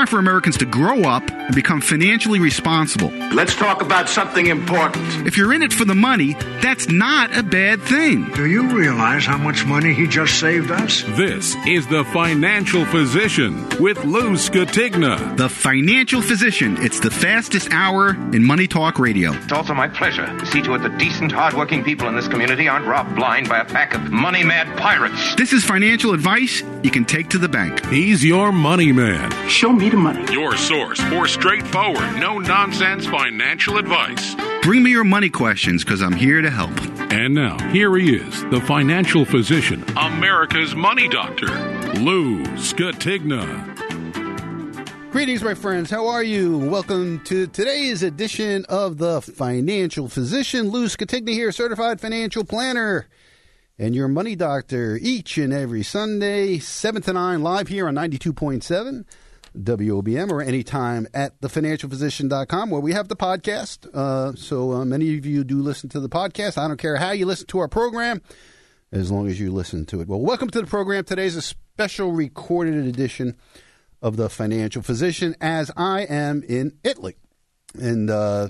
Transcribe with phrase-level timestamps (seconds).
[0.00, 3.10] time for Americans to grow up and become financially responsible.
[3.34, 5.26] Let's talk about something important.
[5.26, 8.30] If you're in it for the money, that's not a bad thing.
[8.30, 11.02] Do you realize how much money he just saved us?
[11.02, 15.36] This is The Financial Physician with Lou Scatigna.
[15.36, 16.78] The Financial Physician.
[16.78, 19.32] It's the fastest hour in Money Talk Radio.
[19.34, 22.68] It's also my pleasure to see to it that decent, hardworking people in this community
[22.68, 25.34] aren't robbed blind by a pack of money mad pirates.
[25.34, 27.84] This is financial advice you can take to the bank.
[27.86, 29.30] He's your money man.
[29.48, 30.32] Show me the money.
[30.32, 34.34] Your source for straightforward, no nonsense financial advice.
[34.62, 36.70] Bring me your money questions because I'm here to help.
[37.12, 41.48] And now, here he is, the financial physician, America's money doctor,
[41.98, 43.66] Lou Scatigna.
[45.10, 45.90] Greetings, my friends.
[45.90, 46.56] How are you?
[46.56, 50.70] Welcome to today's edition of the Financial Physician.
[50.70, 53.08] Lou Scatigna here, certified financial planner
[53.80, 59.06] and your money doctor each and every Sunday, 7 to 9, live here on 92.7
[59.56, 63.88] WOBM or anytime at thefinancialphysician.com where we have the podcast.
[63.94, 66.58] Uh, so uh, many of you do listen to the podcast.
[66.58, 68.20] I don't care how you listen to our program
[68.92, 70.08] as long as you listen to it.
[70.08, 71.04] Well, welcome to the program.
[71.04, 73.38] Today's a special recorded edition
[74.02, 77.16] of the Financial Physician as I am in Italy.
[77.80, 78.48] And uh,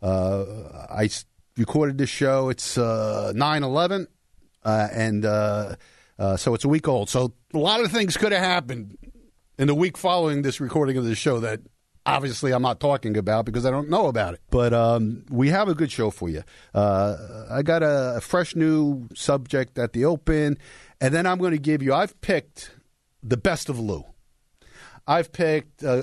[0.00, 0.44] uh,
[0.88, 1.10] I
[1.56, 2.50] recorded this show.
[2.50, 4.06] It's uh, 9 11.
[4.64, 5.74] Uh, and uh,
[6.18, 7.08] uh, so it's a week old.
[7.08, 8.96] So a lot of things could have happened
[9.58, 11.60] in the week following this recording of the show that
[12.06, 14.40] obviously I'm not talking about because I don't know about it.
[14.50, 16.42] But um, we have a good show for you.
[16.74, 20.58] Uh, I got a, a fresh new subject at the open,
[21.00, 21.94] and then I'm going to give you.
[21.94, 22.72] I've picked
[23.22, 24.04] the best of Lou.
[25.06, 26.02] I've picked uh,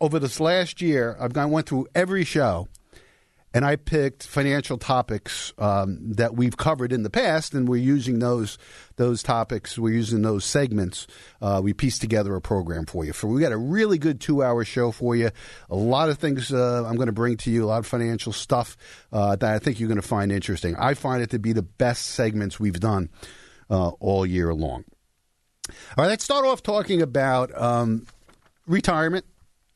[0.00, 1.16] over this last year.
[1.20, 2.68] I've gone went through every show,
[3.54, 8.18] and I picked financial topics um, that we've covered in the past, and we're using
[8.18, 8.58] those
[8.96, 9.78] those topics.
[9.78, 11.06] We're using those segments.
[11.40, 13.12] Uh, we pieced together a program for you.
[13.12, 15.30] For we got a really good two hour show for you.
[15.70, 17.64] A lot of things uh, I'm going to bring to you.
[17.64, 18.76] A lot of financial stuff
[19.12, 20.76] uh, that I think you're going to find interesting.
[20.76, 23.08] I find it to be the best segments we've done
[23.70, 24.84] uh, all year long.
[25.68, 28.06] All right, let's start off talking about um,
[28.66, 29.24] retirement.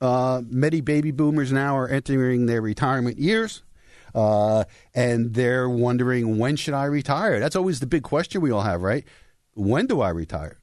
[0.03, 3.63] Uh, many baby boomers now are entering their retirement years.
[4.13, 4.65] Uh,
[4.95, 7.39] and they're wondering when should I retire?
[7.39, 9.05] That's always the big question we all have, right?
[9.55, 10.59] When do I retire?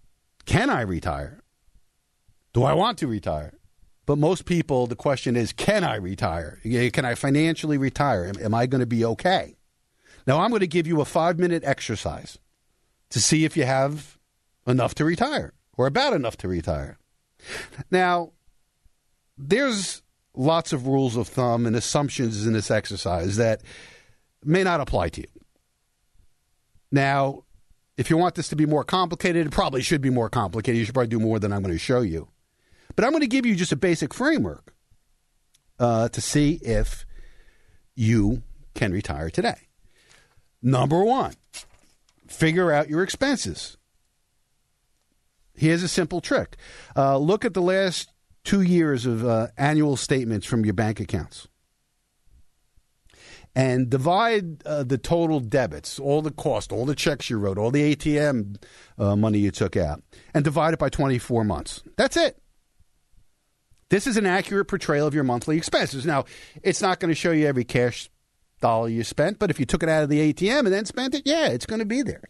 [0.46, 1.40] Can I retire?
[2.52, 3.54] Do I want to retire?
[4.06, 6.60] But most people, the question is, can I retire?
[6.64, 8.26] Can I financially retire?
[8.26, 9.56] Am, am I going to be okay?
[10.28, 12.38] Now, I'm going to give you a five minute exercise
[13.12, 14.18] to see if you have
[14.68, 16.98] enough to retire or about enough to retire.
[17.90, 18.34] Now,
[19.40, 20.02] there's
[20.36, 23.62] lots of rules of thumb and assumptions in this exercise that
[24.44, 25.28] may not apply to you.
[26.92, 27.44] Now,
[27.98, 30.78] if you want this to be more complicated, it probably should be more complicated.
[30.78, 32.30] You should probably do more than I'm going to show you.
[32.96, 34.74] But I'm going to give you just a basic framework
[35.80, 37.06] uh, to see if
[37.96, 39.68] you can retire today.
[40.62, 41.34] Number one,
[42.28, 43.78] figure out your expenses.
[45.54, 46.56] Here's a simple trick
[46.96, 48.09] uh, look at the last
[48.44, 51.48] two years of uh, annual statements from your bank accounts
[53.56, 57.72] and divide uh, the total debits, all the cost, all the checks you wrote, all
[57.72, 58.62] the ATM
[58.98, 60.02] uh, money you took out,
[60.34, 61.84] and divide it by 24 months.
[61.98, 62.38] That's it.
[63.90, 66.06] This is an accurate portrayal of your monthly expenses.
[66.06, 66.26] Now,
[66.62, 68.10] it's not going to show you every cash
[68.62, 71.16] dollar you spent, but if you took it out of the ATM and then spent
[71.16, 72.24] it, yeah, it's going to be there.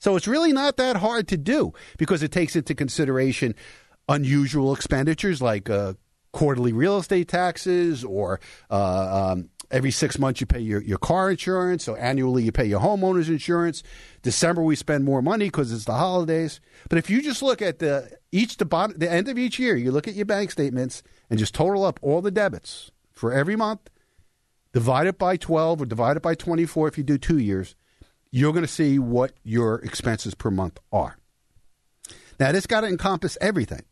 [0.00, 3.54] So it's really not that hard to do because it takes into consideration
[4.08, 5.94] unusual expenditures like uh,
[6.32, 8.40] quarterly real estate taxes or
[8.70, 11.84] uh, um, every six months you pay your, your car insurance.
[11.84, 13.82] So annually you pay your homeowner's insurance.
[14.22, 16.60] December we spend more money because it's the holidays.
[16.88, 19.76] But if you just look at the each the, bottom, the end of each year,
[19.76, 23.56] you look at your bank statements and just total up all the debits for every
[23.56, 23.90] month,
[24.72, 27.74] divide it by 12 or divide it by 24 if you do two years,
[28.30, 31.18] you're going to see what your expenses per month are.
[32.40, 33.82] Now, this got to encompass everything.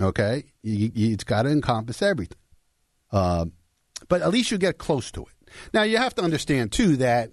[0.00, 2.38] Okay, you, you, it's got to encompass everything.
[3.12, 3.46] Uh,
[4.08, 5.50] but at least you get close to it.
[5.72, 7.30] Now, you have to understand too that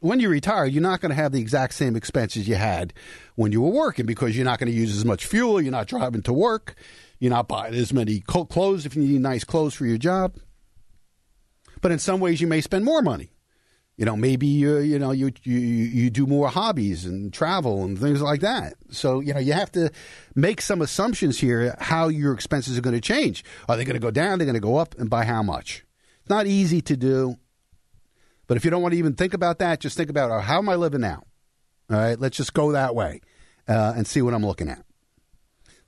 [0.00, 2.94] when you retire, you're not going to have the exact same expenses you had
[3.34, 5.60] when you were working because you're not going to use as much fuel.
[5.60, 6.74] You're not driving to work.
[7.18, 10.36] You're not buying as many clothes if you need nice clothes for your job.
[11.80, 13.30] But in some ways, you may spend more money.
[13.98, 17.98] You know, maybe you you know you you you do more hobbies and travel and
[17.98, 18.74] things like that.
[18.90, 19.90] So you know you have to
[20.36, 23.44] make some assumptions here how your expenses are going to change.
[23.68, 24.38] Are they going to go down?
[24.38, 25.84] They're going to go up, and by how much?
[26.20, 27.38] It's not easy to do.
[28.46, 30.58] But if you don't want to even think about that, just think about oh, how
[30.58, 31.24] am I living now?
[31.90, 33.20] All right, let's just go that way
[33.66, 34.84] uh, and see what I'm looking at.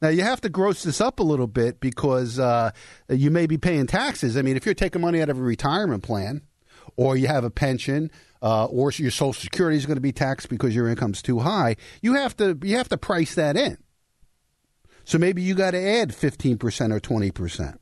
[0.03, 2.73] Now you have to gross this up a little bit because uh,
[3.09, 4.37] you may be paying taxes.
[4.37, 6.43] I mean, if you're taking money out of a retirement plan,
[6.97, 8.11] or you have a pension,
[8.43, 11.77] uh, or your Social Security is going to be taxed because your income's too high,
[12.03, 13.79] you have to you have to price that in.
[15.05, 17.81] So maybe you got to add fifteen percent or twenty percent.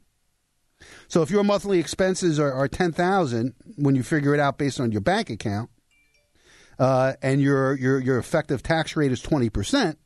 [1.08, 4.80] So if your monthly expenses are, are ten thousand when you figure it out based
[4.80, 5.70] on your bank account,
[6.78, 9.98] uh, and your your your effective tax rate is twenty percent,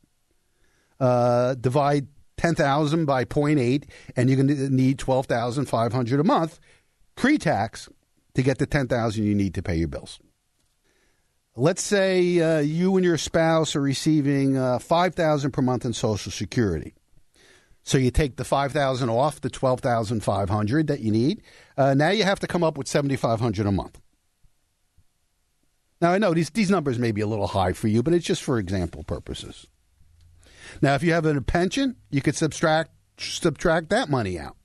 [0.99, 2.07] uh, divide
[2.37, 3.83] ten thousand by 0.8,
[4.15, 6.59] and you're going to need twelve thousand five hundred a month
[7.15, 7.89] pre-tax
[8.35, 10.19] to get the ten thousand you need to pay your bills.
[11.55, 15.93] Let's say uh, you and your spouse are receiving uh, five thousand per month in
[15.93, 16.95] Social Security.
[17.83, 21.43] So you take the five thousand off the twelve thousand five hundred that you need.
[21.77, 23.99] Uh, now you have to come up with seventy five hundred a month.
[26.01, 28.25] Now I know these these numbers may be a little high for you, but it's
[28.25, 29.67] just for example purposes.
[30.81, 34.55] Now, if you have a pension, you could subtract subtract that money out.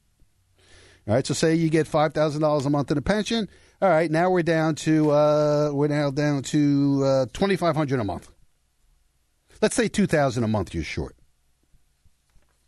[1.08, 3.48] All right, so say you get five thousand dollars a month in a pension.
[3.80, 7.98] All right, now we're down to uh, we're now down to uh, twenty five hundred
[7.98, 8.30] a month.
[9.62, 11.16] Let's say two thousand a month you're short.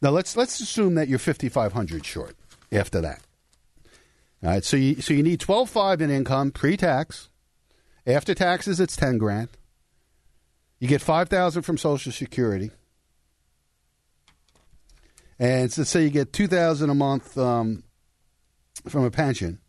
[0.00, 2.34] Now let's let's assume that you're fifty five hundred short
[2.72, 3.20] after that.
[4.42, 7.28] All right, so you so you need twelve five in income pre tax.
[8.06, 9.50] After taxes, it's ten grand.
[10.78, 12.70] You get five thousand from Social Security,
[15.38, 17.82] and so say you get two thousand a month um,
[18.88, 19.60] from a pension.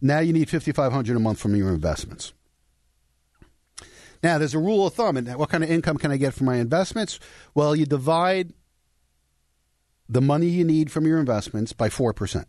[0.00, 2.32] Now you need fifty five hundred a month from your investments.
[4.22, 6.46] Now there's a rule of thumb, and what kind of income can I get from
[6.46, 7.20] my investments?
[7.54, 8.52] Well, you divide
[10.08, 12.48] the money you need from your investments by four percent,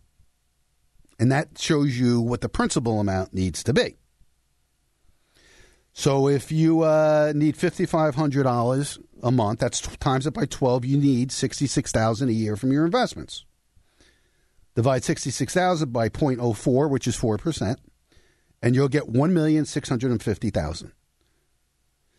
[1.18, 3.96] and that shows you what the principal amount needs to be.
[5.92, 10.46] So if you uh, need fifty five hundred dollars a month, that's times it by
[10.46, 10.84] twelve.
[10.84, 13.44] You need sixty six thousand a year from your investments.
[14.74, 17.80] Divide sixty six thousand by 0.04, which is four percent,
[18.62, 20.92] and you'll get one million six hundred and fifty thousand.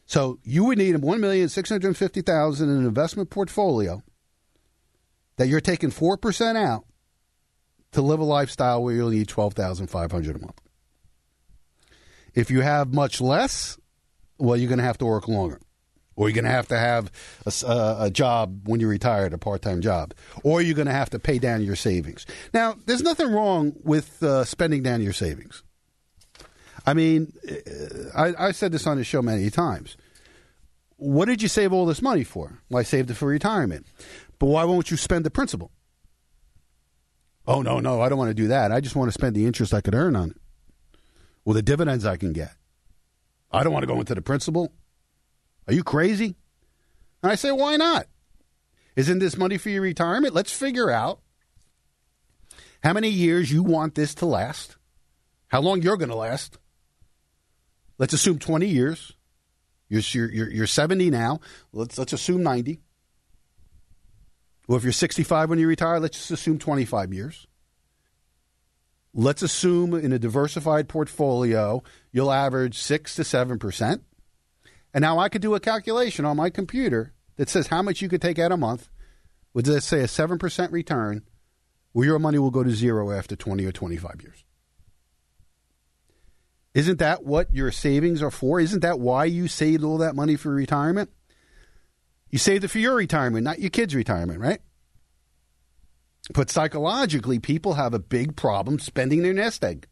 [0.05, 4.03] So you would need one million six hundred fifty thousand in an investment portfolio
[5.37, 6.85] that you're taking four percent out
[7.93, 10.59] to live a lifestyle where you'll need twelve thousand five hundred a month.
[12.33, 13.77] If you have much less,
[14.37, 15.59] well, you're going to have to work longer.
[16.15, 17.11] Or you're going to have to have
[17.45, 20.13] a, a job when you're retired, a part time job.
[20.43, 22.25] Or you're going to have to pay down your savings.
[22.53, 25.63] Now, there's nothing wrong with uh, spending down your savings.
[26.85, 27.33] I mean,
[28.15, 29.97] I, I've said this on the show many times.
[30.97, 32.59] What did you save all this money for?
[32.69, 33.87] Well, I saved it for retirement.
[34.37, 35.71] But why won't you spend the principal?
[37.47, 38.71] Oh, no, no, I don't want to do that.
[38.71, 40.37] I just want to spend the interest I could earn on it
[41.45, 42.53] or the dividends I can get.
[43.51, 44.71] I don't want to go into the principal.
[45.67, 46.35] Are you crazy?
[47.23, 48.07] And I say, why not?
[48.95, 50.33] Isn't this money for your retirement?
[50.33, 51.19] Let's figure out
[52.83, 54.77] how many years you want this to last,
[55.47, 56.57] how long you're going to last.
[57.97, 59.13] Let's assume 20 years.
[59.87, 61.39] You're, you're, you're 70 now.
[61.73, 62.79] Let's, let's assume 90.
[64.67, 67.45] Well, if you're 65 when you retire, let's just assume 25 years.
[69.13, 74.01] Let's assume in a diversified portfolio, you'll average 6 to 7%.
[74.93, 78.09] And now I could do a calculation on my computer that says how much you
[78.09, 78.89] could take out a month
[79.53, 81.23] with, let's say, a 7% return,
[81.93, 84.43] where your money will go to zero after 20 or 25 years.
[86.73, 88.59] Isn't that what your savings are for?
[88.59, 91.09] Isn't that why you saved all that money for retirement?
[92.29, 94.61] You saved it for your retirement, not your kids' retirement, right?
[96.33, 99.87] But psychologically, people have a big problem spending their nest egg.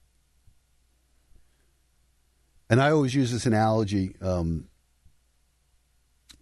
[2.70, 4.70] And I always use this analogy um,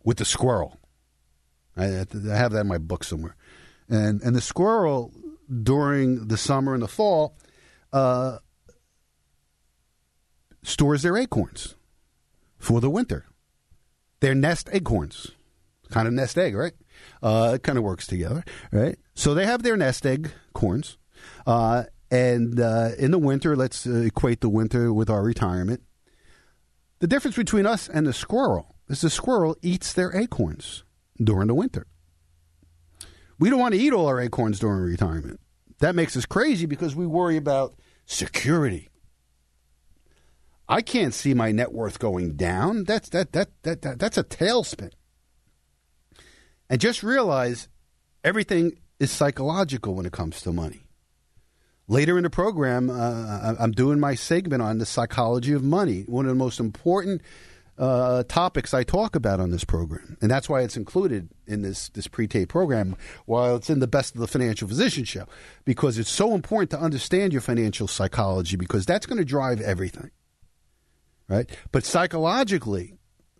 [0.07, 0.79] with the squirrel.
[1.75, 3.35] I, I have that in my book somewhere.
[3.89, 5.11] And, and the squirrel,
[5.63, 7.37] during the summer and the fall,
[7.91, 8.37] uh,
[10.63, 11.75] stores their acorns
[12.57, 13.25] for the winter.
[14.21, 15.31] Their nest acorns.
[15.91, 16.73] Kind of nest egg, right?
[17.21, 18.97] Uh, it kind of works together, right?
[19.13, 20.97] So they have their nest egg corns.
[21.45, 25.83] Uh, and uh, in the winter, let's uh, equate the winter with our retirement.
[26.99, 30.83] The difference between us and the squirrel is the squirrel eats their acorns
[31.21, 31.87] during the winter.
[33.39, 35.39] We don't want to eat all our acorns during retirement.
[35.79, 37.75] That makes us crazy because we worry about
[38.05, 38.89] security.
[40.67, 42.83] I can't see my net worth going down.
[42.83, 44.91] That's that that that, that that's a tailspin.
[46.69, 47.69] And just realize
[48.23, 50.87] everything is psychological when it comes to money.
[51.87, 56.01] Later in the program, uh, I'm doing my segment on the psychology of money.
[56.01, 57.21] One of the most important
[57.77, 61.89] uh, topics I talk about on this program, and that's why it's included in this
[61.89, 62.95] this pre-tape program.
[63.25, 65.25] While it's in the best of the financial physician show,
[65.65, 70.11] because it's so important to understand your financial psychology, because that's going to drive everything,
[71.27, 71.49] right?
[71.71, 72.95] But psychologically,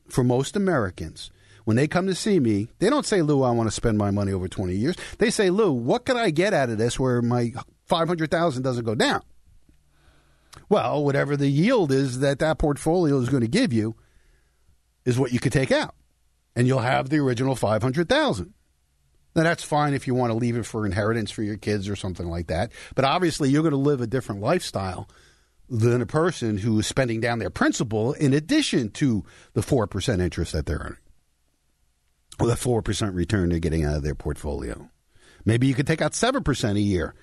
[0.08, 1.32] for most Americans,
[1.65, 4.12] when they come to see me, they don't say, "Lou, I want to spend my
[4.12, 7.22] money over twenty years." They say, "Lou, what can I get out of this where
[7.22, 7.53] my
[7.86, 9.22] five hundred thousand doesn't go down?"
[10.70, 13.96] Well, whatever the yield is that that portfolio is going to give you
[15.07, 15.95] is what you could take out,
[16.53, 18.53] and you'll have the original five hundred thousand.
[19.35, 21.95] Now that's fine if you want to leave it for inheritance for your kids or
[21.95, 22.73] something like that.
[22.93, 25.07] But obviously, you're going to live a different lifestyle
[25.69, 29.23] than a person who is spending down their principal in addition to
[29.53, 30.97] the four percent interest that they're earning,
[32.37, 34.89] or the four percent return they're getting out of their portfolio.
[35.45, 37.15] Maybe you could take out seven percent a year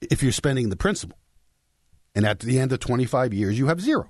[0.00, 1.18] if you're spending the principal,
[2.14, 4.08] and at the end of 25 years, you have zero.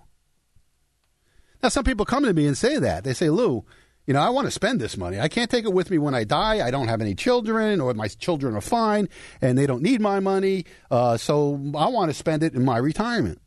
[1.62, 3.04] Now, some people come to me and say that.
[3.04, 3.64] They say, Lou,
[4.06, 5.20] you know, I want to spend this money.
[5.20, 6.66] I can't take it with me when I die.
[6.66, 9.08] I don't have any children, or my children are fine
[9.40, 10.64] and they don't need my money.
[10.90, 13.40] Uh, so I want to spend it in my retirement.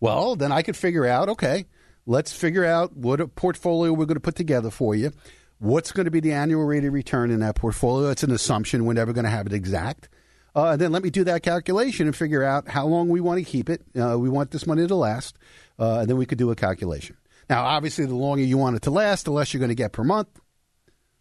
[0.00, 1.66] Well, then I could figure out okay,
[2.06, 5.12] let's figure out what a portfolio we're going to put together for you.
[5.58, 8.10] What's going to be the annual rate of return in that portfolio?
[8.10, 8.84] It's an assumption.
[8.84, 10.08] We're never going to have it exact.
[10.56, 13.38] Uh, and then let me do that calculation and figure out how long we want
[13.38, 13.82] to keep it.
[14.00, 15.36] Uh, we want this money to last.
[15.78, 17.16] Uh, and then we could do a calculation.
[17.50, 19.92] Now, obviously, the longer you want it to last, the less you're going to get
[19.92, 20.28] per month.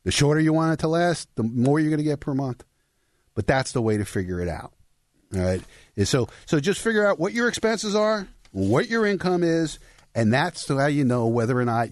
[0.03, 2.63] The shorter you want it to last, the more you're going to get per month.
[3.35, 4.73] But that's the way to figure it out.
[5.35, 5.61] All right.
[6.03, 9.79] So, so just figure out what your expenses are, what your income is,
[10.13, 11.89] and that's how you know whether or not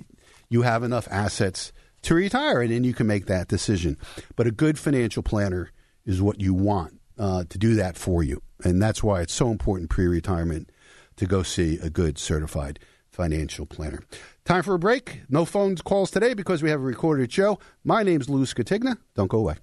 [0.49, 1.71] you have enough assets
[2.03, 3.97] to retire, and then you can make that decision.
[4.35, 5.71] But a good financial planner
[6.05, 9.49] is what you want uh, to do that for you, and that's why it's so
[9.49, 10.69] important pre-retirement
[11.17, 14.03] to go see a good certified financial planner.
[14.45, 15.21] Time for a break.
[15.29, 17.59] No phone calls today because we have a recorded show.
[17.83, 18.97] My name's Lou Scatigna.
[19.15, 19.55] Don't go away.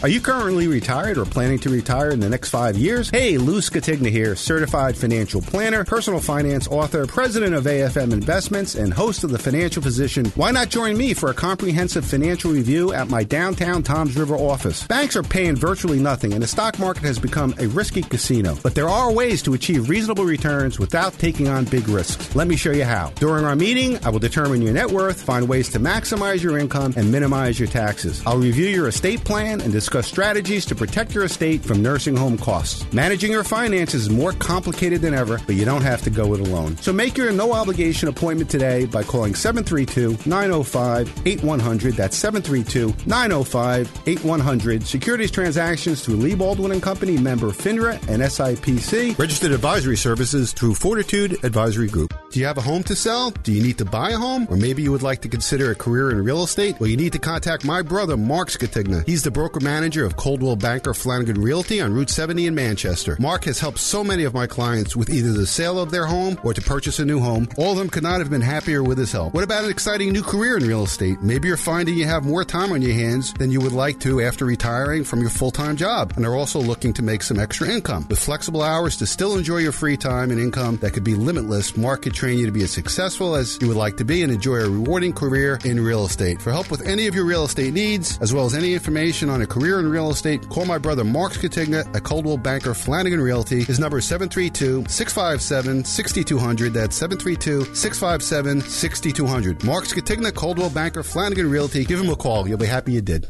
[0.00, 3.10] Are you currently retired or planning to retire in the next five years?
[3.10, 8.94] Hey, Lou Scatigna here, certified financial planner, personal finance author, president of AFM Investments, and
[8.94, 10.26] host of The Financial Physician.
[10.36, 14.86] Why not join me for a comprehensive financial review at my downtown Toms River office?
[14.86, 18.56] Banks are paying virtually nothing, and the stock market has become a risky casino.
[18.62, 22.36] But there are ways to achieve reasonable returns without taking on big risks.
[22.36, 23.08] Let me show you how.
[23.16, 26.94] During our meeting, I will determine your net worth, find ways to maximize your income,
[26.96, 28.22] and minimize your taxes.
[28.24, 32.38] I'll review your estate plan and discuss strategies to protect your estate from nursing home
[32.38, 32.90] costs.
[32.92, 36.40] Managing your finances is more complicated than ever, but you don't have to go it
[36.40, 36.76] alone.
[36.78, 41.94] So make your no obligation appointment today by calling 732 905 8100.
[41.94, 44.86] That's 732 905 8100.
[44.86, 49.18] Securities transactions through Lee Baldwin and Company, member FINRA and SIPC.
[49.18, 52.14] Registered advisory services through Fortitude Advisory Group.
[52.30, 53.30] Do you have a home to sell?
[53.30, 54.46] Do you need to buy a home?
[54.50, 56.78] Or maybe you would like to consider a career in real estate?
[56.78, 59.06] Well, you need to contact my brother, Mark Scatigna.
[59.06, 63.16] He's the broker manager of Coldwell Banker Flanagan Realty on Route 70 in Manchester.
[63.18, 66.38] Mark has helped so many of my clients with either the sale of their home
[66.44, 67.48] or to purchase a new home.
[67.56, 69.32] All of them could not have been happier with his help.
[69.32, 71.22] What about an exciting new career in real estate?
[71.22, 74.20] Maybe you're finding you have more time on your hands than you would like to
[74.20, 78.06] after retiring from your full-time job and are also looking to make some extra income.
[78.10, 81.74] With flexible hours to still enjoy your free time and income that could be limitless,
[81.74, 84.56] Mark train you to be as successful as you would like to be and enjoy
[84.56, 86.42] a rewarding career in real estate.
[86.42, 89.42] For help with any of your real estate needs, as well as any information on
[89.42, 93.62] a career in real estate, call my brother Mark Scatigna at Coldwell Banker Flanagan Realty.
[93.62, 96.72] His number is 732-657-6200.
[96.72, 99.64] That's 732-657-6200.
[99.64, 101.84] Mark Scatigna, Coldwell Banker Flanagan Realty.
[101.84, 102.48] Give him a call.
[102.48, 103.28] You'll be happy you did.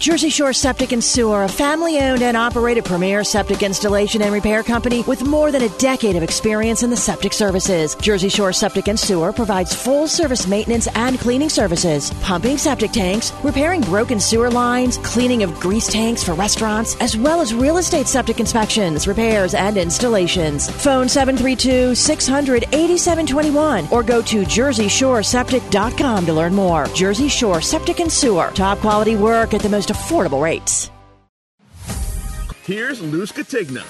[0.00, 4.62] Jersey Shore Septic and Sewer, a family owned and operated premier septic installation and repair
[4.62, 7.94] company with more than a decade of experience in the septic services.
[7.96, 13.34] Jersey Shore Septic and Sewer provides full service maintenance and cleaning services, pumping septic tanks,
[13.44, 18.06] repairing broken sewer lines, cleaning of grease tanks for restaurants, as well as real estate
[18.06, 20.70] septic inspections, repairs, and installations.
[20.82, 26.86] Phone 732 600 8721 or go to jerseyshoreseptic.com to learn more.
[26.94, 30.90] Jersey Shore Septic and Sewer, top quality work at the most affordable rates.
[32.64, 33.84] Here's Lou Scatigna.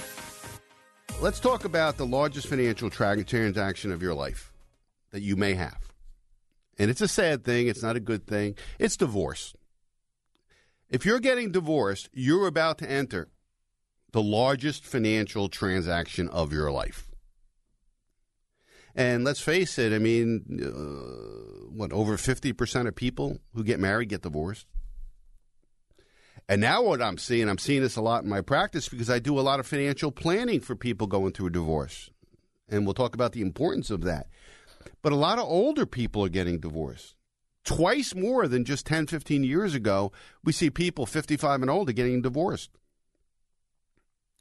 [1.20, 4.52] Let's talk about the largest financial tra- transaction of your life
[5.10, 5.92] that you may have.
[6.78, 8.54] And it's a sad thing, it's not a good thing.
[8.78, 9.54] It's divorce.
[10.88, 13.28] If you're getting divorced, you're about to enter
[14.12, 17.06] the largest financial transaction of your life.
[18.94, 24.08] And let's face it, I mean, uh, what, over 50% of people who get married
[24.08, 24.66] get divorced?
[26.48, 29.18] And now what I'm seeing, I'm seeing this a lot in my practice because I
[29.18, 32.10] do a lot of financial planning for people going through a divorce.
[32.68, 34.26] And we'll talk about the importance of that.
[35.02, 37.14] But a lot of older people are getting divorced.
[37.64, 42.22] Twice more than just 10, 15 years ago, we see people 55 and older getting
[42.22, 42.70] divorced.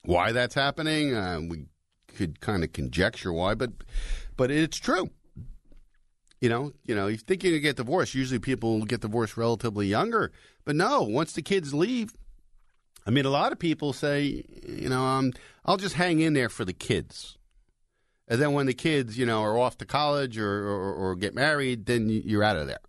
[0.03, 1.65] Why that's happening, uh, we
[2.07, 3.71] could kind of conjecture why, but
[4.37, 5.09] but it's true.
[6.41, 8.15] You know, you know, you think you're gonna get divorced.
[8.15, 10.31] Usually, people get divorced relatively younger,
[10.69, 11.01] but no.
[11.01, 12.13] Once the kids leave,
[13.03, 15.33] I mean, a lot of people say, you know, um,
[15.65, 17.39] I'll just hang in there for the kids,
[18.27, 21.33] and then when the kids, you know, are off to college or or, or get
[21.33, 22.83] married, then you're out of there.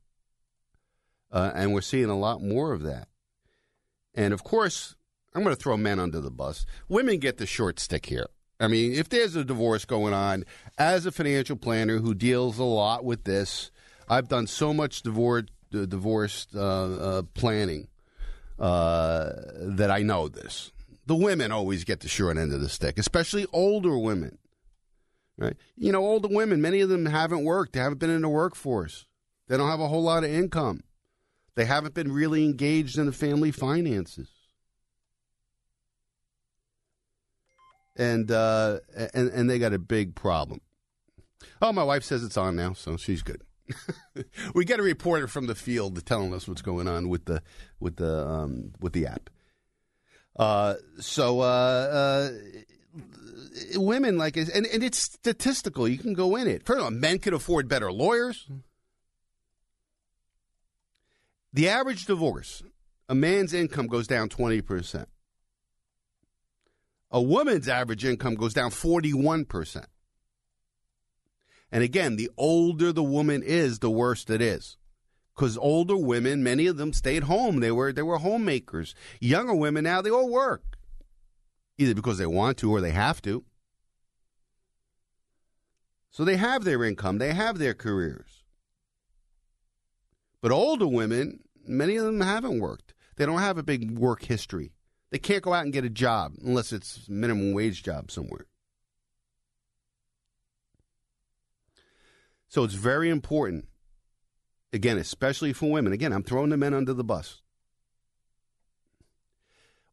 [1.33, 3.09] Uh, and we're seeing a lot more of that.
[4.15, 4.95] And of course,
[5.33, 6.67] I'm going to throw men under the bus.
[6.87, 8.27] Women get the short stick here.
[8.61, 10.45] I mean, if there's a divorce going on,
[10.77, 13.71] as a financial planner who deals a lot with this,
[14.07, 17.89] I've done so much divorce uh, divorce uh, uh, planning
[18.59, 20.73] uh, that I know this.
[21.07, 24.39] The women always get the short end of the stick, especially older women.
[25.37, 25.57] Right?
[25.77, 29.07] You know, older women, many of them haven't worked, they haven't been in the workforce,
[29.49, 30.83] they don't have a whole lot of income,
[31.55, 34.29] they haven't been really engaged in the family finances.
[38.01, 38.79] and uh,
[39.15, 40.61] and and they got a big problem.
[41.61, 43.43] Oh, my wife says it's on now, so she's good.
[44.55, 47.43] we get a reporter from the field telling us what's going on with the
[47.79, 49.31] with the um, with the app.
[50.37, 52.31] Uh, so uh, uh,
[53.75, 55.89] women like and, and it's statistical.
[55.89, 56.65] You can go in it.
[56.65, 58.49] First of all, men can afford better lawyers.
[61.53, 62.63] The average divorce,
[63.09, 65.09] a man's income goes down twenty percent.
[67.11, 69.85] A woman's average income goes down 41%.
[71.73, 74.77] And again, the older the woman is, the worse it is.
[75.35, 77.61] Because older women, many of them stayed home.
[77.61, 78.95] They were they were homemakers.
[79.21, 80.77] Younger women now they all work.
[81.79, 83.45] Either because they want to or they have to.
[86.11, 88.43] So they have their income, they have their careers.
[90.43, 92.95] But older women, many of them haven't worked.
[93.17, 94.73] They don't have a big work history.
[95.11, 98.47] They can't go out and get a job unless it's minimum wage job somewhere.
[102.51, 103.69] So it's very important,
[104.73, 105.93] again, especially for women.
[105.93, 107.43] Again, I'm throwing the men under the bus.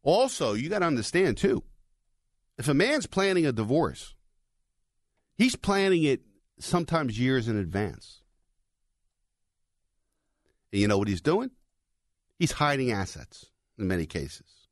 [0.02, 1.62] Also, you got to understand, too,
[2.58, 4.14] if a man's planning a divorce,
[5.36, 6.22] he's planning it
[6.58, 8.22] sometimes years in advance.
[10.72, 11.52] And you know what he's doing?
[12.40, 13.46] He's hiding assets
[13.78, 14.66] in many cases.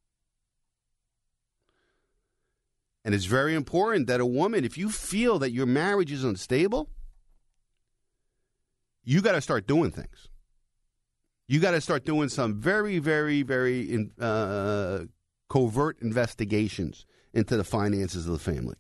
[3.05, 6.91] And it's very important that a woman, if you feel that your marriage is unstable,
[9.07, 10.29] you got to start doing things.
[11.49, 15.05] You got to start doing some very, very, very in, uh,
[15.49, 18.75] covert investigations into the finances of the family.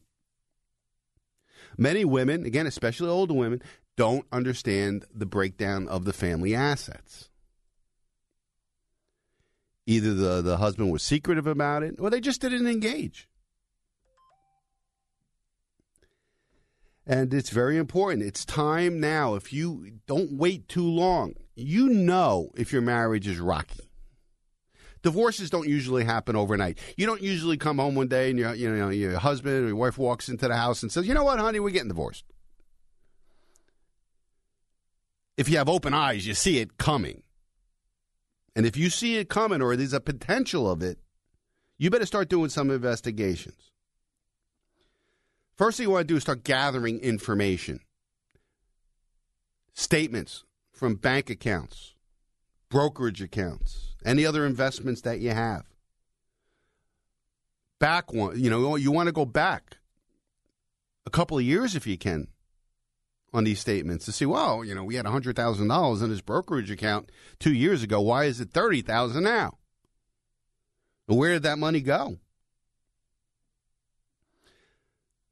[1.78, 3.62] Many women, again, especially older women,
[3.96, 7.30] don't understand the breakdown of the family assets.
[9.86, 13.28] Either the, the husband was secretive about it or they just didn't engage.
[17.06, 18.24] And it's very important.
[18.24, 19.36] It's time now.
[19.36, 23.88] If you don't wait too long, you know if your marriage is rocky.
[25.02, 26.78] Divorces don't usually happen overnight.
[26.96, 29.76] You don't usually come home one day and your you know your husband or your
[29.76, 32.24] wife walks into the house and says, "You know what, honey, we're getting divorced."
[35.36, 37.22] If you have open eyes, you see it coming.
[38.56, 40.98] And if you see it coming or there's a potential of it,
[41.78, 43.70] you better start doing some investigations.
[45.56, 47.80] First thing you want to do is start gathering information.
[49.72, 51.94] Statements from bank accounts,
[52.68, 55.64] brokerage accounts, any other investments that you have.
[57.78, 59.78] Back one, you know, you want to go back
[61.06, 62.28] a couple of years if you can
[63.32, 67.10] on these statements to see, well, you know, we had $100,000 in his brokerage account
[67.38, 68.00] two years ago.
[68.00, 69.58] Why is it 30000 now?
[71.06, 72.18] Where did that money go?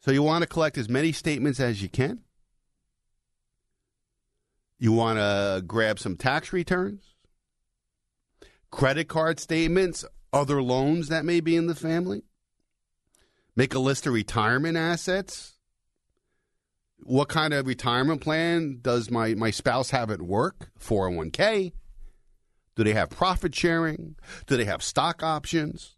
[0.04, 2.20] So you want to collect as many statements as you can.
[4.78, 7.14] You want to grab some tax returns,
[8.70, 12.20] credit card statements, other loans that may be in the family.
[13.56, 15.54] Make a list of retirement assets.
[16.98, 20.68] What kind of retirement plan does my, my spouse have at work?
[20.78, 21.72] 401k?
[22.76, 24.16] Do they have profit sharing?
[24.46, 25.93] Do they have stock options?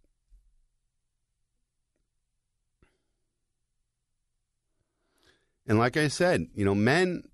[5.66, 7.24] And like I said, you know, men,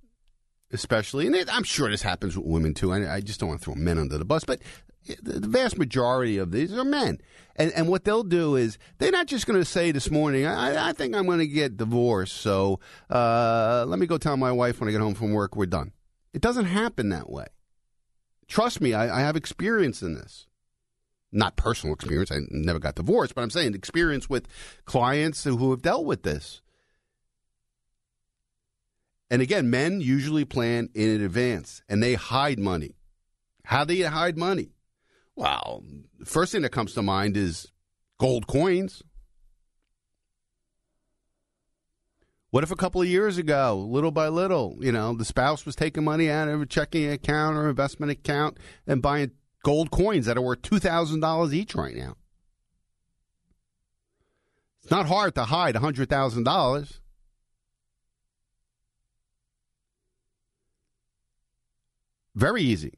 [0.73, 2.93] especially, and it, I'm sure this happens with women too.
[2.93, 4.61] I, I just don't want to throw men under the bus, but
[5.23, 7.21] the, vast majority of these are men.
[7.57, 10.89] And, and what they'll do is they're not just going to say this morning, I,
[10.89, 14.81] I think I'm going to get divorced, so uh, let me go tell my wife
[14.81, 15.93] when I get home from work we're done.
[16.33, 17.47] It doesn't happen that way.
[18.49, 20.47] Trust me, I, I have experience in this.
[21.31, 24.47] Not personal experience, I never got divorced, but I'm saying experience with
[24.85, 26.61] clients who have dealt with this.
[29.33, 32.97] And again, men usually plan in advance and they hide money.
[33.65, 34.75] How do you hide money?
[35.35, 35.83] Well,
[36.19, 37.73] the first thing that comes to mind is
[38.19, 39.03] gold coins.
[42.51, 45.77] What if a couple of years ago, little by little, you know, the spouse was
[45.77, 49.31] taking money out of a checking account or investment account and buying
[49.65, 52.17] gold coins that are worth $2,000 each right now?
[54.83, 56.99] It's not hard to hide $100,000.
[62.35, 62.95] Very easy.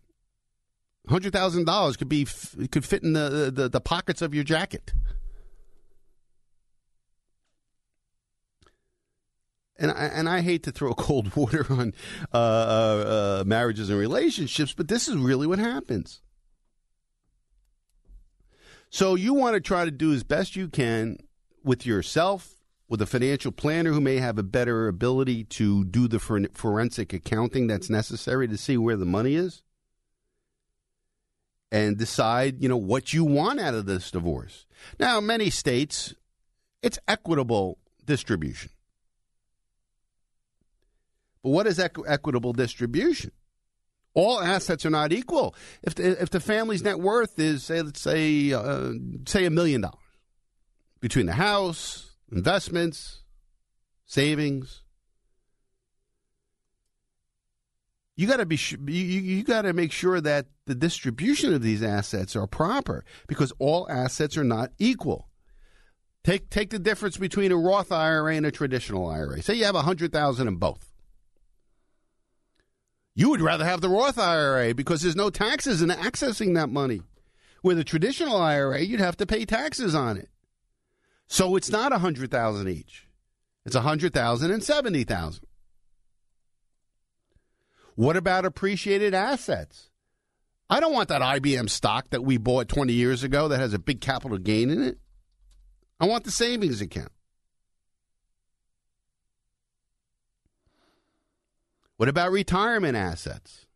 [1.09, 4.95] Hundred thousand dollars could be could fit in the, the the pockets of your jacket.
[9.77, 11.93] And I, and I hate to throw cold water on
[12.33, 16.23] uh, uh, uh, marriages and relationships, but this is really what happens.
[18.89, 21.19] So you want to try to do as best you can
[21.65, 22.54] with yourself,
[22.89, 27.67] with a financial planner who may have a better ability to do the forensic accounting
[27.67, 29.63] that's necessary to see where the money is
[31.73, 34.67] and decide, you know, what you want out of this divorce.
[35.01, 36.15] Now, many states,
[36.83, 38.71] it's equitable distribution.
[41.43, 43.33] But what is equ- equitable distribution?
[44.15, 45.57] All assets are not equal.
[45.83, 48.93] If the, if the family's net worth is, say, let's say, uh,
[49.27, 49.99] say a million dollars
[51.01, 53.23] between the house, investments,
[54.07, 54.83] savings,
[58.17, 61.83] you got to be you, you got to make sure that the distribution of these
[61.83, 65.29] assets are proper because all assets are not equal.
[66.23, 69.43] Take take the difference between a Roth IRA and a traditional IRA.
[69.43, 70.93] Say you have a hundred thousand in both.
[73.17, 77.03] You would rather have the Roth IRA because there's no taxes in accessing that money.
[77.63, 80.29] With a traditional IRA, you'd have to pay taxes on it.
[81.27, 83.07] So it's not a hundred thousand each.
[83.65, 85.47] It's a hundred thousand and seventy thousand.
[87.97, 89.91] What about appreciated assets?
[90.69, 93.79] I don't want that IBM stock that we bought 20 years ago that has a
[93.79, 94.99] big capital gain in it.
[96.01, 97.13] I want the savings account.
[101.97, 103.67] What about retirement assets?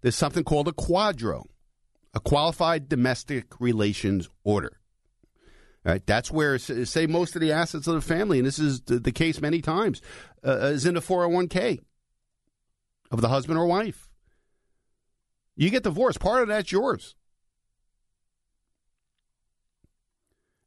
[0.00, 1.44] There's something called a QDRO,
[2.14, 4.77] a qualified domestic relations order.
[5.84, 8.98] Right, that's where say most of the assets of the family, and this is the,
[8.98, 10.02] the case many times,
[10.46, 11.78] uh, is in a 401k
[13.10, 14.08] of the husband or wife.
[15.56, 17.14] You get divorced, part of that's yours.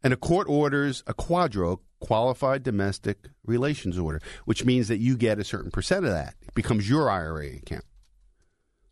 [0.04, 5.40] And a court orders a QDRO, qualified domestic relations order, which means that you get
[5.40, 6.36] a certain percent of that.
[6.42, 7.86] It becomes your IRA account.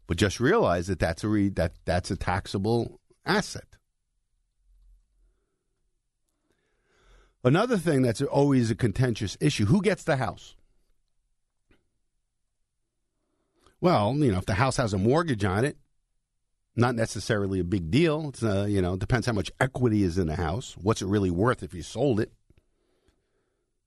[0.06, 3.79] But just realize that that's a re- that that's a taxable asset.
[7.44, 10.56] Another thing that's always a contentious issue: who gets the house?
[13.82, 15.78] Well, you know, if the house has a mortgage on it,
[16.76, 18.30] not necessarily a big deal.
[18.30, 20.76] It's, uh, you know, it depends how much equity is in the house.
[20.82, 22.32] What's it really worth if you sold it?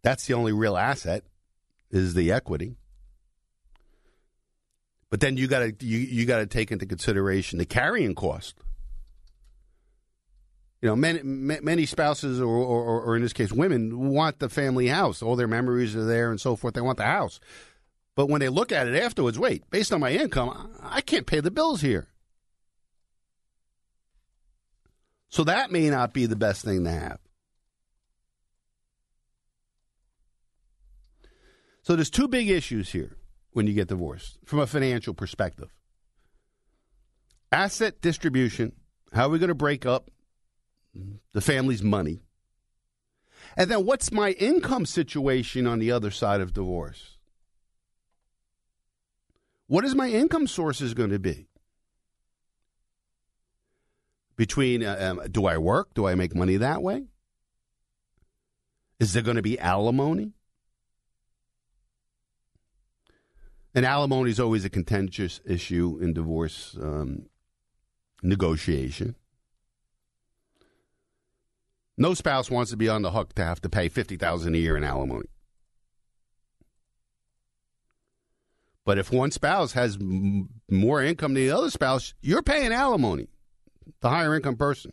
[0.02, 1.24] That's the only real asset
[1.90, 2.76] is the equity.
[5.10, 8.56] But then you got to you, you got to take into consideration the carrying cost.
[10.82, 14.88] You know, many many spouses, or, or, or in this case, women want the family
[14.88, 15.22] house.
[15.22, 16.74] All their memories are there and so forth.
[16.74, 17.38] They want the house.
[18.16, 21.38] But when they look at it afterwards, wait, based on my income, I can't pay
[21.38, 22.08] the bills here.
[25.28, 27.18] So that may not be the best thing to have.
[31.82, 33.16] So there's two big issues here
[33.52, 35.72] when you get divorced from a financial perspective.
[37.50, 38.72] Asset distribution,
[39.12, 40.10] how are we going to break up
[41.32, 42.22] the family's money?
[43.56, 47.18] And then what's my income situation on the other side of divorce?
[49.66, 51.48] What is my income sources going to be?
[54.36, 55.94] Between, uh, um, do I work?
[55.94, 57.04] Do I make money that way?
[58.98, 60.32] Is there going to be alimony?
[63.74, 67.26] And alimony is always a contentious issue in divorce um,
[68.22, 69.16] negotiation.
[72.02, 74.58] No spouse wants to be on the hook to have to pay fifty thousand a
[74.58, 75.28] year in alimony.
[78.84, 83.28] But if one spouse has m- more income than the other spouse, you're paying alimony,
[84.00, 84.92] the higher income person.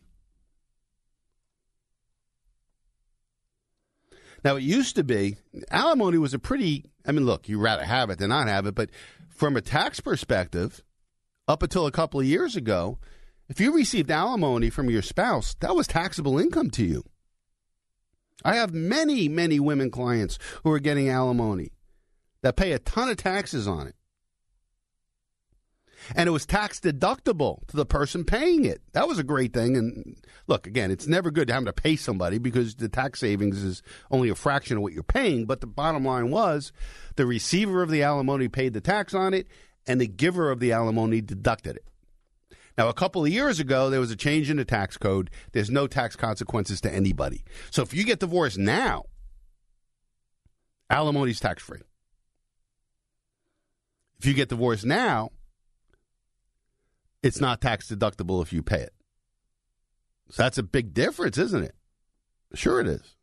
[4.43, 5.37] Now, it used to be
[5.71, 8.75] alimony was a pretty, I mean, look, you'd rather have it than not have it,
[8.75, 8.91] but
[9.27, 10.83] from a tax perspective,
[11.47, 12.99] up until a couple of years ago,
[13.49, 17.03] if you received alimony from your spouse, that was taxable income to you.
[18.45, 21.71] I have many, many women clients who are getting alimony
[22.41, 23.95] that pay a ton of taxes on it.
[26.15, 28.81] And it was tax deductible to the person paying it.
[28.93, 29.75] That was a great thing.
[29.75, 30.15] And
[30.47, 33.83] look, again, it's never good to have to pay somebody because the tax savings is
[34.09, 35.45] only a fraction of what you're paying.
[35.45, 36.71] But the bottom line was
[37.17, 39.47] the receiver of the alimony paid the tax on it,
[39.85, 41.85] and the giver of the alimony deducted it.
[42.79, 45.29] Now, a couple of years ago, there was a change in the tax code.
[45.51, 47.43] There's no tax consequences to anybody.
[47.71, 49.03] So if you get divorced now,
[50.89, 51.81] alimony's tax free.
[54.19, 55.31] If you get divorced now,
[57.21, 58.93] it's not tax deductible if you pay it.
[60.29, 61.75] So that's a big difference, isn't it?
[62.53, 63.17] Sure, it is.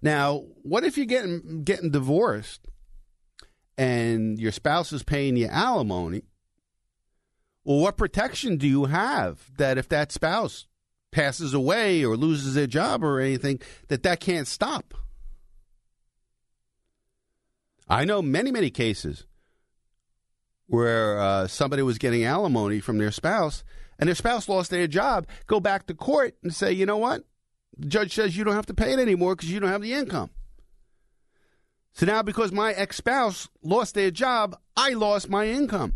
[0.00, 2.68] Now, what if you're getting getting divorced
[3.82, 6.22] and your spouse is paying you alimony?
[7.64, 10.68] Well, what protection do you have that if that spouse
[11.10, 14.94] passes away or loses their job or anything, that that can't stop?
[17.88, 19.26] I know many, many cases
[20.68, 23.64] where uh, somebody was getting alimony from their spouse
[23.98, 27.24] and their spouse lost their job, go back to court and say, you know what?
[27.76, 29.92] The judge says you don't have to pay it anymore because you don't have the
[29.92, 30.30] income.
[31.94, 35.94] So now, because my ex spouse lost their job, I lost my income.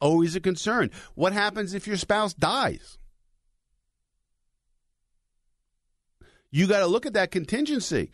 [0.00, 0.90] Always a concern.
[1.14, 2.98] What happens if your spouse dies?
[6.50, 8.10] You got to look at that contingency.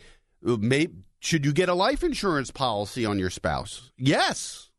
[1.21, 3.91] Should you get a life insurance policy on your spouse?
[3.97, 4.71] Yes.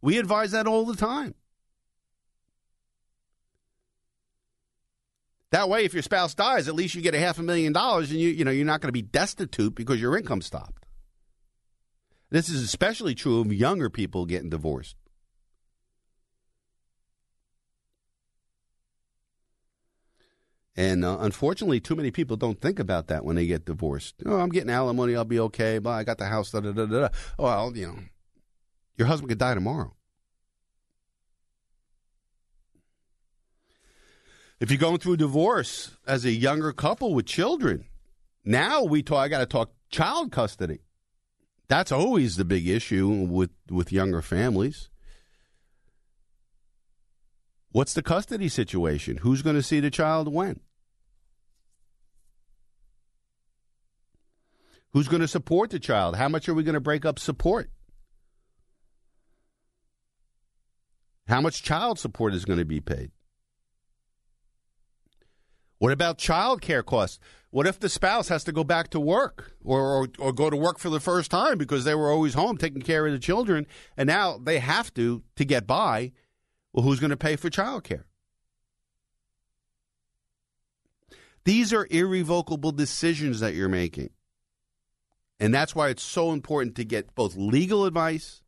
[0.00, 1.34] We advise that all the time.
[5.50, 8.10] That way, if your spouse dies, at least you get a half a million dollars,
[8.10, 10.84] and you you know you're not going to be destitute because your income stopped.
[12.30, 14.96] This is especially true of younger people getting divorced.
[20.76, 24.14] And uh, unfortunately, too many people don't think about that when they get divorced.
[24.24, 25.78] Oh, I'm getting alimony, I'll be okay.
[25.78, 26.52] But I got the house.
[26.52, 27.08] Da, da, da, da.
[27.36, 27.98] Well, you know,
[28.96, 29.96] your husband could die tomorrow.
[34.60, 37.84] If you're going through a divorce as a younger couple with children,
[38.44, 39.18] now we talk.
[39.18, 40.80] I got to talk child custody.
[41.68, 44.88] That's always the big issue with with younger families.
[47.70, 49.18] What's the custody situation?
[49.18, 50.60] Who's going to see the child when?
[54.92, 56.16] Who's going to support the child?
[56.16, 57.70] How much are we going to break up support?
[61.28, 63.10] How much child support is going to be paid?
[65.78, 67.18] What about child care costs?
[67.50, 70.56] What if the spouse has to go back to work or, or, or, go to
[70.56, 73.66] work for the first time because they were always home taking care of the children
[73.96, 76.12] and now they have to to get by?
[76.72, 78.04] Well, who's going to pay for child care?
[81.44, 84.10] These are irrevocable decisions that you're making.
[85.40, 88.42] And that's why it's so important to get both legal advice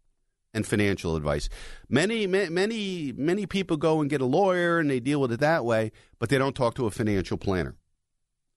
[0.53, 1.49] and financial advice.
[1.89, 5.65] Many, many, many people go and get a lawyer and they deal with it that
[5.65, 7.77] way, but they don't talk to a financial planner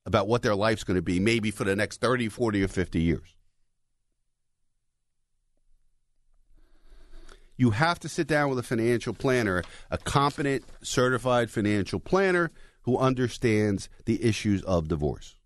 [0.06, 3.02] about what their life's going to be, maybe for the next 30, 40, or 50
[3.02, 3.36] years.
[7.56, 12.52] You have to sit down with a financial planner, a competent, certified financial planner
[12.82, 15.38] who understands the issues of divorce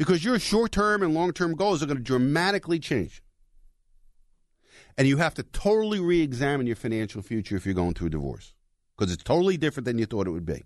[0.00, 3.22] because your short term and long term goals are going to dramatically change.
[4.98, 8.10] And you have to totally re examine your financial future if you're going through a
[8.10, 8.54] divorce
[8.96, 10.64] because it's totally different than you thought it would be.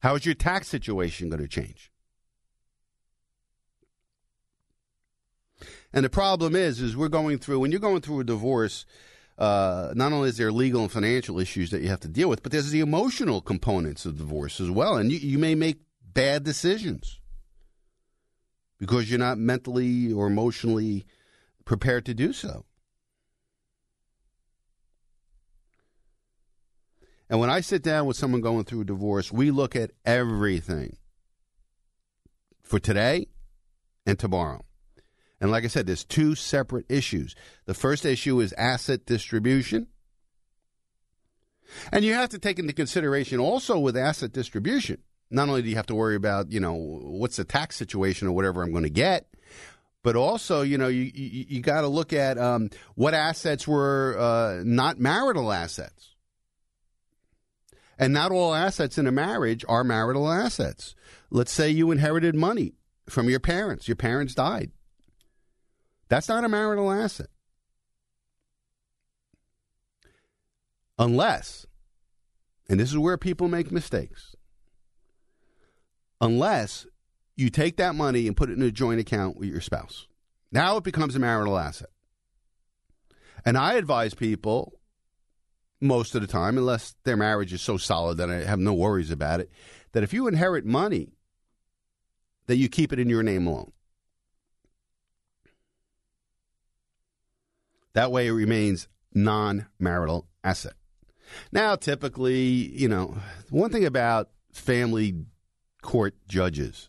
[0.00, 1.90] How is your tax situation going to change?
[5.92, 8.84] And the problem is, is we're going through when you're going through a divorce.
[9.38, 12.42] Uh, not only is there legal and financial issues that you have to deal with,
[12.42, 14.96] but there's the emotional components of divorce as well.
[14.96, 15.80] And you, you may make
[16.14, 17.20] bad decisions
[18.78, 21.04] because you're not mentally or emotionally
[21.66, 22.64] prepared to do so.
[27.28, 30.96] And when I sit down with someone going through a divorce, we look at everything
[32.62, 33.26] for today
[34.06, 34.64] and tomorrow.
[35.40, 37.34] And like I said, there's two separate issues.
[37.66, 39.88] The first issue is asset distribution.
[41.92, 45.76] And you have to take into consideration also with asset distribution not only do you
[45.76, 48.90] have to worry about, you know, what's the tax situation or whatever I'm going to
[48.90, 49.26] get,
[50.06, 54.16] but also, you know, you you, you got to look at um, what assets were
[54.16, 56.14] uh, not marital assets.
[57.98, 60.94] And not all assets in a marriage are marital assets.
[61.28, 62.74] Let's say you inherited money
[63.08, 63.88] from your parents.
[63.88, 64.70] Your parents died.
[66.08, 67.30] That's not a marital asset.
[71.00, 71.66] Unless,
[72.68, 74.36] and this is where people make mistakes,
[76.20, 76.86] unless
[77.36, 80.06] you take that money and put it in a joint account with your spouse.
[80.50, 81.90] Now it becomes a marital asset.
[83.44, 84.80] And I advise people
[85.80, 89.10] most of the time, unless their marriage is so solid that I have no worries
[89.10, 89.50] about it,
[89.92, 91.12] that if you inherit money,
[92.46, 93.72] that you keep it in your name alone.
[97.92, 100.74] That way it remains non marital asset.
[101.50, 103.16] Now, typically, you know,
[103.50, 105.24] one thing about family
[105.82, 106.88] court judges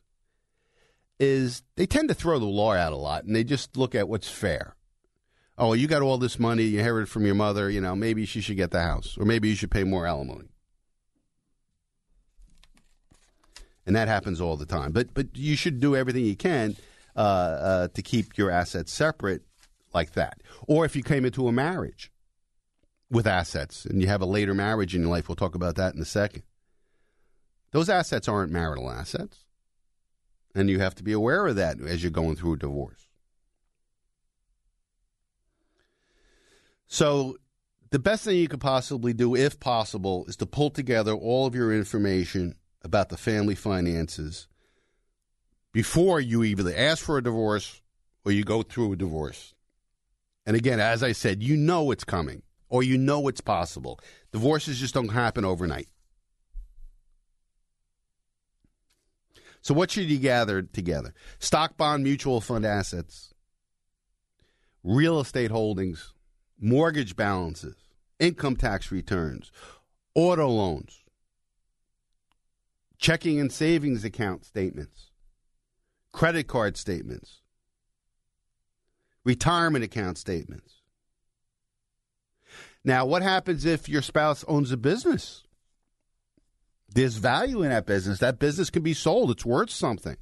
[1.20, 4.08] is they tend to throw the law out a lot and they just look at
[4.08, 4.76] what's fair.
[5.58, 8.42] Oh, you got all this money you inherited from your mother, you know, maybe she
[8.42, 10.50] should get the house or maybe you should pay more alimony.
[13.86, 14.92] And that happens all the time.
[14.92, 16.76] But but you should do everything you can
[17.16, 19.42] uh, uh, to keep your assets separate
[19.94, 20.42] like that.
[20.68, 22.12] Or if you came into a marriage
[23.10, 25.96] with assets and you have a later marriage in your life, we'll talk about that
[25.96, 26.44] in a second.
[27.72, 29.47] Those assets aren't marital assets.
[30.58, 33.08] And you have to be aware of that as you're going through a divorce.
[36.88, 37.38] So,
[37.92, 41.54] the best thing you could possibly do, if possible, is to pull together all of
[41.54, 44.48] your information about the family finances
[45.74, 47.84] before you either ask for a divorce
[48.26, 49.54] or you go through a divorce.
[50.48, 54.00] And again, as I said, you know it's coming or you know it's possible.
[54.32, 55.88] Divorces just don't happen overnight.
[59.68, 61.14] So, what should you gather together?
[61.40, 63.34] Stock, bond, mutual fund assets,
[64.82, 66.14] real estate holdings,
[66.58, 67.76] mortgage balances,
[68.18, 69.52] income tax returns,
[70.16, 71.04] auto loans,
[72.98, 75.12] checking and savings account statements,
[76.14, 77.42] credit card statements,
[79.26, 80.76] retirement account statements.
[82.86, 85.44] Now, what happens if your spouse owns a business?
[86.90, 88.20] There's value in that business.
[88.20, 90.18] That business can be sold, it's worth something.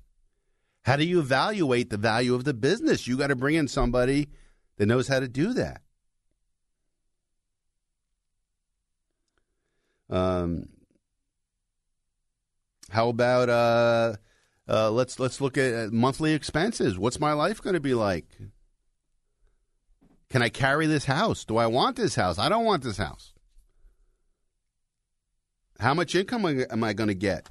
[0.83, 3.07] How do you evaluate the value of the business?
[3.07, 4.29] You got to bring in somebody
[4.77, 5.81] that knows how to do that.
[10.09, 10.69] Um,
[12.91, 14.15] how about uh,
[14.67, 16.97] uh, let's let's look at monthly expenses.
[16.97, 18.25] What's my life going to be like?
[20.29, 21.45] Can I carry this house?
[21.45, 22.39] Do I want this house?
[22.39, 23.34] I don't want this house.
[25.79, 27.49] How much income am I going to get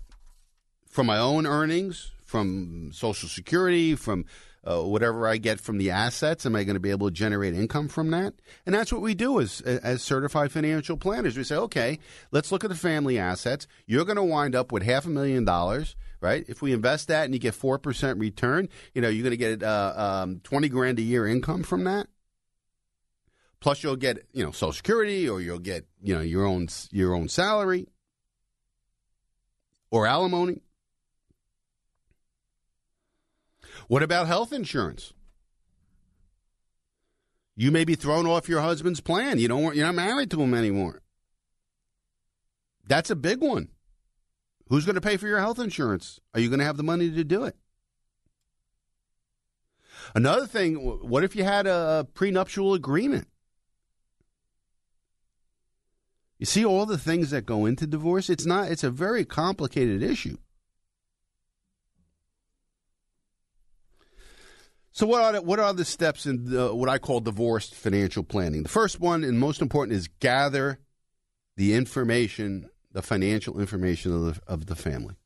[0.89, 4.25] from my own earnings, from Social Security, from
[4.65, 6.47] uh, whatever I get from the assets?
[6.47, 8.33] Am I going to be able to generate income from that?
[8.65, 11.37] And that's what we do as as certified financial planners.
[11.37, 11.99] We say, okay,
[12.31, 13.67] let's look at the family assets.
[13.87, 16.47] You're going to wind up with half a million dollars, right?
[16.49, 19.37] If we invest that and you get four percent return, you know you're going to
[19.37, 22.07] get uh, um, twenty grand a year income from that.
[23.61, 27.15] Plus, you'll get you know Social Security, or you'll get you know your own your
[27.15, 27.89] own salary
[29.95, 30.61] or alimony.
[33.87, 35.13] What about health insurance?
[37.55, 39.39] You may be thrown off your husband's plan.
[39.39, 41.01] You don't you're not married to him anymore.
[42.89, 43.69] That's a big one.
[44.69, 46.19] Who's going to pay for your health insurance?
[46.35, 47.55] Are you going to have the money to do it?
[50.17, 53.29] Another thing, what if you had a prenuptial agreement?
[56.39, 58.29] You see all the things that go into divorce?
[58.29, 60.37] It's not it's a very complicated issue.
[64.91, 68.23] So what are the, what are the steps in the, what I call divorced financial
[68.23, 68.63] planning?
[68.63, 70.79] The first one and most important is gather
[71.57, 75.17] the information, the financial information of the, of the family.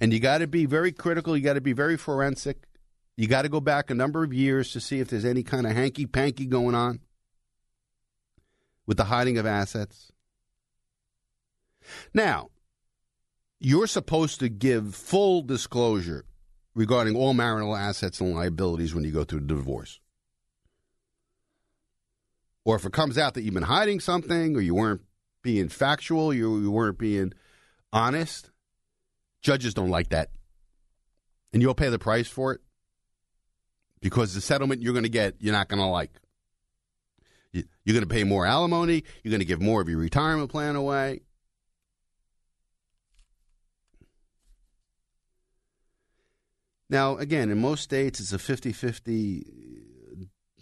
[0.00, 2.64] And you got to be very critical, you got to be very forensic.
[3.16, 5.64] You got to go back a number of years to see if there's any kind
[5.64, 6.98] of hanky panky going on
[8.86, 10.12] with the hiding of assets.
[12.12, 12.50] Now,
[13.60, 16.24] you're supposed to give full disclosure
[16.74, 20.00] regarding all marital assets and liabilities when you go through the divorce.
[22.64, 25.02] Or if it comes out that you've been hiding something or you weren't
[25.42, 27.32] being factual, you, you weren't being
[27.92, 28.50] honest,
[29.42, 30.30] judges don't like that.
[31.52, 32.60] And you'll pay the price for it
[34.00, 36.10] because the settlement you're going to get, you're not going to like.
[37.54, 39.04] You're going to pay more alimony.
[39.22, 41.20] You're going to give more of your retirement plan away.
[46.90, 49.46] Now, again, in most states, it's a 50 50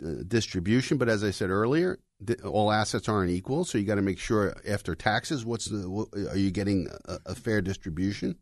[0.04, 1.98] uh, distribution, but as I said earlier,
[2.44, 6.08] all assets aren't equal, so you got to make sure after taxes, what's the, what,
[6.30, 8.36] are you getting a, a fair distribution?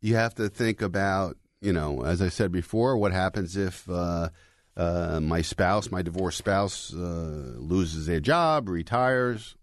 [0.00, 4.30] You have to think about you know, as I said before, what happens if uh,
[4.76, 9.54] uh, my spouse, my divorced spouse, uh, loses their job, retires?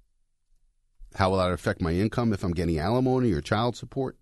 [1.16, 4.18] How will that affect my income if I'm getting alimony or child support?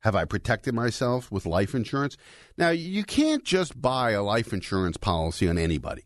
[0.00, 2.16] Have I protected myself with life insurance?
[2.56, 6.04] Now, you can't just buy a life insurance policy on anybody.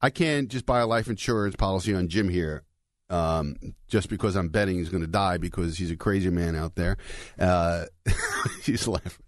[0.00, 2.64] I can't just buy a life insurance policy on Jim here
[3.10, 3.56] um,
[3.88, 6.96] just because I'm betting he's going to die because he's a crazy man out there.
[7.38, 7.84] Uh,
[8.62, 9.24] he's laughing.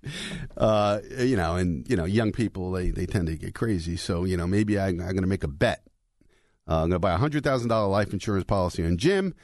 [0.57, 3.97] Uh, you know, and, you know, young people, they, they tend to get crazy.
[3.97, 5.83] So, you know, maybe I, I'm going to make a bet.
[6.69, 9.35] Uh, I'm going to buy a $100,000 life insurance policy on Jim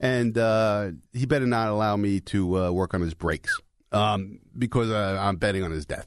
[0.00, 3.60] and uh, he better not allow me to uh, work on his brakes
[3.92, 6.06] um, because uh, I'm betting on his death.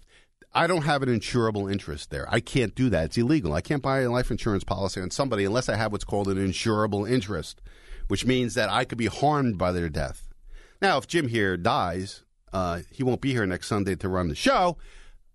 [0.53, 2.27] I don't have an insurable interest there.
[2.29, 3.05] I can't do that.
[3.05, 3.53] It's illegal.
[3.53, 6.37] I can't buy a life insurance policy on somebody unless I have what's called an
[6.37, 7.61] insurable interest,
[8.07, 10.29] which means that I could be harmed by their death.
[10.81, 14.35] Now, if Jim here dies, uh, he won't be here next Sunday to run the
[14.35, 14.77] show,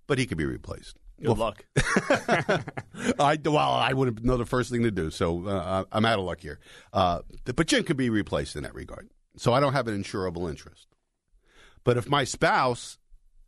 [0.06, 0.96] but he could be replaced.
[1.22, 1.64] Good luck.
[1.76, 6.24] I well, I wouldn't know the first thing to do, so uh, I'm out of
[6.24, 6.58] luck here.
[6.92, 10.50] Uh, but Jim could be replaced in that regard, so I don't have an insurable
[10.50, 10.88] interest.
[11.84, 12.98] But if my spouse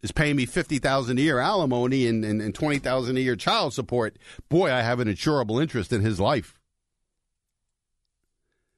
[0.07, 3.37] is paying me fifty thousand a year alimony and, and, and twenty thousand a year
[3.37, 4.17] child support,
[4.49, 6.59] boy, I have an insurable interest in his life,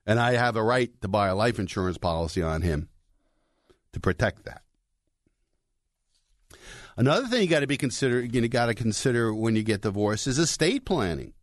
[0.07, 2.89] and I have a right to buy a life insurance policy on him
[3.93, 4.63] to protect that.
[6.97, 10.27] Another thing you got to be consider you got to consider when you get divorced
[10.27, 11.35] is estate planning.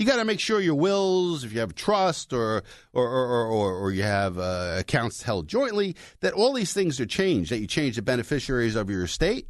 [0.00, 2.62] You got to make sure your wills, if you have trust or
[2.94, 7.06] or or, or, or you have uh, accounts held jointly, that all these things are
[7.06, 7.50] changed.
[7.50, 9.46] That you change the beneficiaries of your estate.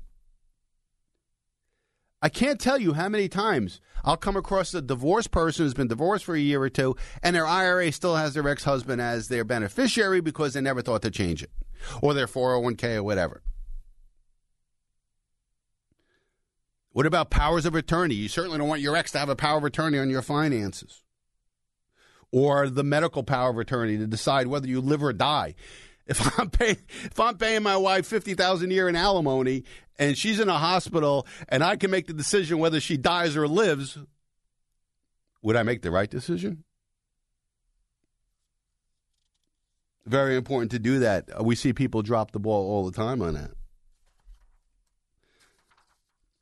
[2.21, 5.87] I can't tell you how many times I'll come across a divorced person who's been
[5.87, 9.29] divorced for a year or two, and their IRA still has their ex husband as
[9.29, 11.51] their beneficiary because they never thought to change it,
[12.03, 13.41] or their 401k or whatever.
[16.93, 18.15] What about powers of attorney?
[18.15, 21.03] You certainly don't want your ex to have a power of attorney on your finances.
[22.33, 25.55] Or the medical power of attorney to decide whether you live or die.
[26.07, 29.65] If I'm paying if I'm paying my wife fifty thousand a year in alimony
[29.99, 33.47] and she's in a hospital and I can make the decision whether she dies or
[33.47, 33.99] lives,
[35.43, 36.65] would I make the right decision?
[40.07, 41.45] Very important to do that.
[41.45, 43.53] We see people drop the ball all the time on that.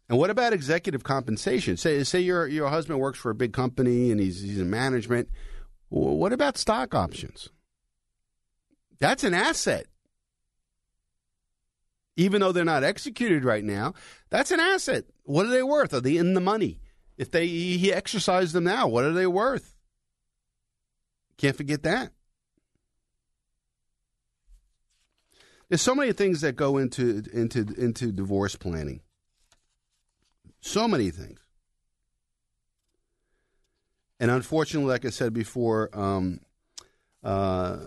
[0.08, 1.76] And what about executive compensation?
[1.76, 5.28] Say, say your your husband works for a big company and he's he's in management.
[5.90, 7.50] What about stock options?
[8.98, 9.86] That's an asset.
[12.16, 13.94] Even though they're not executed right now,
[14.28, 15.04] that's an asset.
[15.22, 15.94] What are they worth?
[15.94, 16.80] Are they in the money?
[17.16, 19.74] If they he exercised them now, what are they worth?
[21.36, 22.12] Can't forget that.
[25.68, 29.02] There's so many things that go into into into divorce planning.
[30.60, 31.40] So many things.
[34.20, 36.40] And unfortunately, like I said before, um,
[37.22, 37.78] uh,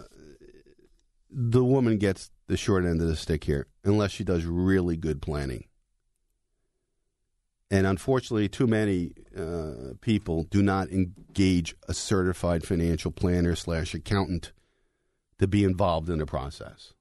[1.30, 5.22] the woman gets the short end of the stick here, unless she does really good
[5.22, 5.66] planning.
[7.70, 14.52] And unfortunately, too many uh, people do not engage a certified financial planner slash accountant
[15.40, 16.94] to be involved in the process.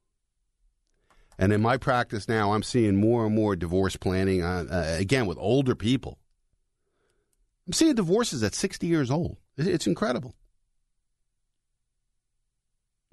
[1.41, 5.25] And in my practice now, I'm seeing more and more divorce planning, uh, uh, again,
[5.25, 6.19] with older people.
[7.67, 9.39] I'm seeing divorces at 60 years old.
[9.57, 10.35] It's incredible.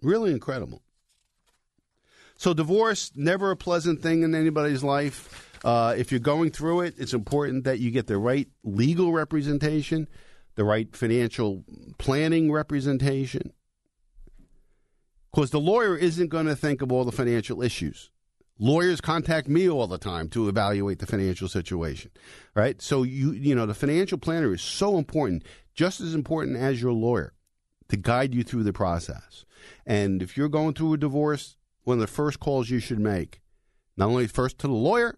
[0.01, 0.83] Really incredible.
[2.35, 5.57] So, divorce, never a pleasant thing in anybody's life.
[5.63, 10.05] Uh, if you're going through it, it's important that you get the right legal representation,
[10.55, 11.63] the right financial
[11.97, 13.53] planning representation.
[15.31, 18.11] Because the lawyer isn't going to think of all the financial issues.
[18.59, 22.11] Lawyers contact me all the time to evaluate the financial situation,
[22.55, 22.81] right?
[22.81, 25.43] So you you know the financial planner is so important,
[25.75, 27.33] just as important as your lawyer,
[27.89, 29.45] to guide you through the process.
[29.85, 33.41] And if you're going through a divorce, one of the first calls you should make,
[33.95, 35.17] not only first to the lawyer,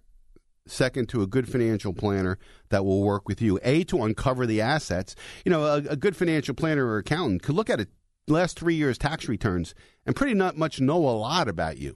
[0.68, 2.38] second to a good financial planner
[2.70, 3.60] that will work with you.
[3.64, 5.16] A to uncover the assets.
[5.46, 7.90] You know, a, a good financial planner or accountant could look at it
[8.28, 9.74] last three years' tax returns
[10.06, 11.96] and pretty not much know a lot about you.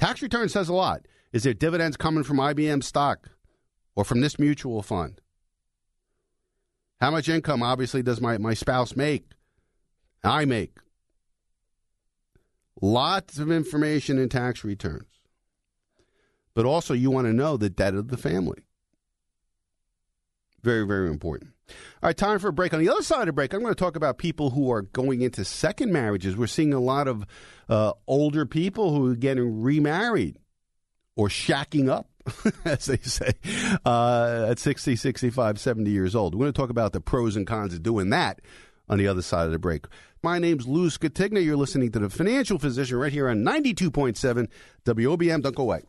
[0.00, 1.02] Tax return says a lot.
[1.30, 3.28] Is there dividends coming from IBM stock
[3.94, 5.20] or from this mutual fund?
[7.02, 9.26] How much income, obviously, does my, my spouse make
[10.24, 10.78] I make.
[12.80, 15.04] Lots of information in tax returns.
[16.54, 18.62] But also, you want to know the debt of the family.
[20.62, 21.52] Very, very important.
[22.02, 22.72] All right, time for a break.
[22.74, 24.82] On the other side of the break, I'm going to talk about people who are
[24.82, 26.36] going into second marriages.
[26.36, 27.26] We're seeing a lot of
[27.68, 30.38] uh, older people who are getting remarried
[31.16, 32.08] or shacking up,
[32.64, 33.32] as they say,
[33.84, 36.34] uh, at 60, 65, 70 years old.
[36.34, 38.40] We're going to talk about the pros and cons of doing that
[38.88, 39.86] on the other side of the break.
[40.22, 41.42] My name's Lou Scatigna.
[41.42, 44.48] You're listening to The Financial Physician right here on 92.7
[44.84, 45.42] WOBM.
[45.42, 45.82] Don't go away.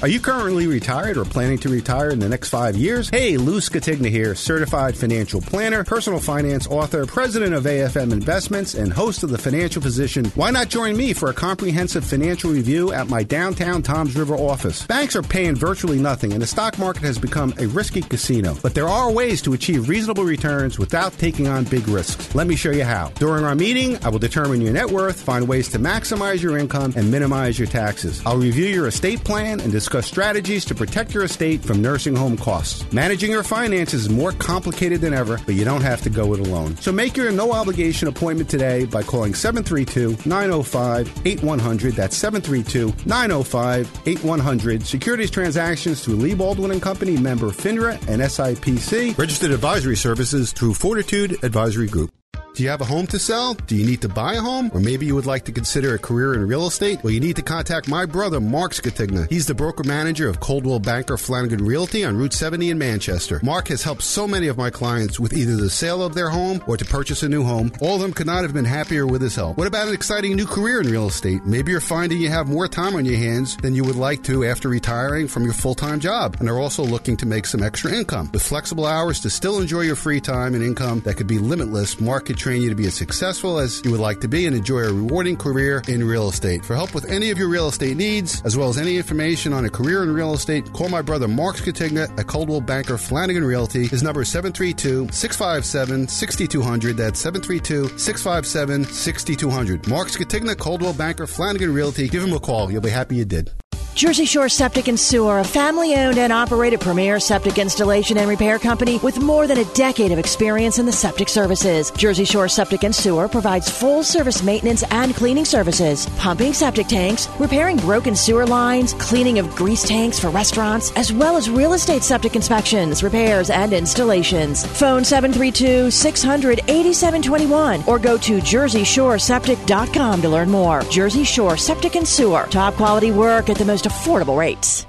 [0.00, 3.10] Are you currently retired or planning to retire in the next five years?
[3.10, 8.92] Hey, Lou Scatigna here, certified financial planner, personal finance author, president of AFM Investments, and
[8.92, 10.26] host of The Financial Physician.
[10.36, 14.86] Why not join me for a comprehensive financial review at my downtown Toms River office?
[14.86, 18.56] Banks are paying virtually nothing, and the stock market has become a risky casino.
[18.62, 22.36] But there are ways to achieve reasonable returns without taking on big risks.
[22.36, 23.08] Let me show you how.
[23.16, 26.92] During our meeting, I will determine your net worth, find ways to maximize your income,
[26.94, 28.22] and minimize your taxes.
[28.24, 32.36] I'll review your estate plan and discuss strategies to protect your estate from nursing home
[32.36, 32.90] costs.
[32.92, 36.40] Managing your finances is more complicated than ever, but you don't have to go it
[36.40, 36.76] alone.
[36.76, 41.94] So make your no obligation appointment today by calling 732 905 8100.
[41.94, 44.86] That's 732 905 8100.
[44.86, 49.16] Securities transactions through Lee Baldwin and Company, member FINRA and SIPC.
[49.16, 52.12] Registered advisory services through Fortitude Advisory Group.
[52.58, 53.54] Do you have a home to sell?
[53.54, 54.72] Do you need to buy a home?
[54.74, 56.98] Or maybe you would like to consider a career in real estate?
[57.04, 59.30] Well, you need to contact my brother, Mark Scatigna.
[59.30, 63.38] He's the broker manager of Coldwell Banker Flanagan Realty on Route 70 in Manchester.
[63.44, 66.60] Mark has helped so many of my clients with either the sale of their home
[66.66, 67.70] or to purchase a new home.
[67.80, 69.56] All of them could not have been happier with his help.
[69.56, 71.44] What about an exciting new career in real estate?
[71.44, 74.44] Maybe you're finding you have more time on your hands than you would like to
[74.44, 78.28] after retiring from your full-time job and are also looking to make some extra income.
[78.32, 82.00] With flexible hours to still enjoy your free time and income that could be limitless,
[82.00, 84.56] Mark could train you to be as successful as you would like to be and
[84.56, 86.64] enjoy a rewarding career in real estate.
[86.64, 89.66] For help with any of your real estate needs, as well as any information on
[89.66, 93.86] a career in real estate, call my brother Mark Scatigna at Coldwell Banker Flanagan Realty.
[93.86, 96.96] His number is 732 657 6200.
[96.96, 99.86] That's 732 657 6200.
[99.86, 102.08] Mark Scatigna, Coldwell Banker Flanagan Realty.
[102.08, 102.72] Give him a call.
[102.72, 103.52] You'll be happy you did.
[103.98, 108.56] Jersey Shore Septic and Sewer, a family owned and operated premier septic installation and repair
[108.56, 111.90] company with more than a decade of experience in the septic services.
[111.90, 117.28] Jersey Shore Septic and Sewer provides full service maintenance and cleaning services, pumping septic tanks,
[117.40, 122.04] repairing broken sewer lines, cleaning of grease tanks for restaurants, as well as real estate
[122.04, 124.64] septic inspections, repairs, and installations.
[124.78, 130.82] Phone 732 600 8721 or go to JerseyShoreSeptic.com to learn more.
[130.82, 134.86] Jersey Shore Septic and Sewer, top quality work at the most affordable rates.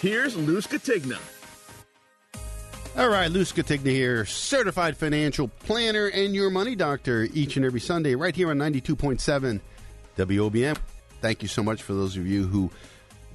[0.00, 1.18] Here's Lou Scatigna.
[2.96, 7.80] All right, Lou Scatigna here, certified financial planner and your money doctor each and every
[7.80, 9.60] Sunday right here on 92.7
[10.16, 10.76] WOBM.
[11.20, 12.70] Thank you so much for those of you who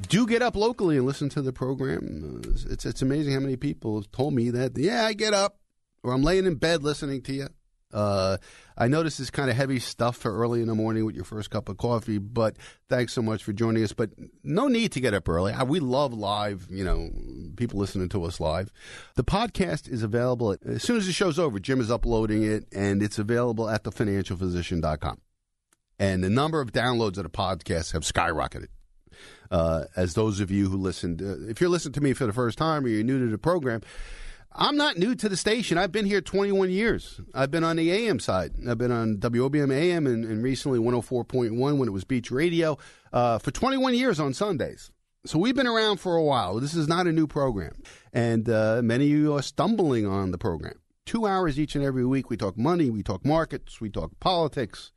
[0.09, 2.41] do get up locally and listen to the program.
[2.69, 5.57] It's, it's amazing how many people have told me that, yeah, I get up
[6.03, 7.47] or I'm laying in bed listening to you.
[7.93, 8.37] Uh,
[8.75, 11.25] I know this is kind of heavy stuff for early in the morning with your
[11.25, 12.57] first cup of coffee, but
[12.89, 13.93] thanks so much for joining us.
[13.93, 14.09] But
[14.43, 15.53] no need to get up early.
[15.67, 17.09] We love live, you know,
[17.55, 18.71] people listening to us live.
[19.15, 21.59] The podcast is available at, as soon as the show's over.
[21.59, 25.21] Jim is uploading it, and it's available at thefinancialphysician.com.
[25.99, 28.67] And the number of downloads of the podcast have skyrocketed.
[29.51, 32.33] Uh, as those of you who listened, uh, if you're listening to me for the
[32.33, 33.81] first time or you're new to the program,
[34.55, 35.77] I'm not new to the station.
[35.79, 37.19] I've been here 21 years.
[37.33, 38.53] I've been on the AM side.
[38.69, 42.77] I've been on WOBM AM and, and recently 104.1 when it was Beach Radio
[43.11, 44.91] uh, for 21 years on Sundays.
[45.25, 46.59] So we've been around for a while.
[46.59, 47.81] This is not a new program.
[48.11, 50.79] And uh, many of you are stumbling on the program.
[51.05, 52.29] Two hours each and every week.
[52.29, 54.91] We talk money, we talk markets, we talk politics,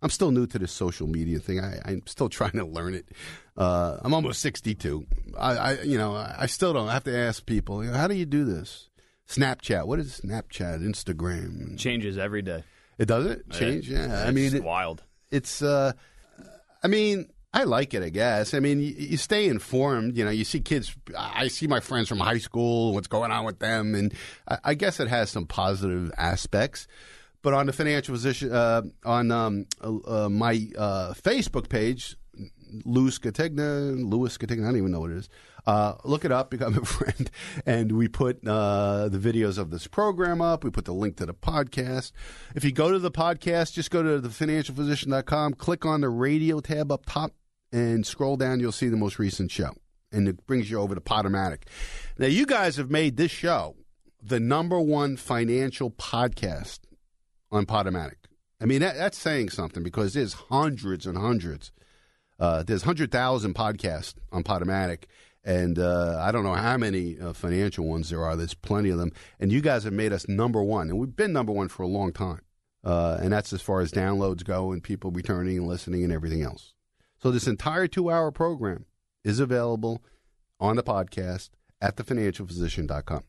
[0.01, 1.61] I'm still new to this social media thing.
[1.61, 3.09] I, I'm still trying to learn it.
[3.57, 5.07] Uh, I'm almost 62.
[5.39, 6.89] I, I, you know, I still don't.
[6.89, 8.91] I have to ask people, you know, how do you do this?
[9.29, 9.87] Snapchat.
[9.87, 10.81] What is Snapchat?
[10.83, 11.79] Instagram.
[11.79, 12.65] Changes every day.
[12.99, 13.89] It does it change.
[13.91, 15.03] Yeah, I mean, It's it, wild.
[15.31, 15.61] it's.
[15.63, 15.93] Uh,
[16.85, 18.03] I mean, I like it.
[18.03, 18.53] I guess.
[18.53, 20.17] I mean, you, you stay informed.
[20.17, 20.95] You know, you see kids.
[21.17, 22.93] I see my friends from high school.
[22.93, 23.95] What's going on with them?
[23.95, 24.13] And
[24.47, 26.87] I, I guess it has some positive aspects.
[27.43, 32.17] But on the financial physician, uh, on um, uh, uh, my uh, Facebook page,
[32.85, 35.29] Lou Scatigna, Lou Scatigna, I don't even know what it is.
[35.67, 37.31] Uh, look it up, become a friend,
[37.65, 40.65] and we put uh, the videos of this program up.
[40.65, 42.13] We put the link to the podcast.
[42.55, 46.93] If you go to the podcast, just go to thefinancialphysician.com, click on the radio tab
[46.93, 47.33] up top,
[47.73, 48.61] and scroll down.
[48.61, 49.75] You'll see the most recent show,
[50.13, 51.63] and it brings you over to Podomatic.
[52.19, 53.77] Now, you guys have made this show
[54.23, 56.81] the number one financial podcast
[57.51, 58.17] on Podomatic.
[58.61, 61.73] I mean, that, that's saying something because there's hundreds and hundreds.
[62.39, 65.05] Uh, there's 100,000 podcasts on Podomatic,
[65.45, 68.35] and uh, I don't know how many uh, financial ones there are.
[68.35, 69.13] There's plenty of them.
[69.39, 71.89] And you guys have made us number one, and we've been number one for a
[71.89, 72.41] long time.
[72.83, 76.43] Uh, and that's as far as downloads go and people returning and listening and everything
[76.43, 76.75] else.
[77.19, 78.87] So this entire two hour program
[79.23, 80.03] is available
[80.61, 83.23] on the podcast at thefinancialphysician.com.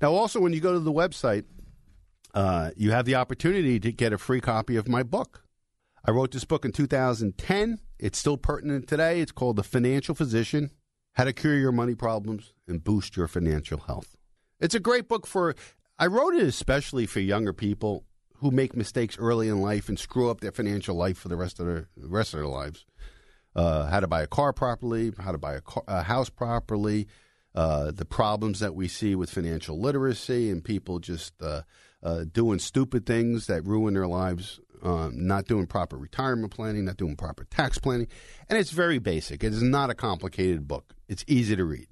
[0.00, 1.44] Now, also, when you go to the website,
[2.34, 5.44] uh, you have the opportunity to get a free copy of my book.
[6.04, 7.78] I wrote this book in 2010.
[7.98, 9.20] It's still pertinent today.
[9.20, 10.70] It's called The Financial Physician
[11.14, 14.16] How to Cure Your Money Problems and Boost Your Financial Health.
[14.60, 15.54] It's a great book for,
[15.98, 18.04] I wrote it especially for younger people
[18.36, 21.60] who make mistakes early in life and screw up their financial life for the rest
[21.60, 22.86] of their, the rest of their lives.
[23.54, 27.06] Uh, how to buy a car properly, how to buy a, car, a house properly,
[27.54, 31.60] uh, the problems that we see with financial literacy and people just uh,
[32.02, 36.96] uh, doing stupid things that ruin their lives, um, not doing proper retirement planning, not
[36.96, 38.08] doing proper tax planning.
[38.48, 39.44] And it's very basic.
[39.44, 41.86] It is not a complicated book, it's easy to read.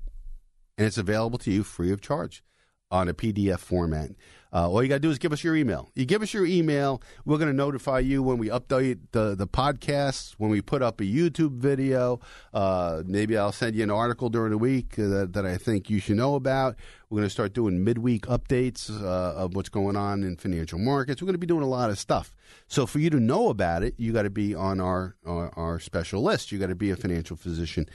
[0.79, 2.43] And it's available to you free of charge
[2.91, 4.11] on a PDF format.
[4.53, 5.91] Uh, all you got to do is give us your email.
[5.95, 9.47] You give us your email, we're going to notify you when we update the, the
[9.47, 12.19] podcasts, when we put up a YouTube video.
[12.53, 16.01] Uh, maybe I'll send you an article during the week that, that I think you
[16.01, 16.75] should know about.
[17.11, 21.23] We're going to start doing midweek updates uh, of what's going on in financial markets.
[21.23, 22.35] We're going to be doing a lot of stuff.
[22.67, 25.79] So for you to know about it, you got to be on our, our, our
[25.79, 26.51] special list.
[26.51, 27.87] You got to be a financial physician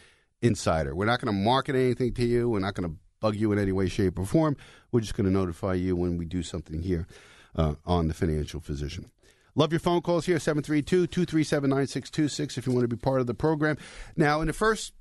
[0.41, 0.95] insider.
[0.95, 2.49] We're not going to market anything to you.
[2.49, 4.55] We're not going to bug you in any way, shape, or form.
[4.91, 7.07] We're just going to notify you when we do something here
[7.55, 9.09] uh, on the Financial Physician.
[9.55, 13.27] Love your phone calls here, 732 237 9626, if you want to be part of
[13.27, 13.77] the program.
[14.17, 14.93] Now, in the first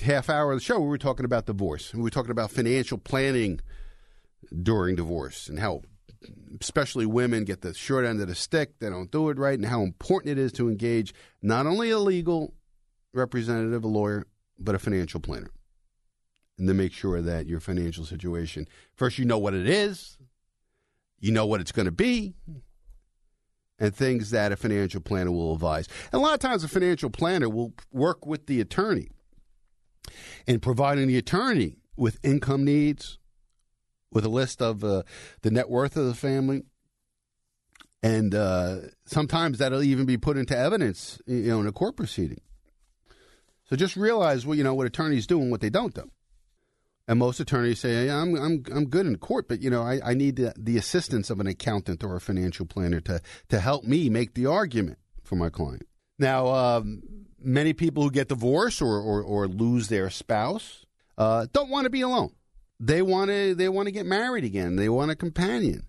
[0.00, 1.92] half hour of the show, we were talking about divorce.
[1.92, 3.60] We were talking about financial planning
[4.62, 5.82] during divorce and how,
[6.60, 8.78] especially women, get the short end of the stick.
[8.78, 11.12] They don't do it right, and how important it is to engage
[11.42, 12.54] not only a legal
[13.12, 14.26] representative, a lawyer,
[14.60, 15.50] but a financial planner
[16.60, 20.18] and to make sure that your financial situation first you know what it is,
[21.18, 22.34] you know what it's going to be,
[23.78, 25.88] and things that a financial planner will advise.
[26.12, 29.08] And a lot of times, a financial planner will work with the attorney
[30.46, 33.18] in providing the attorney with income needs,
[34.12, 35.02] with a list of uh,
[35.42, 36.64] the net worth of the family.
[38.02, 42.40] And uh, sometimes that'll even be put into evidence, you know, in a court proceeding.
[43.70, 46.10] So just realize, well, you know, what attorneys do and what they don't do.
[47.06, 50.00] And most attorneys say, yeah, I'm, I'm, I'm good in court, but, you know, I,
[50.04, 53.84] I need the, the assistance of an accountant or a financial planner to, to help
[53.84, 55.86] me make the argument for my client.
[56.18, 57.02] Now, um,
[57.40, 60.84] many people who get divorced or, or, or lose their spouse
[61.16, 62.32] uh, don't want to be alone.
[62.80, 64.76] They want to they want to get married again.
[64.76, 65.86] They want a companion.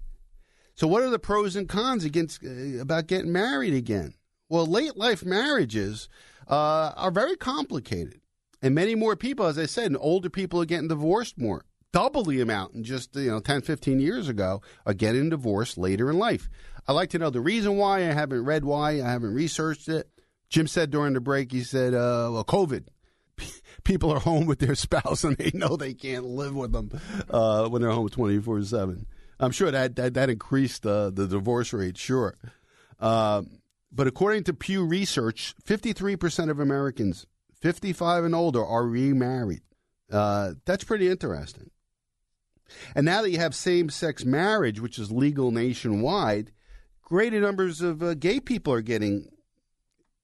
[0.75, 4.13] So, what are the pros and cons against uh, about getting married again?
[4.49, 6.09] Well, late life marriages
[6.51, 8.19] uh, are very complicated.
[8.61, 11.63] And many more people, as I said, and older people are getting divorced more.
[11.93, 16.09] Double the amount in just you know 10, 15 years ago are getting divorced later
[16.09, 16.49] in life.
[16.87, 17.99] I'd like to know the reason why.
[17.99, 18.91] I haven't read why.
[19.01, 20.07] I haven't researched it.
[20.49, 22.87] Jim said during the break, he said, uh, well, COVID.
[23.83, 26.91] People are home with their spouse and they know they can't live with them
[27.29, 29.05] uh, when they're home 24 7.
[29.39, 32.37] I'm sure that, that, that increased uh, the divorce rate, sure.
[32.99, 33.41] Uh,
[33.91, 37.25] but according to Pew Research, 53% of Americans
[37.61, 39.61] 55 and older are remarried.
[40.11, 41.69] Uh, that's pretty interesting.
[42.95, 46.51] And now that you have same sex marriage, which is legal nationwide,
[47.03, 49.27] greater numbers of uh, gay people are getting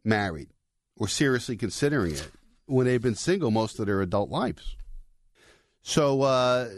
[0.04, 0.50] married
[0.96, 2.32] or seriously considering it
[2.66, 4.76] when they've been single most of their adult lives.
[5.84, 6.70] So, uh,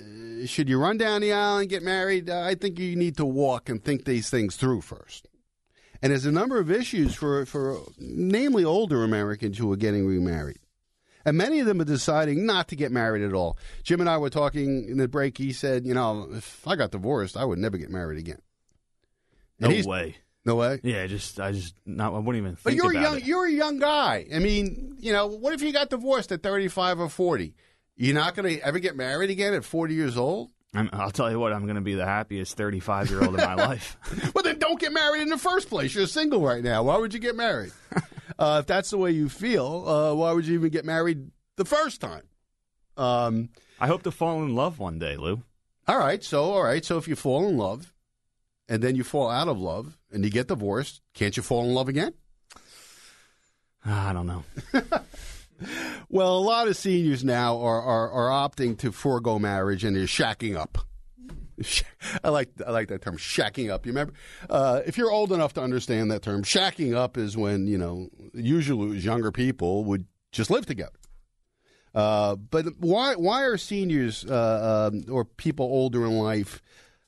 [0.45, 2.29] should you run down the aisle and get married?
[2.29, 5.28] I think you need to walk and think these things through first.
[6.01, 10.59] And there's a number of issues for, for namely older Americans who are getting remarried.
[11.25, 13.57] And many of them are deciding not to get married at all.
[13.83, 15.37] Jim and I were talking in the break.
[15.37, 18.39] He said, you know, if I got divorced, I would never get married again.
[19.59, 20.15] No And he's- way.
[20.45, 20.79] No way.
[20.83, 22.13] Yeah, just I just not.
[22.13, 22.55] I wouldn't even.
[22.55, 23.25] Think But you're a young it.
[23.25, 24.25] you're a young guy.
[24.33, 27.53] I mean, you know, what if you got divorced at 35 or 40?
[27.97, 30.49] You're not going to ever get married again at 40 years old?
[30.73, 31.51] I'm, I'll tell you what.
[31.51, 33.97] I'm going to be the happiest 35 year old in my life.
[34.33, 35.93] Well, then don't get married in the first place.
[35.95, 36.83] You're single right now.
[36.83, 37.71] Why would you get married?
[38.39, 41.65] uh, if that's the way you feel, uh, why would you even get married the
[41.65, 42.23] first time?
[42.97, 43.49] Um,
[43.79, 45.41] I hope to fall in love one day, Lou.
[45.87, 47.93] all right, so all right, so if you fall in love
[48.67, 51.73] and then you fall out of love and you get divorced, can't you fall in
[51.73, 52.13] love again?
[53.85, 54.43] I don't know.
[56.11, 60.05] Well, a lot of seniors now are, are, are opting to forego marriage and they're
[60.05, 60.79] shacking up.
[62.23, 63.85] I like I like that term, shacking up.
[63.85, 64.13] You remember,
[64.49, 68.09] uh, if you're old enough to understand that term, shacking up is when you know
[68.33, 70.97] usually it was younger people would just live together.
[71.93, 76.61] Uh, but why why are seniors uh, um, or people older in life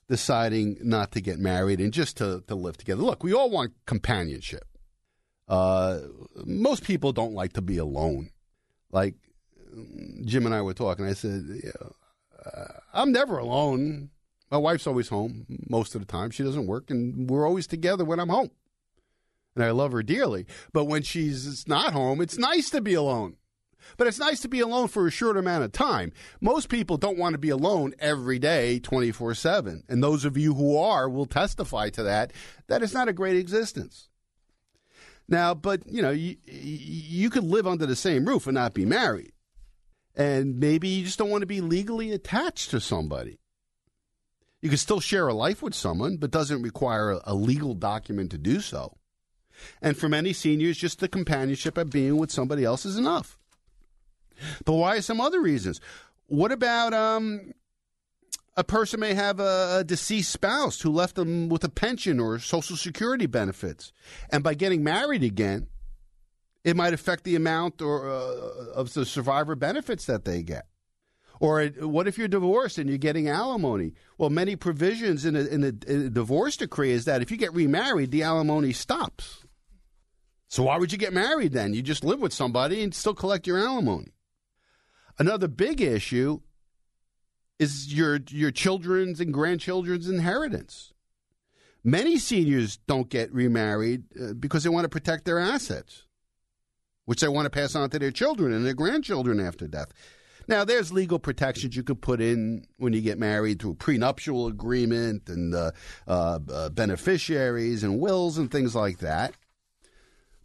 [0.08, 3.02] deciding not to get married and just to, to live together?
[3.02, 4.64] Look, we all want companionship.
[5.48, 6.00] Uh,
[6.44, 8.30] most people don't like to be alone.
[8.92, 9.14] Like
[10.24, 11.88] Jim and I were talking, I said, yeah,
[12.44, 14.10] uh, I'm never alone.
[14.50, 16.30] My wife's always home most of the time.
[16.30, 18.50] She doesn't work, and we're always together when I'm home.
[19.54, 20.46] And I love her dearly.
[20.72, 23.36] But when she's not home, it's nice to be alone.
[23.96, 26.12] But it's nice to be alone for a short amount of time.
[26.40, 29.84] Most people don't want to be alone every day, 24 7.
[29.88, 32.32] And those of you who are will testify to that,
[32.68, 34.08] that it's not a great existence.
[35.28, 38.84] Now, but, you know, you, you could live under the same roof and not be
[38.84, 39.32] married.
[40.14, 43.38] And maybe you just don't want to be legally attached to somebody.
[44.60, 48.30] You can still share a life with someone, but doesn't require a, a legal document
[48.32, 48.96] to do so.
[49.80, 53.38] And for many seniors, just the companionship of being with somebody else is enough.
[54.64, 55.80] But why are some other reasons?
[56.26, 57.52] What about um,
[58.56, 62.76] a person may have a, deceased spouse who left them with a pension or Social
[62.76, 63.92] Security benefits,
[64.30, 65.68] and by getting married again,
[66.64, 70.66] it might affect the amount or uh, of the survivor benefits that they get.
[71.40, 73.94] Or what if you're divorced and you're getting alimony?
[74.16, 77.36] Well, many provisions in a, in, a, in a divorce decree is that if you
[77.36, 79.44] get remarried, the alimony stops.
[80.46, 81.74] So why would you get married then?
[81.74, 84.12] You just live with somebody and still collect your alimony.
[85.18, 86.42] Another big issue
[87.62, 90.92] is your your children's and grandchildren's inheritance.
[91.84, 96.04] Many seniors don't get remarried uh, because they want to protect their assets,
[97.06, 99.92] which they want to pass on to their children and their grandchildren after death.
[100.48, 104.48] Now, there's legal protections you could put in when you get married through a prenuptial
[104.48, 105.70] agreement and uh,
[106.06, 109.34] uh, uh, beneficiaries and wills and things like that.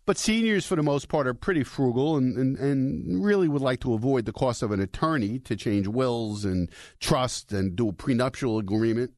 [0.07, 3.81] But seniors, for the most part, are pretty frugal and, and, and really would like
[3.81, 7.93] to avoid the cost of an attorney to change wills and trust and do a
[7.93, 9.11] prenuptial agreement.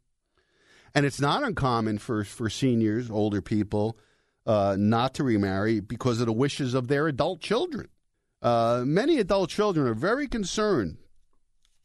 [0.96, 4.00] And it's not uncommon for, for seniors, older people,
[4.48, 7.88] uh, not to remarry because of the wishes of their adult children.
[8.42, 10.98] Uh, many adult children are very concerned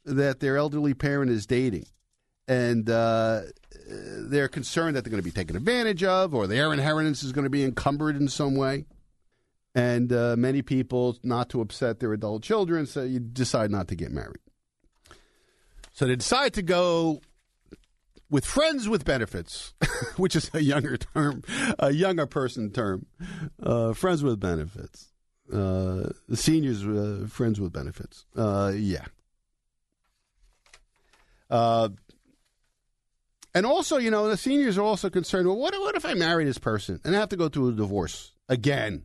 [0.07, 1.85] that their elderly parent is dating.
[2.49, 3.43] And uh,
[3.87, 7.45] they're concerned that they're going to be taken advantage of or their inheritance is going
[7.45, 8.87] to be encumbered in some way.
[9.75, 13.97] And uh, many people, not to upset their adult children, so you decide not to
[13.97, 14.39] get married.
[15.93, 17.21] So they decide to go
[18.31, 19.75] with friends with benefits,
[20.17, 21.43] which is a younger term,
[21.79, 23.07] a younger person term.
[23.63, 25.13] Uh, friends with benefits.
[25.53, 28.25] Uh, seniors, uh, friends with benefits.
[28.37, 29.05] Uh, yeah.
[31.51, 31.91] Uh,
[33.55, 35.47] and also, you know, the seniors are also concerned.
[35.47, 37.73] Well, what, what if I marry this person and I have to go through a
[37.73, 39.05] divorce again?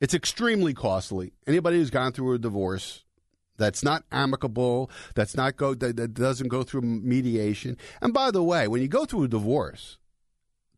[0.00, 1.32] It's extremely costly.
[1.46, 3.04] Anybody who's gone through a divorce
[3.58, 7.76] that's not amicable, that's not go that, that doesn't go through mediation.
[8.00, 9.98] And by the way, when you go through a divorce,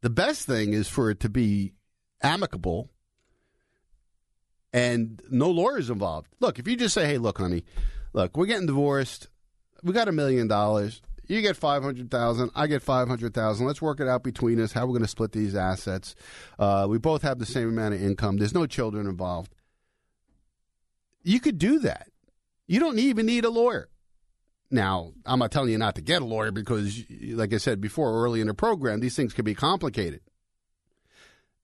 [0.00, 1.74] the best thing is for it to be
[2.20, 2.90] amicable
[4.72, 6.28] and no lawyers involved.
[6.40, 7.64] Look, if you just say, "Hey, look, honey,
[8.12, 9.28] look, we're getting divorced.
[9.84, 11.02] We got a million dollars.
[11.26, 12.50] You get five hundred thousand.
[12.54, 13.66] I get five hundred thousand.
[13.66, 14.72] Let's work it out between us.
[14.72, 16.14] How we're going to split these assets.
[16.58, 18.36] Uh, we both have the same amount of income.
[18.36, 19.54] There's no children involved.
[21.22, 22.08] You could do that.
[22.66, 23.88] You don't even need a lawyer.
[24.70, 28.24] Now, I'm not telling you not to get a lawyer because, like I said before,
[28.24, 30.20] early in the program, these things can be complicated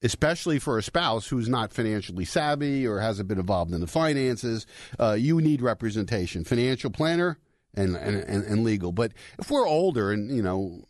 [0.02, 4.66] especially for a spouse who's not financially savvy or hasn't been involved in the finances.
[4.98, 7.38] Uh, you need representation, financial planner
[7.74, 8.92] and, and, and, legal.
[8.92, 10.84] But if we're older and, you know,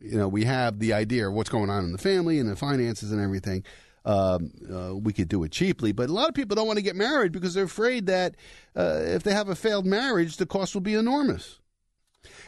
[0.00, 2.56] you know, we have the idea of what's going on in the family and the
[2.56, 3.64] finances and everything,
[4.04, 5.92] um, uh, we could do it cheaply.
[5.92, 8.34] But a lot of people don't want to get married because they're afraid that
[8.74, 11.60] uh, if they have a failed marriage, the cost will be enormous.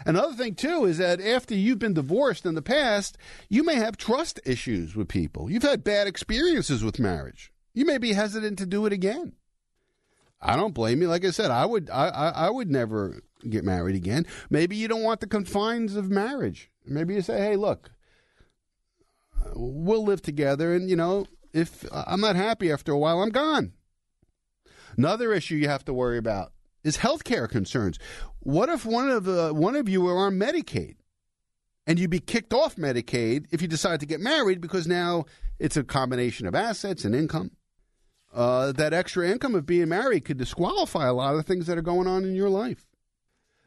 [0.05, 3.17] Another thing, too, is that after you've been divorced in the past,
[3.49, 5.51] you may have trust issues with people.
[5.51, 7.53] You've had bad experiences with marriage.
[7.75, 9.33] You may be hesitant to do it again.
[10.43, 11.09] I don't blame you.
[11.09, 14.27] Like I said, I would I, I, I would never get married again.
[14.51, 16.71] Maybe you don't want the confines of marriage.
[16.85, 17.93] Maybe you say, hey, look,
[19.55, 23.73] we'll live together, and you know, if I'm not happy after a while, I'm gone.
[24.97, 27.99] Another issue you have to worry about is health care concerns.
[28.41, 30.97] What if one of uh, one of you are on Medicaid,
[31.87, 35.25] and you'd be kicked off Medicaid if you decide to get married because now
[35.59, 37.53] it's a combination of assets and income?
[38.33, 41.83] Uh, that extra income of being married could disqualify a lot of things that are
[41.83, 42.87] going on in your life.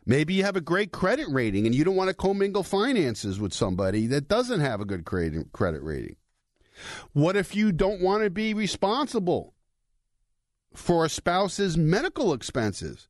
[0.07, 3.53] Maybe you have a great credit rating and you don't want to commingle finances with
[3.53, 6.15] somebody that doesn't have a good credit rating.
[7.13, 9.53] What if you don't want to be responsible
[10.73, 13.07] for a spouse's medical expenses?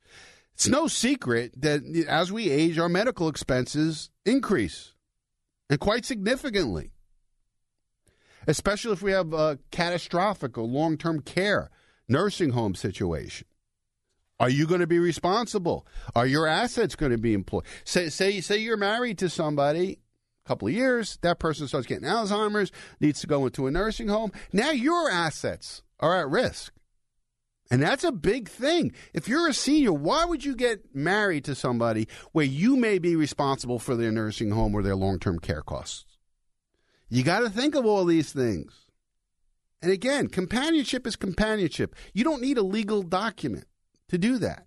[0.54, 4.94] It's no secret that as we age, our medical expenses increase
[5.70, 6.92] and quite significantly
[8.48, 11.70] especially if we have a catastrophic or long term care
[12.08, 13.48] nursing home situation.
[14.40, 15.88] Are you going to be responsible?
[16.14, 17.64] Are your assets going to be employed?
[17.86, 20.00] Say, say, say you're married to somebody
[20.46, 24.10] a couple of years, that person starts getting Alzheimer's, needs to go into a nursing
[24.10, 24.32] home.
[24.54, 26.74] Now your assets are at risk.
[27.72, 28.94] And that's a big thing.
[29.14, 33.16] If you're a senior, why would you get married to somebody where you may be
[33.16, 36.06] responsible for their nursing home or their long term care costs?
[37.10, 38.74] You got to think of all these things.
[39.82, 41.96] And again, companionship is companionship.
[42.14, 43.66] You don't need a legal document
[44.10, 44.66] to do that.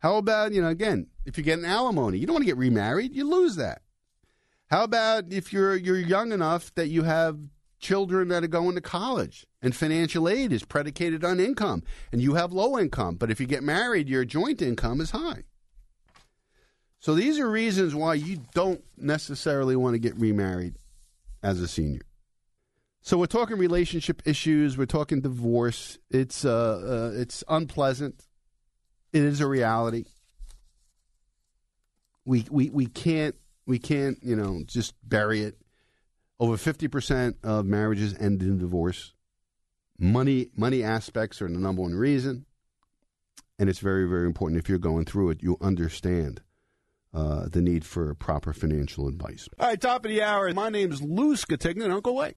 [0.00, 2.56] How about, you know, again, if you get an alimony, you don't want to get
[2.56, 3.82] remarried, you lose that.
[4.70, 7.38] How about if you're you're young enough that you have
[7.78, 12.34] children that are going to college and financial aid is predicated on income and you
[12.34, 15.44] have low income, but if you get married, your joint income is high.
[16.98, 20.78] So these are reasons why you don't necessarily want to get remarried
[21.42, 22.02] as a senior.
[23.00, 24.78] So we're talking relationship issues.
[24.78, 25.98] We're talking divorce.
[26.10, 28.28] It's uh, uh, it's unpleasant.
[29.12, 30.04] It is a reality.
[32.24, 33.34] We we we can't
[33.66, 35.58] we can't you know just bury it.
[36.38, 39.14] Over fifty percent of marriages end in divorce.
[39.98, 42.46] Money money aspects are the number one reason,
[43.58, 44.60] and it's very very important.
[44.60, 46.40] If you're going through it, you understand
[47.14, 49.48] uh, the need for proper financial advice.
[49.58, 50.52] All right, top of the hour.
[50.54, 51.88] My name is Lou Scatigna.
[51.88, 52.36] Don't.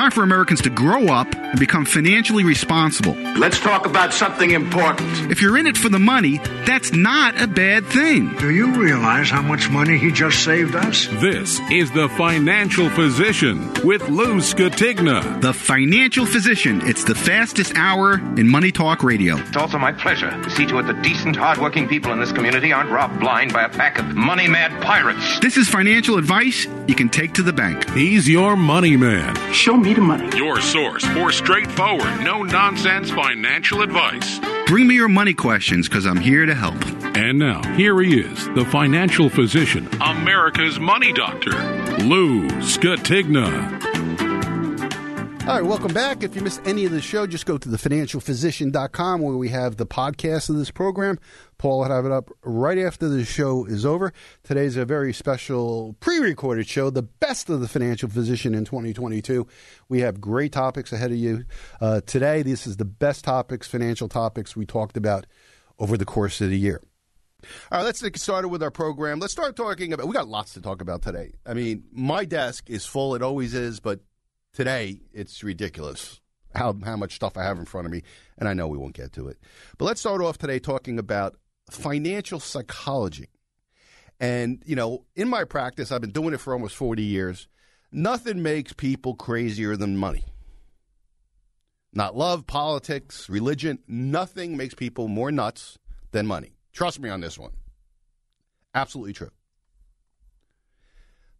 [0.00, 3.12] Time for Americans to grow up and become financially responsible.
[3.36, 5.30] Let's talk about something important.
[5.30, 8.34] If you're in it for the money, that's not a bad thing.
[8.36, 11.06] Do you realize how much money he just saved us?
[11.20, 15.38] This is The Financial Physician with Lou Scatigna.
[15.42, 16.80] The Financial Physician.
[16.88, 19.36] It's the fastest hour in Money Talk Radio.
[19.36, 22.72] It's also my pleasure to see to it that decent, hardworking people in this community
[22.72, 25.40] aren't robbed blind by a pack of money mad pirates.
[25.40, 27.90] This is financial advice you can take to the bank.
[27.90, 29.36] He's your money man.
[29.52, 30.36] Show me the money.
[30.36, 34.38] Your source for straightforward, no nonsense financial advice.
[34.66, 36.76] Bring me your money questions because I'm here to help.
[37.16, 41.50] And now, here he is, the financial physician, America's money doctor,
[42.04, 43.89] Lou Scatigna.
[45.40, 46.22] All right, welcome back.
[46.22, 49.86] If you missed any of the show, just go to thefinancialphysician.com where we have the
[49.86, 51.18] podcast of this program.
[51.58, 54.12] Paul will have it up right after the show is over.
[54.44, 59.46] Today's a very special pre recorded show, the best of the financial physician in 2022.
[59.88, 61.44] We have great topics ahead of you.
[61.80, 65.26] Uh, today, this is the best topics, financial topics we talked about
[65.78, 66.80] over the course of the year.
[67.72, 69.18] All right, let's get started with our program.
[69.18, 70.06] Let's start talking about.
[70.06, 71.32] We got lots to talk about today.
[71.46, 73.14] I mean, my desk is full.
[73.14, 74.00] It always is, but
[74.52, 76.20] today it's ridiculous
[76.54, 78.02] how how much stuff I have in front of me,
[78.38, 79.38] and I know we won't get to it.
[79.78, 81.36] But let's start off today talking about
[81.70, 83.28] financial psychology.
[84.18, 87.48] And you know, in my practice, I've been doing it for almost forty years.
[87.92, 90.24] Nothing makes people crazier than money.
[91.92, 93.80] Not love, politics, religion.
[93.88, 95.76] Nothing makes people more nuts
[96.12, 96.52] than money.
[96.72, 97.50] Trust me on this one.
[98.74, 99.30] Absolutely true.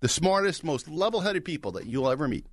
[0.00, 2.46] The smartest, most level headed people that you'll ever meet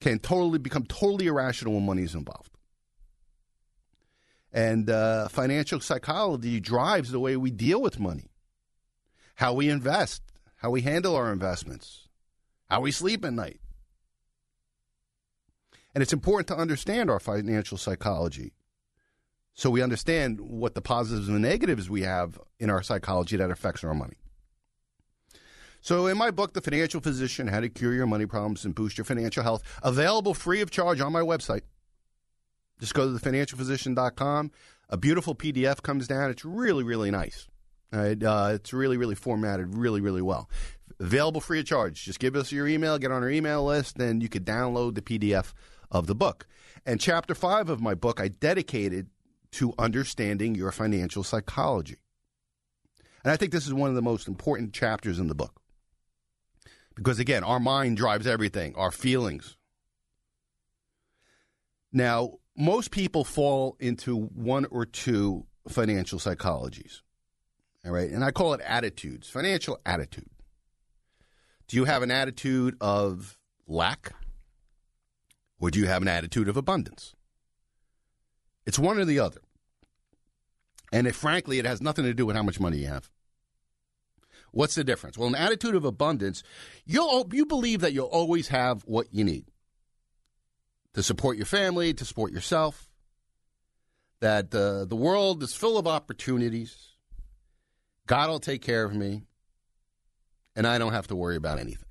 [0.00, 2.56] can totally become totally irrational when money is involved.
[4.52, 8.30] And uh, financial psychology drives the way we deal with money,
[9.36, 10.22] how we invest,
[10.56, 12.08] how we handle our investments,
[12.68, 13.60] how we sleep at night.
[15.94, 18.52] And it's important to understand our financial psychology
[19.54, 23.84] So we understand what the positives and negatives we have in our psychology that affects
[23.84, 24.16] our money.
[25.82, 28.98] So, in my book, The Financial Physician How to Cure Your Money Problems and Boost
[28.98, 31.62] Your Financial Health, available free of charge on my website.
[32.78, 34.50] Just go to thefinancialphysician.com.
[34.90, 36.30] A beautiful PDF comes down.
[36.30, 37.48] It's really, really nice.
[37.92, 40.48] Uh, it's really, really formatted really, really well.
[40.98, 42.04] Available free of charge.
[42.04, 45.02] Just give us your email, get on our email list, and you could download the
[45.02, 45.52] PDF
[45.90, 46.46] of the book.
[46.84, 49.08] And chapter five of my book, I dedicated
[49.52, 51.96] to understanding your financial psychology.
[53.24, 55.59] And I think this is one of the most important chapters in the book.
[56.96, 59.56] Because again, our mind drives everything, our feelings.
[61.92, 67.00] Now, most people fall into one or two financial psychologies.
[67.84, 68.10] All right.
[68.10, 70.28] And I call it attitudes, financial attitude.
[71.68, 74.12] Do you have an attitude of lack?
[75.58, 77.14] Or do you have an attitude of abundance?
[78.66, 79.40] It's one or the other.
[80.92, 83.10] And it, frankly, it has nothing to do with how much money you have.
[84.52, 85.16] What's the difference?
[85.16, 86.42] Well, an attitude of abundance,
[86.84, 89.44] you'll you believe that you'll always have what you need
[90.94, 92.88] to support your family, to support yourself.
[94.20, 96.88] That uh, the world is full of opportunities.
[98.06, 99.22] God will take care of me,
[100.54, 101.86] and I don't have to worry about anything.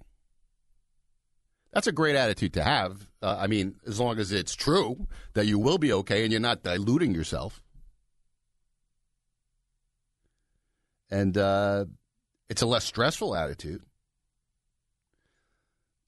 [1.72, 3.08] That's a great attitude to have.
[3.22, 6.42] Uh, I mean, as long as it's true that you will be okay and you're
[6.42, 7.62] not diluting yourself.
[11.12, 11.86] And uh,
[12.50, 13.84] it's a less stressful attitude.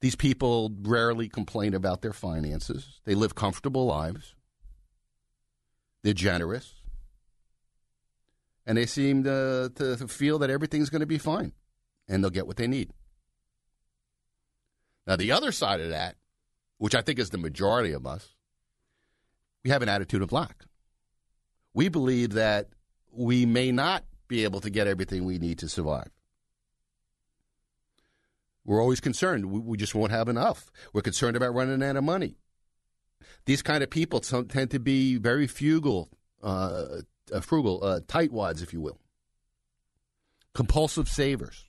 [0.02, 3.00] These people rarely complain about their finances.
[3.06, 4.34] They live comfortable lives.
[6.04, 6.74] They're generous.
[8.66, 11.54] And they seem to, to feel that everything's going to be fine
[12.08, 12.92] and they'll get what they need.
[15.06, 16.16] Now, the other side of that,
[16.78, 18.36] which I think is the majority of us,
[19.64, 20.66] we have an attitude of lack.
[21.74, 22.70] We believe that
[23.12, 26.10] we may not be able to get everything we need to survive.
[28.66, 29.46] We're always concerned.
[29.46, 30.72] We, just won't have enough.
[30.94, 32.38] We're concerned about running out of money.
[33.46, 36.10] These kind of people tend to be very frugal,
[36.44, 37.02] uh,
[37.34, 39.00] uh, frugal, uh, tightwads, if you will,
[40.54, 41.66] compulsive savers.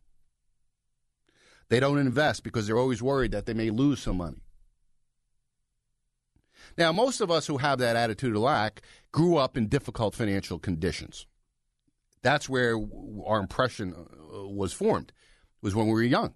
[1.70, 4.42] They don't invest because they're always worried that they may lose some money.
[6.76, 10.58] Now, most of us who have that attitude of lack grew up in difficult financial
[10.58, 11.26] conditions.
[12.22, 12.76] That's where
[13.26, 15.12] our impression uh, was formed,
[15.60, 16.34] was when we were young.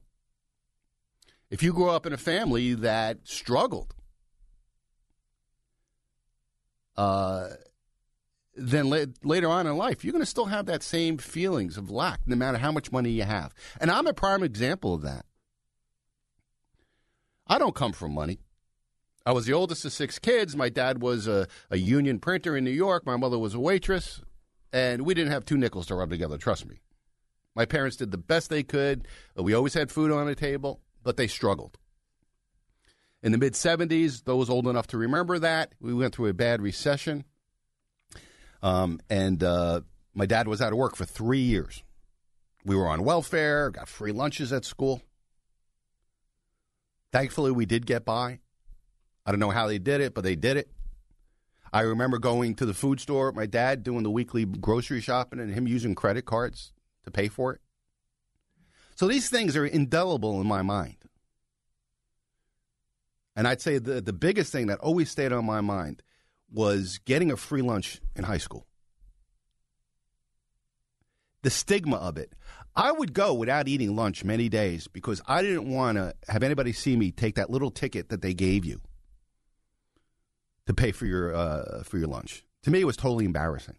[1.51, 3.95] If you grew up in a family that struggled,
[6.97, 7.51] uh,
[8.57, 11.91] then la- later on in life, you're going to still have that same feelings of
[11.91, 13.55] lack, no matter how much money you have.
[13.81, 15.25] And I'm a prime example of that.
[17.47, 18.41] I don't come from money.
[19.25, 20.57] I was the oldest of six kids.
[20.57, 23.07] My dad was a, a union printer in New York.
[23.07, 24.21] My mother was a waitress.
[24.73, 26.81] And we didn't have two nickels to rub together, trust me.
[27.55, 29.07] My parents did the best they could.
[29.37, 31.79] We always had food on the table but they struggled.
[33.23, 36.61] In the mid 70s, those old enough to remember that, we went through a bad
[36.61, 37.25] recession.
[38.61, 39.83] Um, and uh,
[40.15, 41.85] my dad was out of work for three years.
[42.65, 45.01] We were on welfare, got free lunches at school.
[47.13, 48.41] Thankfully, we did get by.
[49.25, 50.69] I don't know how they did it, but they did it.
[51.73, 55.55] I remember going to the food store, my dad doing the weekly grocery shopping, and
[55.55, 56.73] him using credit cards
[57.05, 57.61] to pay for it.
[58.97, 60.97] So these things are indelible in my mind.
[63.37, 66.03] And I'd say the, the biggest thing that always stayed on my mind
[66.51, 68.67] was getting a free lunch in high school.
[71.43, 72.33] The stigma of it.
[72.75, 76.73] I would go without eating lunch many days because I didn't want to have anybody
[76.73, 78.81] see me take that little ticket that they gave you
[80.67, 82.45] to pay for your uh, for your lunch.
[82.65, 83.77] To me, it was totally embarrassing.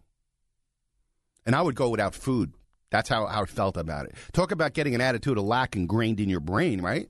[1.44, 2.52] And I would go without food
[2.90, 4.14] that's how, how I felt about it.
[4.32, 7.08] Talk about getting an attitude of lack ingrained in your brain, right?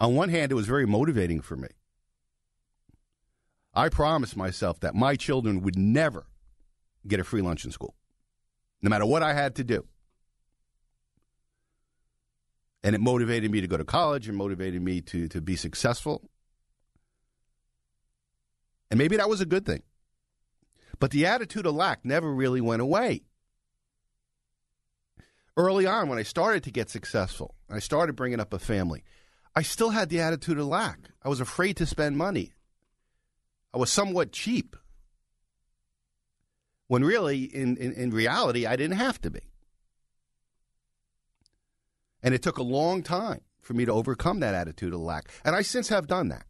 [0.00, 1.68] On one hand, it was very motivating for me.
[3.74, 6.26] I promised myself that my children would never
[7.06, 7.94] get a free lunch in school,
[8.82, 9.86] no matter what I had to do.
[12.82, 16.22] And it motivated me to go to college and motivated me to, to be successful.
[18.90, 19.82] And maybe that was a good thing.
[20.98, 23.22] But the attitude of lack never really went away.
[25.56, 29.02] Early on, when I started to get successful, I started bringing up a family,
[29.56, 31.10] I still had the attitude of lack.
[31.22, 32.52] I was afraid to spend money.
[33.74, 34.76] I was somewhat cheap.
[36.86, 39.40] When really, in, in, in reality, I didn't have to be.
[42.22, 45.28] And it took a long time for me to overcome that attitude of lack.
[45.44, 46.44] And I since have done that.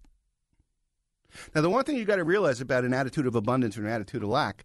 [1.55, 3.93] Now, the one thing you got to realize about an attitude of abundance or an
[3.93, 4.65] attitude of lack,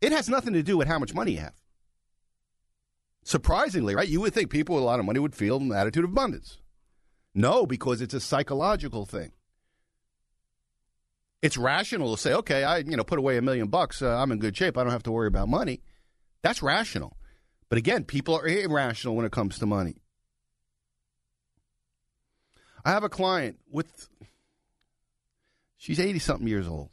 [0.00, 1.54] it has nothing to do with how much money you have.
[3.24, 4.08] Surprisingly, right?
[4.08, 6.58] You would think people with a lot of money would feel an attitude of abundance.
[7.34, 9.32] No, because it's a psychological thing.
[11.40, 14.32] It's rational to say, okay, I you know put away a million bucks, uh, I'm
[14.32, 14.76] in good shape.
[14.76, 15.82] I don't have to worry about money.
[16.42, 17.16] That's rational.
[17.68, 19.96] But again, people are irrational when it comes to money.
[22.84, 24.08] I have a client with
[25.82, 26.90] she's 80 something years old.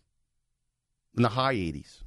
[1.16, 2.02] In the high 80s.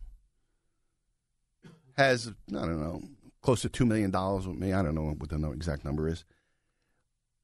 [1.97, 3.03] Has I don't know,
[3.41, 4.73] close to 2 million dollars with me.
[4.73, 6.25] I don't know what the exact number is.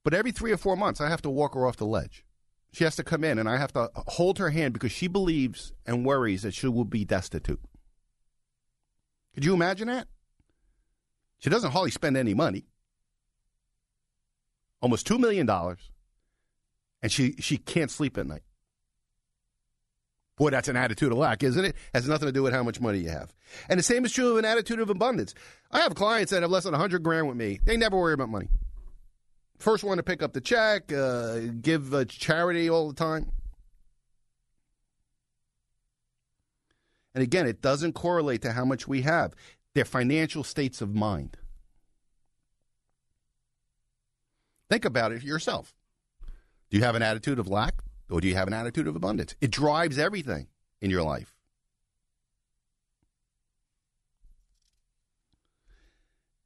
[0.04, 2.24] But every 3 or 4 months I have to walk her off the ledge.
[2.72, 5.72] She has to come in and I have to hold her hand because she believes
[5.86, 7.60] and worries that she will be destitute.
[9.34, 10.08] Could you imagine that?
[11.38, 12.66] She doesn't hardly spend any money.
[14.82, 15.48] Almost $2 million.
[17.00, 18.42] And she, she can't sleep at night.
[20.38, 21.74] Boy, that's an attitude of lack, isn't it?
[21.92, 23.34] Has nothing to do with how much money you have.
[23.68, 25.34] And the same is true of an attitude of abundance.
[25.72, 27.58] I have clients that have less than 100 grand with me.
[27.64, 28.48] They never worry about money.
[29.58, 33.32] First one to pick up the check, uh, give a charity all the time.
[37.14, 39.34] And again, it doesn't correlate to how much we have.
[39.74, 41.36] Their financial states of mind.
[44.70, 45.74] Think about it yourself.
[46.70, 49.34] Do you have an attitude of lack or do you have an attitude of abundance?
[49.40, 50.48] It drives everything
[50.80, 51.34] in your life.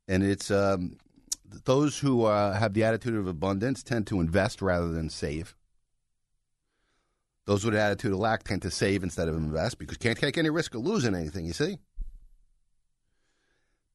[0.08, 0.96] And it's um,
[1.64, 5.54] those who uh, have the attitude of abundance tend to invest rather than save.
[7.46, 10.18] Those with an attitude of lack tend to save instead of invest because you can't
[10.18, 11.78] take any risk of losing anything, you see?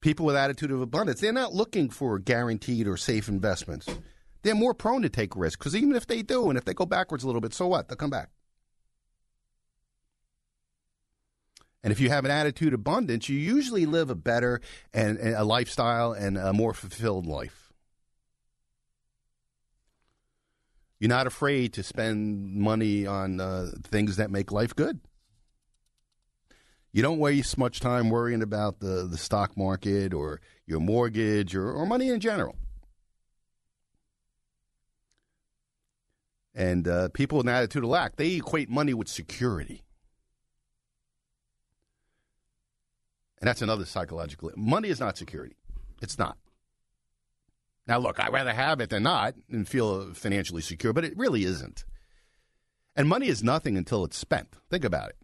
[0.01, 3.87] People with attitude of abundance, they're not looking for guaranteed or safe investments.
[4.47, 6.85] They're more prone to take risks because even if they do and if they go
[6.85, 7.89] backwards a little bit, so what?
[7.89, 8.29] They'll come back.
[11.83, 14.61] And if you have an attitude of abundance, you usually live a better
[14.93, 17.73] and, and a lifestyle and a more fulfilled life.
[20.97, 25.01] You're not afraid to spend money on uh, things that make life good.
[26.93, 31.69] You don't waste much time worrying about the, the stock market or your mortgage or,
[31.69, 32.55] or money in general.
[36.57, 39.83] And uh, people with an attitude of lack, they equate money with security.
[43.39, 44.49] And that's another psychological.
[44.55, 45.55] Money is not security.
[46.01, 46.35] It's not.
[47.85, 51.43] Now, look, I'd rather have it than not and feel financially secure, but it really
[51.43, 51.85] isn't.
[52.95, 54.55] And money is nothing until it's spent.
[54.71, 55.17] Think about it.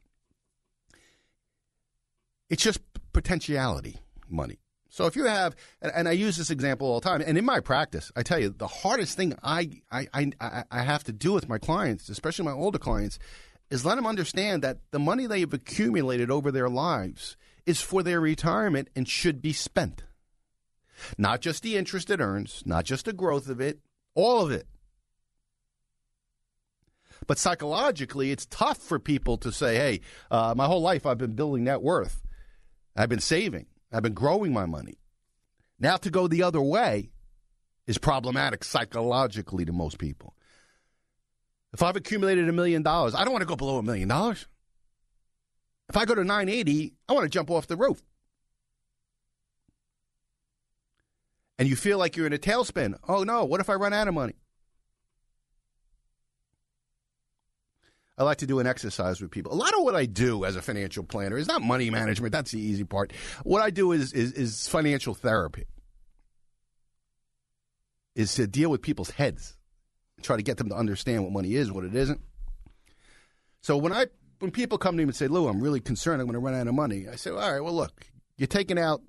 [2.48, 2.80] It's just
[3.12, 3.98] potentiality
[4.30, 4.60] money.
[4.94, 7.62] So if you have, and I use this example all the time, and in my
[7.62, 11.50] practice, I tell you, the hardest thing I, I, I, I have to do with
[11.50, 13.18] my clients, especially my older clients,
[13.72, 18.22] is let them understand that the money they've accumulated over their lives is for their
[18.22, 20.04] retirement and should be spent.
[21.18, 23.80] Not just the interest it earns, not just the growth of it,
[24.14, 24.68] all of it.
[27.26, 31.34] But psychologically, it's tough for people to say, hey, uh, my whole life I've been
[31.34, 32.22] building net worth.
[32.96, 33.66] I've been saving.
[33.94, 34.98] I've been growing my money.
[35.80, 37.12] Now to go the other way
[37.86, 40.36] is problematic psychologically to most people.
[41.74, 44.48] If I've accumulated a million dollars, I don't want to go below a million dollars.
[45.90, 48.02] If I go to 980, I want to jump off the roof.
[51.60, 52.98] And you feel like you're in a tailspin.
[53.08, 54.34] Oh no, what if I run out of money?
[58.18, 59.54] I like to do an exercise with people.
[59.54, 62.32] A lot of what I do as a financial planner is not money management.
[62.32, 63.12] That's the easy part.
[63.44, 65.66] What I do is, is, is financial therapy.
[68.16, 69.58] Is to deal with people's heads,
[70.22, 72.22] try to get them to understand what money is, what it isn't.
[73.62, 74.06] So when I
[74.40, 76.54] when people come to me and say, Lou, I'm really concerned I'm going to run
[76.54, 79.02] out of money, I say, all right, well, look, you're taking out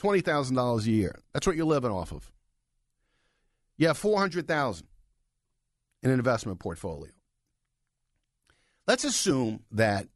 [0.00, 1.18] $20,000 a year.
[1.32, 2.30] That's what you're living off of.
[3.76, 4.86] You have 400000
[6.02, 7.10] in an investment portfolio.
[8.88, 10.08] Let's assume that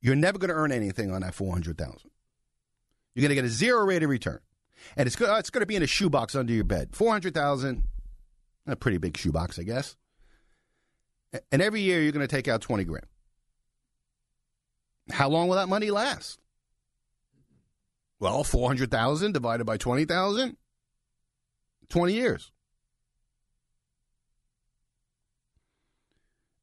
[0.00, 2.10] you're never going to earn anything on that 400000
[3.14, 4.40] You're going to get a zero rate of return.
[4.96, 6.96] And it's, uh, it's going to be in a shoebox under your bed.
[6.96, 7.84] 400000
[8.66, 9.96] a pretty big shoebox, I guess.
[11.52, 13.04] And every year you're going to take out 20 grand.
[15.10, 16.40] How long will that money last?
[18.18, 20.56] Well, 400,000 divided by 20,000,
[21.90, 22.50] 20 years.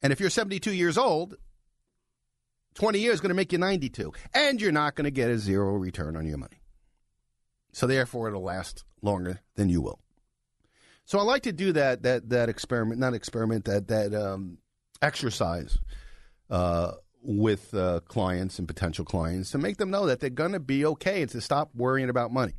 [0.02, 1.36] And if you're 72 years old,
[2.76, 4.14] 20 years is going to make you 92.
[4.34, 6.62] And you're not going to get a zero return on your money.
[7.74, 10.00] So therefore, it'll last longer than you will.
[11.06, 14.60] So I like to do that that that experiment, not experiment, that that um,
[15.02, 15.78] exercise
[16.50, 20.60] uh, with uh, clients and potential clients to make them know that they're going to
[20.60, 22.54] be okay and to stop worrying about money.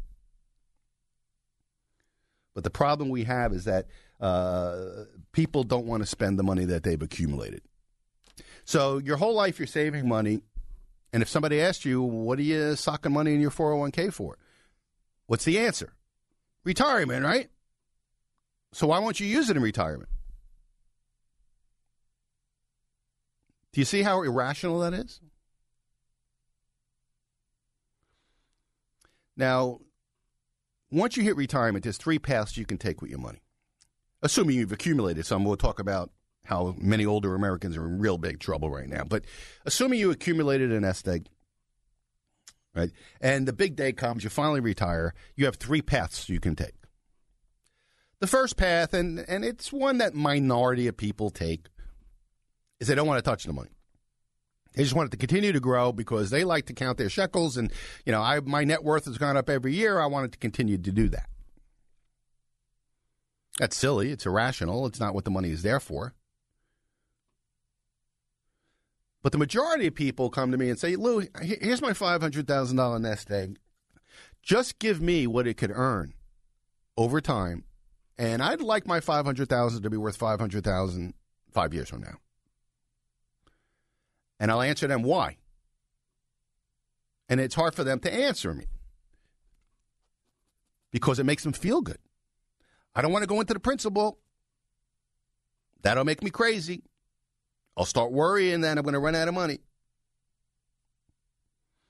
[2.54, 3.86] But the problem we have is that
[4.22, 7.60] uh, people don't want to spend the money that they've accumulated.
[8.64, 10.42] So your whole life you're saving money,
[11.12, 14.38] and if somebody asked you, "What are you socking money in your 401k for?"
[15.26, 15.92] What's the answer?
[16.64, 17.50] Retirement, right?
[18.72, 20.08] So why won't you use it in retirement?
[23.72, 25.20] Do you see how irrational that is?
[29.36, 29.80] Now,
[30.90, 33.41] once you hit retirement, there's three paths you can take with your money.
[34.22, 36.10] Assuming you've accumulated some, we'll talk about
[36.44, 39.04] how many older Americans are in real big trouble right now.
[39.04, 39.24] But
[39.64, 41.28] assuming you accumulated an nest egg,
[42.74, 42.90] right,
[43.20, 46.74] and the big day comes, you finally retire, you have three paths you can take.
[48.20, 51.66] The first path, and, and it's one that minority of people take,
[52.78, 53.70] is they don't want to touch the money.
[54.74, 57.56] They just want it to continue to grow because they like to count their shekels,
[57.56, 57.72] and
[58.06, 60.00] you know, I my net worth has gone up every year.
[60.00, 61.28] I want it to continue to do that.
[63.62, 64.10] That's silly.
[64.10, 64.86] It's irrational.
[64.86, 66.14] It's not what the money is there for.
[69.22, 73.30] But the majority of people come to me and say, Lou, here's my $500,000 nest
[73.30, 73.60] egg.
[74.42, 76.14] Just give me what it could earn
[76.96, 77.62] over time.
[78.18, 81.14] And I'd like my 500000 to be worth 500000
[81.52, 82.16] five years from now.
[84.40, 85.36] And I'll answer them why.
[87.28, 88.64] And it's hard for them to answer me
[90.90, 91.98] because it makes them feel good.
[92.94, 94.18] I don't want to go into the principal.
[95.82, 96.82] That'll make me crazy.
[97.76, 99.60] I'll start worrying that I'm going to run out of money.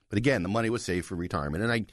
[0.09, 1.65] But again, the money was saved for retirement.
[1.65, 1.87] And I,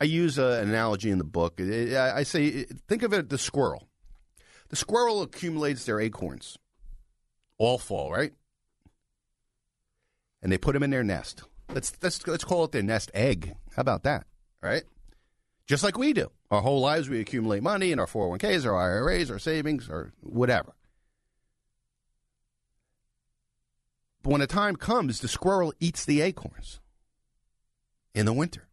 [0.00, 1.60] I use uh, an analogy in the book.
[1.60, 3.88] I say, think of it the squirrel.
[4.70, 6.58] The squirrel accumulates their acorns,
[7.58, 8.32] all fall, right?
[10.42, 11.42] and they put them in their nest.
[11.72, 13.54] Let's let's let's call it their nest egg.
[13.74, 14.26] How about that?
[14.62, 14.84] Right?
[15.66, 16.30] Just like we do.
[16.50, 20.74] Our whole lives we accumulate money in our 401ks, our IRAs, our savings, or whatever.
[24.22, 26.80] But when the time comes, the squirrel eats the acorns
[28.14, 28.68] in the winter.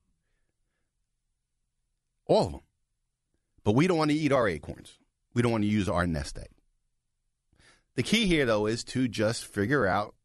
[2.26, 2.62] All of them.
[3.64, 4.98] But we don't want to eat our acorns.
[5.34, 6.50] We don't want to use our nest egg.
[7.96, 10.16] The key here, though, is to just figure out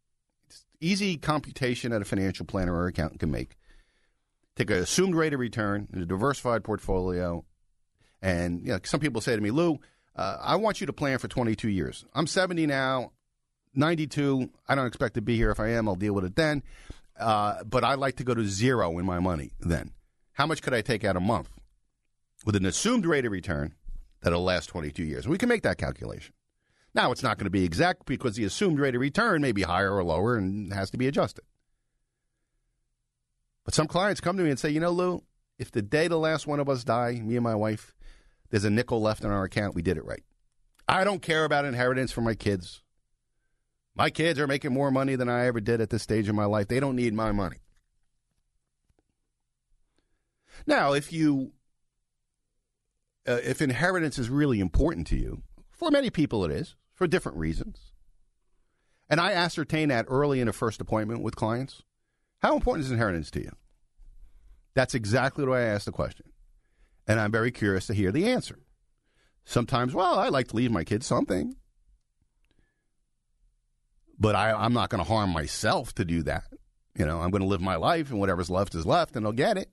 [0.81, 3.57] easy computation that a financial planner or accountant can make.
[4.61, 7.47] Take an assumed rate of return in a diversified portfolio.
[8.21, 9.79] And you know, some people say to me, Lou,
[10.15, 12.05] uh, I want you to plan for 22 years.
[12.13, 13.13] I'm 70 now,
[13.75, 14.51] 92.
[14.69, 15.51] I don't expect to be here.
[15.51, 16.63] If I am, I'll deal with it then.
[17.19, 19.93] Uh, but I'd like to go to zero in my money then.
[20.35, 21.49] How much could I take out a month
[22.45, 23.73] with an assumed rate of return
[24.21, 25.27] that'll last 22 years?
[25.27, 26.35] We can make that calculation.
[26.93, 29.63] Now, it's not going to be exact because the assumed rate of return may be
[29.63, 31.45] higher or lower and has to be adjusted.
[33.65, 35.23] But some clients come to me and say, you know, Lou,
[35.59, 37.95] if the day the last one of us die, me and my wife,
[38.51, 40.25] there's a nickel left in our account, we did it right.
[40.89, 42.83] I don't care about inheritance for my kids.
[43.95, 46.47] My kids are making more money than I ever did at this stage of my
[46.47, 46.69] life.
[46.69, 47.59] They don't need my money.
[50.67, 51.53] Now, if you
[53.29, 57.39] uh, if inheritance is really important to you, for many people it is for different
[57.39, 57.93] reasons.
[59.09, 61.83] And I ascertain that early in a first appointment with clients.
[62.41, 63.53] How important is inheritance to you?
[64.75, 66.27] That's exactly what I asked the question.
[67.07, 68.59] And I'm very curious to hear the answer.
[69.45, 71.57] Sometimes, well, I like to leave my kids something.
[74.19, 76.45] But I, I'm not going to harm myself to do that.
[76.95, 79.33] You know, I'm going to live my life, and whatever's left is left, and I'll
[79.33, 79.71] get it.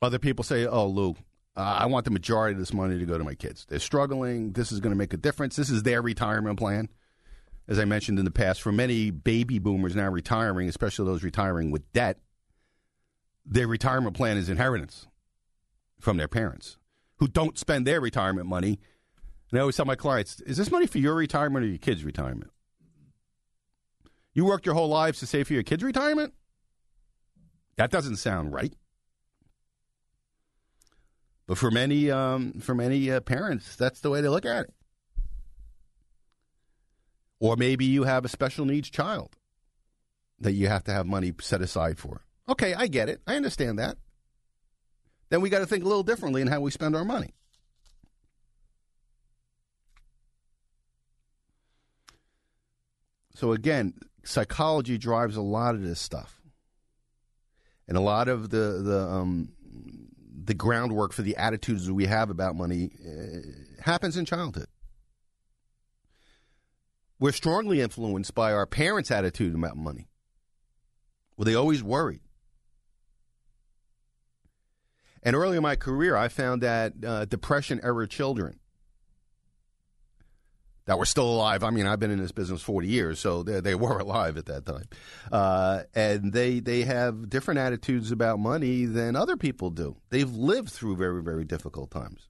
[0.00, 1.10] Other people say, oh, Lou,
[1.56, 3.66] uh, I want the majority of this money to go to my kids.
[3.68, 4.52] They're struggling.
[4.52, 5.56] This is going to make a difference.
[5.56, 6.88] This is their retirement plan.
[7.68, 11.70] As I mentioned in the past, for many baby boomers now retiring, especially those retiring
[11.70, 12.18] with debt,
[13.44, 15.06] their retirement plan is inheritance
[16.00, 16.78] from their parents
[17.16, 18.80] who don't spend their retirement money.
[19.50, 22.04] And I always tell my clients, is this money for your retirement or your kids'
[22.04, 22.50] retirement?
[24.32, 26.32] You worked your whole lives to save for your kids' retirement?
[27.76, 28.72] That doesn't sound right.
[31.46, 34.74] But for many, um, for many uh, parents, that's the way they look at it.
[37.40, 39.36] Or maybe you have a special needs child
[40.40, 42.22] that you have to have money set aside for.
[42.48, 43.20] Okay, I get it.
[43.26, 43.96] I understand that.
[45.30, 47.34] Then we got to think a little differently in how we spend our money.
[53.34, 53.94] So again,
[54.24, 56.40] psychology drives a lot of this stuff,
[57.86, 59.50] and a lot of the the um,
[60.44, 64.66] the groundwork for the attitudes we have about money uh, happens in childhood.
[67.20, 70.08] We're strongly influenced by our parents' attitude about money.
[71.36, 72.20] Were they always worried?
[75.22, 78.60] And early in my career, I found that uh, depression era children
[80.88, 81.62] that were still alive.
[81.62, 84.46] I mean, I've been in this business 40 years, so they, they were alive at
[84.46, 84.86] that time.
[85.30, 89.96] Uh, and they, they have different attitudes about money than other people do.
[90.10, 92.28] They've lived through very, very difficult times.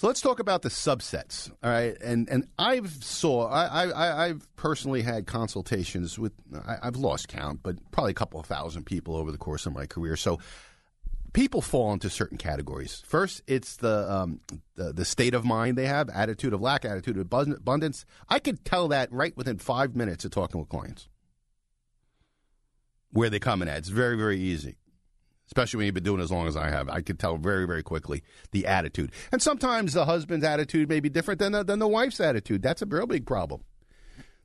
[0.00, 1.94] So let's talk about the subsets, all right?
[2.00, 6.32] And and I've saw I I I've personally had consultations with
[6.66, 9.74] I, I've lost count, but probably a couple of thousand people over the course of
[9.74, 10.16] my career.
[10.16, 10.38] So
[11.34, 13.02] people fall into certain categories.
[13.06, 14.40] First, it's the, um,
[14.74, 18.06] the the state of mind they have, attitude of lack, attitude of abundance.
[18.26, 21.10] I could tell that right within five minutes of talking with clients.
[23.10, 24.76] Where they come in at, it's very very easy
[25.50, 26.88] especially when you've been doing as long as I have.
[26.88, 28.22] I could tell very, very quickly
[28.52, 29.10] the attitude.
[29.32, 32.62] And sometimes the husband's attitude may be different than the, than the wife's attitude.
[32.62, 33.62] That's a real big problem.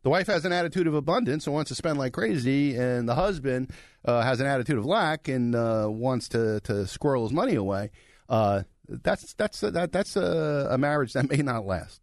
[0.02, 3.15] The wife has an attitude of abundance and wants to spend like crazy, and the
[3.15, 3.72] husband
[4.03, 7.91] uh, has an attitude of lack and uh, wants to, to squirrel his money away.
[8.27, 12.02] Uh, that's that's that, that's a, a marriage that may not last.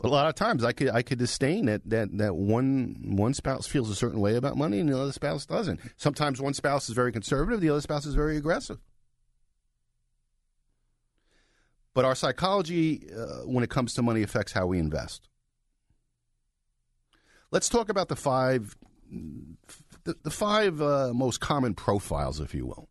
[0.00, 3.66] A lot of times, I could I could disdain that that that one one spouse
[3.66, 5.80] feels a certain way about money and the other spouse doesn't.
[5.96, 8.78] Sometimes one spouse is very conservative, the other spouse is very aggressive.
[11.94, 15.30] But our psychology, uh, when it comes to money, affects how we invest.
[17.50, 18.76] Let's talk about the five
[20.04, 22.90] the, the five uh, most common profiles, if you will,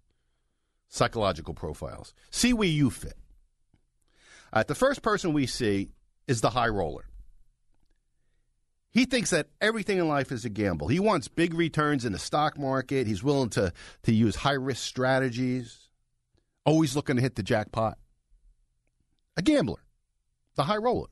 [0.89, 2.15] psychological profiles.
[2.31, 3.17] See where you fit.
[4.51, 5.91] Uh, the first person we see
[6.27, 7.05] is the high roller.
[8.91, 10.87] He thinks that everything in life is a gamble.
[10.87, 13.07] He wants big returns in the stock market.
[13.07, 13.73] He's willing to,
[14.03, 15.89] to use high risk strategies,
[16.65, 17.97] always looking to hit the jackpot.
[19.35, 19.83] A gambler,
[20.55, 21.07] the high roller.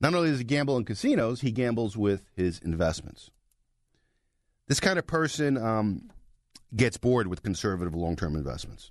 [0.00, 3.30] Not only does he gamble in casinos, he gambles with his investments.
[4.66, 6.10] This kind of person um,
[6.74, 8.90] gets bored with conservative long term investments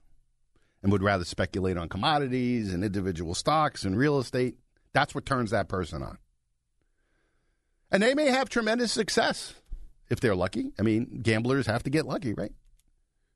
[0.81, 4.57] and would rather speculate on commodities and individual stocks and real estate.
[4.93, 6.17] That's what turns that person on.
[7.91, 9.53] And they may have tremendous success
[10.09, 10.71] if they're lucky.
[10.79, 12.51] I mean, gamblers have to get lucky, right?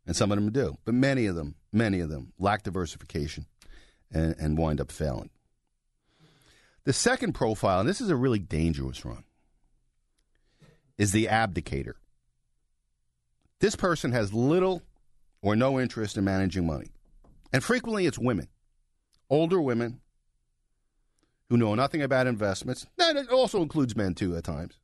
[0.06, 0.78] And some of them do.
[0.86, 3.46] But many of them, many of them lack diversification
[4.12, 5.30] and, and wind up failing.
[6.86, 9.24] The second profile, and this is a really dangerous one,
[10.98, 11.94] is the abdicator.
[13.60, 14.82] This person has little
[15.42, 16.92] or no interest in managing money.
[17.54, 18.48] And frequently it's women,
[19.30, 20.02] older women
[21.50, 22.88] who know nothing about investments.
[22.98, 24.80] That it also includes men too at times.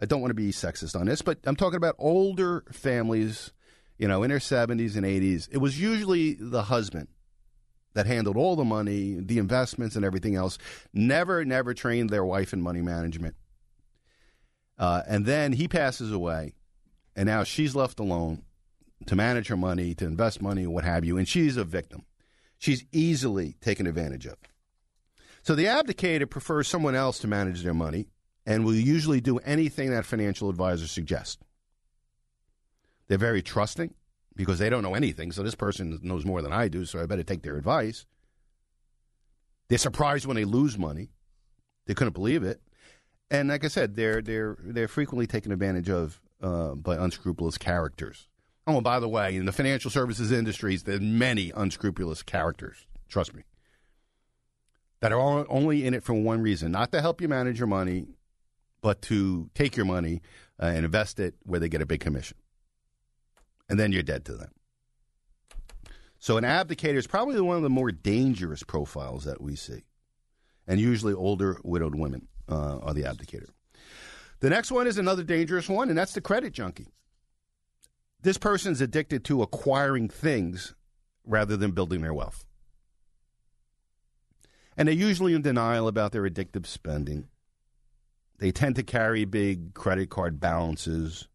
[0.00, 3.52] I don't want to be sexist on this, but I'm talking about older families,
[3.96, 5.48] you know, in their 70s and 80s.
[5.52, 7.06] It was usually the husband
[7.94, 10.58] that handled all the money, the investments, and everything else.
[10.92, 13.36] Never, never trained their wife in money management.
[14.76, 16.54] Uh, and then he passes away,
[17.14, 18.42] and now she's left alone
[19.06, 22.04] to manage her money, to invest money, what have you, and she's a victim.
[22.58, 24.36] She's easily taken advantage of.
[25.42, 28.06] So the abdicator prefers someone else to manage their money
[28.46, 31.42] and will usually do anything that financial advisor suggests.
[33.08, 33.94] They're very trusting
[34.34, 37.06] because they don't know anything, so this person knows more than I do, so I
[37.06, 38.06] better take their advice.
[39.68, 41.10] They're surprised when they lose money.
[41.86, 42.60] They couldn't believe it.
[43.30, 48.28] And like I said, they're they're they're frequently taken advantage of uh, by unscrupulous characters.
[48.66, 52.86] Oh, by the way, in the financial services industries, there's many unscrupulous characters.
[53.08, 53.42] Trust me.
[55.00, 58.06] That are only in it for one reason not to help you manage your money,
[58.80, 60.22] but to take your money
[60.60, 62.38] uh, and invest it where they get a big commission.
[63.68, 64.50] And then you're dead to them.
[66.18, 69.84] So, an abdicator is probably one of the more dangerous profiles that we see.
[70.66, 73.50] And usually, older widowed women uh, are the abdicator.
[74.40, 76.94] The next one is another dangerous one, and that's the credit junkie.
[78.24, 80.74] This person's addicted to acquiring things
[81.26, 82.46] rather than building their wealth.
[84.78, 87.28] And they're usually in denial about their addictive spending.
[88.38, 91.28] They tend to carry big credit card balances.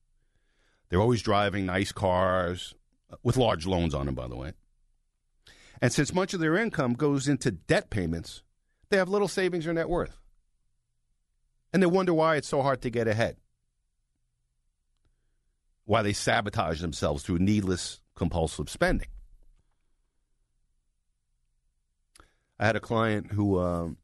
[0.89, 2.73] They're always driving nice cars
[3.13, 4.53] uh, with large loans on them, by the way.
[5.83, 8.41] And since much of their income goes into debt payments,
[8.89, 10.17] they have little savings or net worth.
[11.71, 13.37] And they wonder why it's so hard to get ahead
[15.89, 19.07] why they sabotage themselves through needless compulsive spending.
[22.59, 23.97] I had a client who um,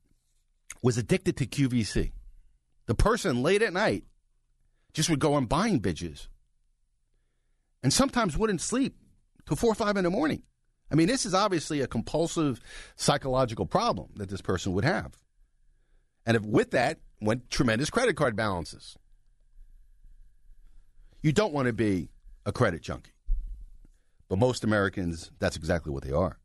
[0.82, 2.12] was addicted to QVC.
[2.88, 4.04] The person late at night
[4.94, 6.28] just would go on buying bitches
[7.84, 8.96] and sometimes wouldn't sleep
[9.46, 10.42] till four or five in the morning.
[10.92, 12.60] I mean, this is obviously a compulsive
[12.96, 15.20] psychological problem that this person would have.
[16.26, 18.98] And if with that went tremendous credit card balances.
[21.26, 22.10] You don't want to be
[22.46, 23.14] a credit junkie.
[24.30, 26.38] But most Americans, that's exactly what they are.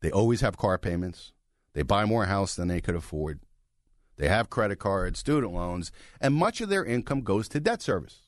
[0.00, 1.32] They always have car payments.
[1.74, 3.40] They buy more house than they could afford.
[4.16, 8.22] They have credit cards, student loans, and much of their income goes to debt service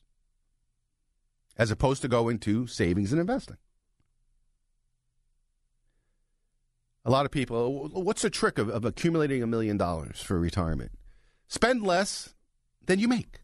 [1.57, 3.57] as opposed to going to savings and investing.
[7.03, 10.91] A lot of people, what's the trick of, of accumulating a million dollars for retirement?
[11.47, 12.35] Spend less
[12.85, 13.39] than you make.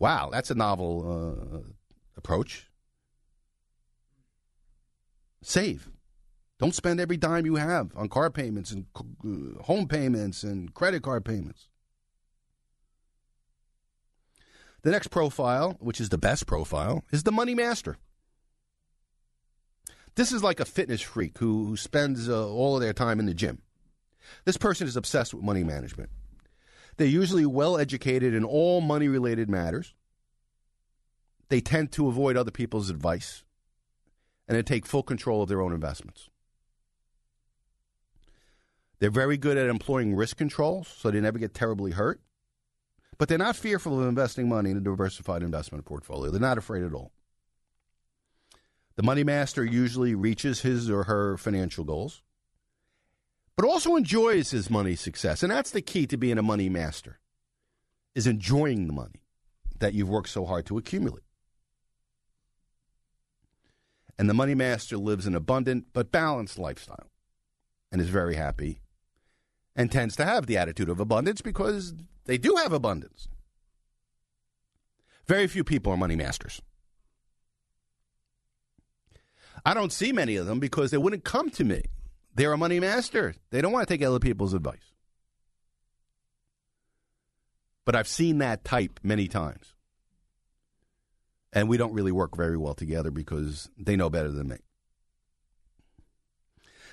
[0.00, 1.58] Wow, that's a novel uh,
[2.16, 2.68] approach.
[5.42, 5.90] Save.
[6.58, 11.02] Don't spend every dime you have on car payments and uh, home payments and credit
[11.02, 11.68] card payments.
[14.82, 17.98] The next profile, which is the best profile, is the money master.
[20.14, 23.26] This is like a fitness freak who, who spends uh, all of their time in
[23.26, 23.60] the gym.
[24.46, 26.08] This person is obsessed with money management.
[27.00, 29.94] They're usually well educated in all money related matters.
[31.48, 33.42] They tend to avoid other people's advice
[34.46, 36.28] and they take full control of their own investments.
[38.98, 42.20] They're very good at employing risk controls so they never get terribly hurt.
[43.16, 46.30] But they're not fearful of investing money in a diversified investment portfolio.
[46.30, 47.12] They're not afraid at all.
[48.96, 52.20] The money master usually reaches his or her financial goals,
[53.60, 55.42] but also enjoys his money success.
[55.42, 57.18] And that's the key to being a money master
[58.14, 59.20] is enjoying the money
[59.80, 61.24] that you've worked so hard to accumulate.
[64.18, 67.10] And the money master lives an abundant but balanced lifestyle
[67.92, 68.80] and is very happy
[69.76, 71.92] and tends to have the attitude of abundance because
[72.24, 73.28] they do have abundance.
[75.26, 76.62] Very few people are money masters.
[79.66, 81.82] I don't see many of them because they wouldn't come to me.
[82.40, 83.34] They're a money master.
[83.50, 84.94] They don't want to take other people's advice.
[87.84, 89.74] But I've seen that type many times.
[91.52, 94.56] And we don't really work very well together because they know better than me.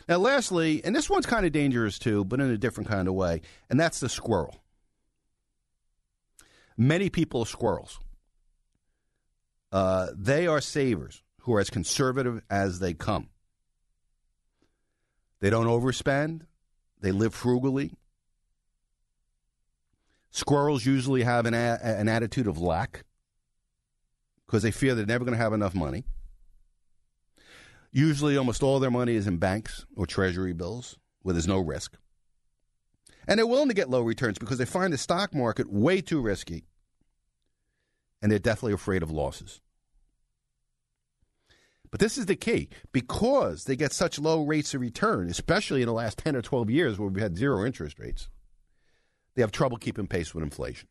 [0.09, 3.13] Now, lastly, and this one's kind of dangerous too, but in a different kind of
[3.13, 4.57] way, and that's the squirrel.
[6.75, 8.01] Many people are squirrels.
[9.71, 13.29] Uh, they are savers who are as conservative as they come.
[15.39, 16.41] They don't overspend,
[16.99, 17.93] they live frugally.
[20.31, 23.03] Squirrels usually have an, a- an attitude of lack
[24.45, 26.05] because they fear they're never going to have enough money.
[27.91, 31.97] Usually, almost all their money is in banks or treasury bills where there's no risk.
[33.27, 36.21] And they're willing to get low returns because they find the stock market way too
[36.21, 36.65] risky.
[38.21, 39.61] And they're definitely afraid of losses.
[41.89, 45.87] But this is the key because they get such low rates of return, especially in
[45.87, 48.29] the last 10 or 12 years where we've had zero interest rates,
[49.35, 50.89] they have trouble keeping pace with inflation.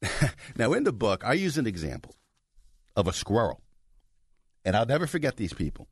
[0.56, 2.14] now, in the book, I use an example
[2.96, 3.60] of a squirrel.
[4.64, 5.88] And I'll never forget these people.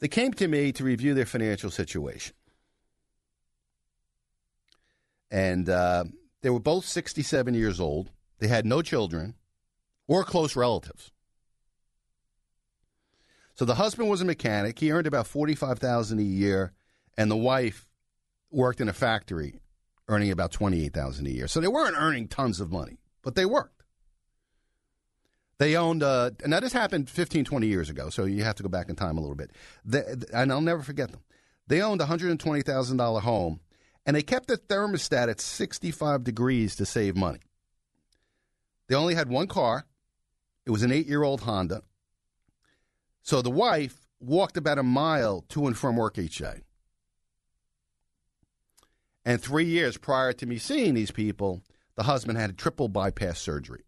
[0.00, 2.34] They came to me to review their financial situation.
[5.30, 6.04] And uh,
[6.42, 8.10] they were both 67 years old.
[8.40, 9.34] They had no children
[10.08, 11.12] or close relatives.
[13.54, 14.78] So the husband was a mechanic.
[14.78, 16.72] He earned about 45000 a year.
[17.16, 17.90] And the wife
[18.50, 19.60] worked in a factory,
[20.08, 21.46] earning about 28000 a year.
[21.46, 23.84] So they weren't earning tons of money, but they worked.
[25.58, 28.70] They owned, uh, now this happened 15, 20 years ago, so you have to go
[28.70, 29.50] back in time a little bit.
[29.84, 30.02] They,
[30.32, 31.20] and I'll never forget them.
[31.66, 33.60] They owned a $120,000 home,
[34.06, 37.40] and they kept the thermostat at 65 degrees to save money.
[38.90, 39.86] They only had one car.
[40.66, 41.84] It was an eight year old Honda.
[43.22, 46.62] So the wife walked about a mile to and from work each day.
[49.24, 51.62] And three years prior to me seeing these people,
[51.94, 53.84] the husband had a triple bypass surgery.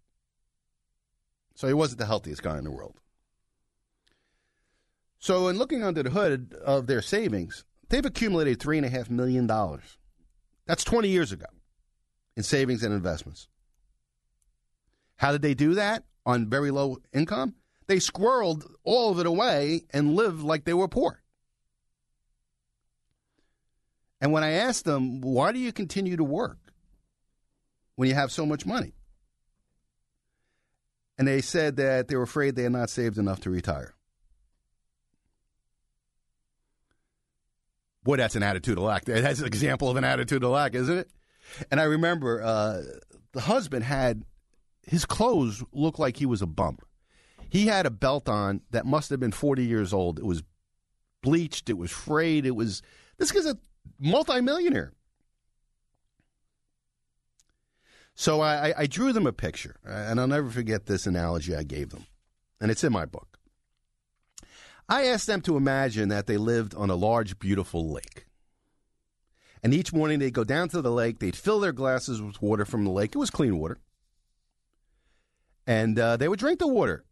[1.57, 2.95] So he wasn't the healthiest guy in the world.
[5.19, 9.49] So, in looking under the hood of their savings, they've accumulated $3.5 million.
[10.67, 11.47] That's 20 years ago
[12.37, 13.49] in savings and investments.
[15.23, 17.55] How did they do that on very low income?
[17.87, 21.23] They squirreled all of it away and lived like they were poor.
[24.21, 26.59] And when I asked them, why do you continue to work
[27.97, 28.93] when you have so much money?
[31.19, 33.95] and they said that they were afraid they had not saved enough to retire.
[38.03, 39.05] Boy, that's an attitude of lack.
[39.05, 41.11] That's an example of an attitude of lack, isn't it?
[41.71, 42.83] And I remember uh,
[43.33, 44.25] the husband had
[44.87, 46.79] his clothes looked like he was a bum.
[47.49, 50.19] He had a belt on that must have been 40 years old.
[50.19, 50.43] It was
[51.23, 52.83] bleached, it was frayed, it was
[53.19, 53.59] this guy's a
[53.99, 54.93] multimillionaire.
[58.15, 61.91] So I, I drew them a picture, and I'll never forget this analogy I gave
[61.91, 62.07] them,
[62.61, 63.39] and it's in my book.
[64.89, 68.27] I asked them to imagine that they lived on a large, beautiful lake.
[69.63, 72.65] And each morning they'd go down to the lake, they'd fill their glasses with water
[72.65, 73.15] from the lake.
[73.15, 73.79] It was clean water.
[75.67, 77.05] And uh, they would drink the water.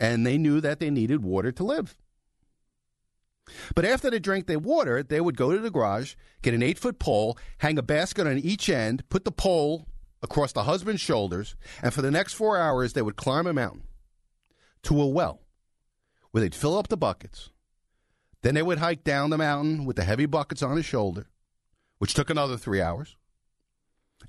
[0.00, 1.96] And they knew that they needed water to live.
[3.74, 6.78] But after they drank their water, they would go to the garage, get an eight
[6.78, 9.86] foot pole, hang a basket on each end, put the pole
[10.22, 13.82] across the husband's shoulders, and for the next four hours, they would climb a mountain
[14.84, 15.40] to a well
[16.30, 17.50] where they'd fill up the buckets.
[18.42, 21.26] Then they would hike down the mountain with the heavy buckets on his shoulder,
[21.98, 23.16] which took another three hours.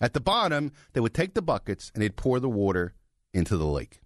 [0.01, 2.93] At the bottom, they would take the buckets and they'd pour the water
[3.33, 4.01] into the lake,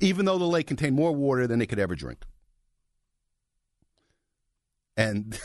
[0.00, 2.24] even though the lake contained more water than they could ever drink.
[4.96, 5.38] And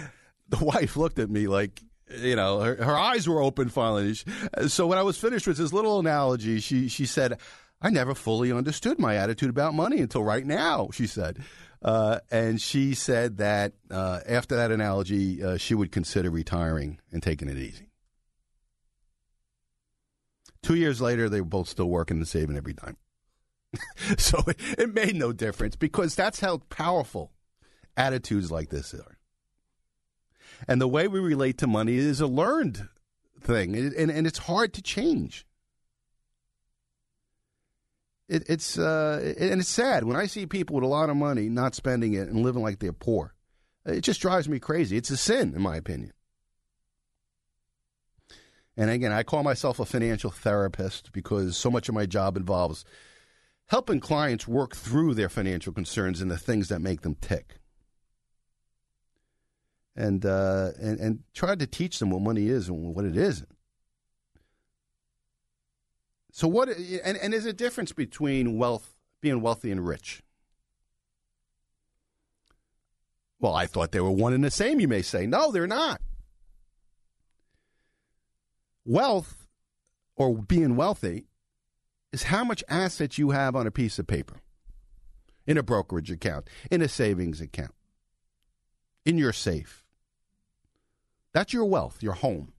[0.48, 1.82] the wife looked at me like,
[2.18, 4.14] you know, her, her eyes were open finally.
[4.68, 7.38] So when I was finished with this little analogy, she, she said,
[7.80, 11.38] I never fully understood my attitude about money until right now, she said.
[11.82, 17.22] Uh, and she said that uh, after that analogy, uh, she would consider retiring and
[17.22, 17.88] taking it easy.
[20.62, 22.96] Two years later, they were both still working and saving every dime.
[24.18, 27.32] so it, it made no difference because that's how powerful
[27.96, 29.18] attitudes like this are.
[30.68, 32.88] And the way we relate to money is a learned
[33.40, 35.46] thing, and, and it's hard to change.
[38.28, 41.48] It, it's uh, and it's sad when I see people with a lot of money
[41.48, 43.34] not spending it and living like they're poor.
[43.84, 44.96] It just drives me crazy.
[44.96, 46.12] It's a sin, in my opinion.
[48.76, 52.84] And again, I call myself a financial therapist because so much of my job involves
[53.66, 57.58] helping clients work through their financial concerns and the things that make them tick
[59.94, 63.48] and uh, and and tried to teach them what money is and what it isn't.
[66.32, 66.68] So what?
[66.68, 70.22] And and there's a difference between wealth, being wealthy and rich.
[73.38, 74.78] Well, I thought they were one and the same.
[74.80, 76.00] You may say, no, they're not.
[78.84, 79.46] Wealth,
[80.16, 81.26] or being wealthy,
[82.12, 84.40] is how much assets you have on a piece of paper,
[85.46, 87.74] in a brokerage account, in a savings account,
[89.04, 89.82] in your safe
[91.32, 92.52] that's your wealth, your home.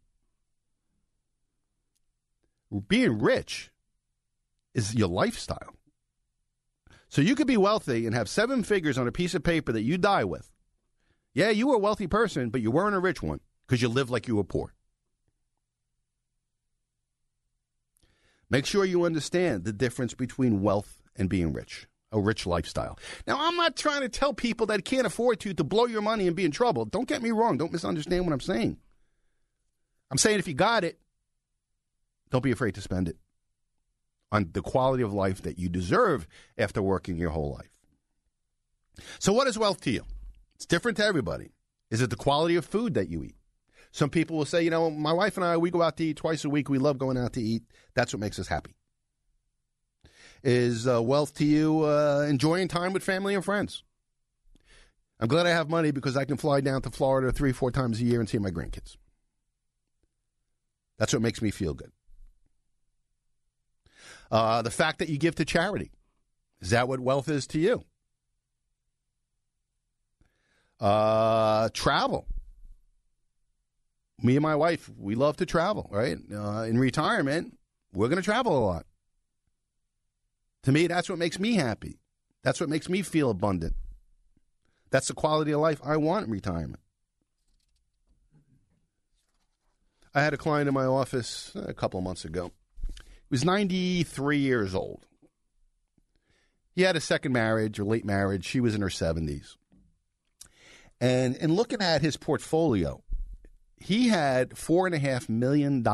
[2.87, 3.71] Being rich
[4.73, 5.75] is your lifestyle.
[7.07, 9.83] So you could be wealthy and have seven figures on a piece of paper that
[9.83, 10.49] you die with.
[11.35, 14.09] Yeah, you were a wealthy person, but you weren't a rich one because you lived
[14.09, 14.73] like you were poor.
[18.49, 22.99] Make sure you understand the difference between wealth and being rich, a rich lifestyle.
[23.25, 26.27] Now, I'm not trying to tell people that can't afford to to blow your money
[26.27, 26.85] and be in trouble.
[26.85, 27.57] Don't get me wrong.
[27.57, 28.77] Don't misunderstand what I'm saying.
[30.11, 30.99] I'm saying if you got it,
[32.29, 33.17] don't be afraid to spend it
[34.31, 37.69] on the quality of life that you deserve after working your whole life.
[39.19, 40.03] So, what is wealth to you?
[40.55, 41.51] It's different to everybody.
[41.89, 43.35] Is it the quality of food that you eat?
[43.93, 46.17] Some people will say, you know, my wife and I, we go out to eat
[46.17, 46.67] twice a week.
[46.67, 47.61] We love going out to eat.
[47.93, 48.73] That's what makes us happy.
[50.43, 53.83] Is uh, wealth to you uh, enjoying time with family and friends?
[55.19, 58.01] I'm glad I have money because I can fly down to Florida three, four times
[58.01, 58.97] a year and see my grandkids.
[60.97, 61.91] That's what makes me feel good.
[64.31, 65.91] Uh, the fact that you give to charity
[66.61, 67.83] is that what wealth is to you?
[70.79, 72.25] Uh, travel.
[74.23, 76.17] Me and my wife, we love to travel, right?
[76.33, 77.57] Uh, in retirement,
[77.93, 78.85] we're going to travel a lot.
[80.63, 81.99] To me, that's what makes me happy.
[82.41, 83.75] That's what makes me feel abundant.
[84.91, 86.79] That's the quality of life I want in retirement.
[90.15, 92.51] I had a client in my office a couple of months ago.
[92.95, 95.05] He was 93 years old.
[96.75, 98.45] He had a second marriage or late marriage.
[98.45, 99.55] She was in her 70s.
[101.01, 103.03] And in looking at his portfolio,
[103.83, 105.85] he had $4.5 million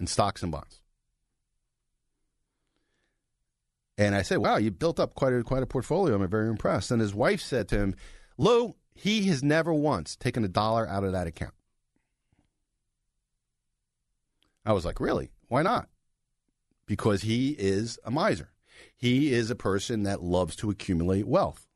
[0.00, 0.80] in stocks and bonds.
[3.96, 6.16] And I said, wow, you built up quite a, quite a portfolio.
[6.16, 6.90] I'm very impressed.
[6.90, 7.94] And his wife said to him,
[8.36, 11.54] Lou, he has never once taken a dollar out of that account.
[14.66, 15.30] I was like, really?
[15.46, 15.88] Why not?
[16.84, 18.50] Because he is a miser.
[18.96, 21.68] He is a person that loves to accumulate wealth.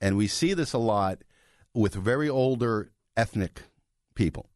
[0.00, 1.22] And we see this a lot
[1.74, 3.62] with very older ethnic
[4.14, 4.48] people.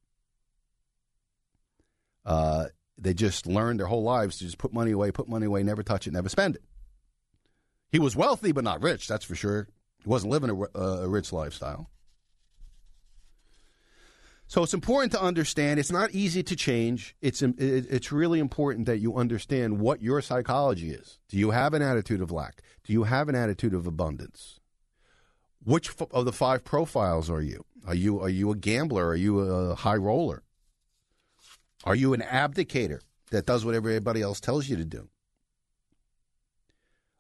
[2.24, 2.66] Uh,
[2.98, 5.82] they just learned their whole lives to just put money away, put money away, never
[5.82, 6.62] touch it, never spend it.
[7.90, 9.68] He was wealthy, but not rich, that's for sure.
[10.02, 11.90] He wasn't living a, a rich lifestyle.
[14.48, 15.80] So it's important to understand.
[15.80, 17.16] It's not easy to change.
[17.20, 21.18] It's it's really important that you understand what your psychology is.
[21.28, 22.62] Do you have an attitude of lack?
[22.84, 24.60] Do you have an attitude of abundance?
[25.66, 27.64] Which of the five profiles are you?
[27.84, 29.08] Are you are you a gambler?
[29.08, 30.44] Are you a high roller?
[31.82, 33.00] Are you an abdicator
[33.32, 35.08] that does what everybody else tells you to do?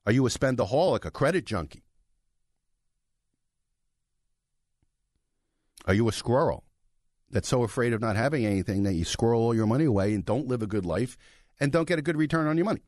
[0.06, 1.82] Are you a spendaholic, a credit junkie?
[5.84, 6.62] Are you a squirrel
[7.28, 10.24] that's so afraid of not having anything that you squirrel all your money away and
[10.24, 11.16] don't live a good life
[11.58, 12.84] and don't get a good return on your money?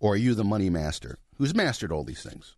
[0.00, 2.56] Or are you the money master who's mastered all these things?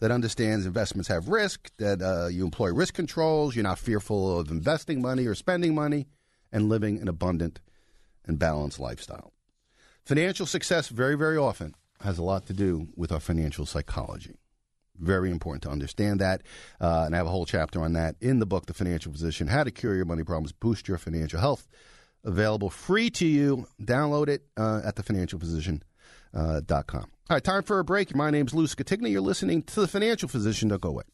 [0.00, 4.50] That understands investments have risk, that uh, you employ risk controls, you're not fearful of
[4.50, 6.06] investing money or spending money,
[6.52, 7.60] and living an abundant
[8.24, 9.32] and balanced lifestyle.
[10.04, 14.36] Financial success, very, very often, has a lot to do with our financial psychology.
[14.96, 16.42] Very important to understand that.
[16.80, 19.48] Uh, and I have a whole chapter on that in the book, The Financial Physician
[19.48, 21.68] How to Cure Your Money Problems, Boost Your Financial Health.
[22.24, 23.66] Available free to you.
[23.80, 25.82] Download it uh, at thefinancialphysician.com.
[26.34, 27.04] Uh, .com.
[27.30, 28.14] All right, time for a break.
[28.14, 29.10] My name's Lou Scatigna.
[29.10, 30.68] You're listening to The Financial Physician.
[30.68, 31.04] Don't go away.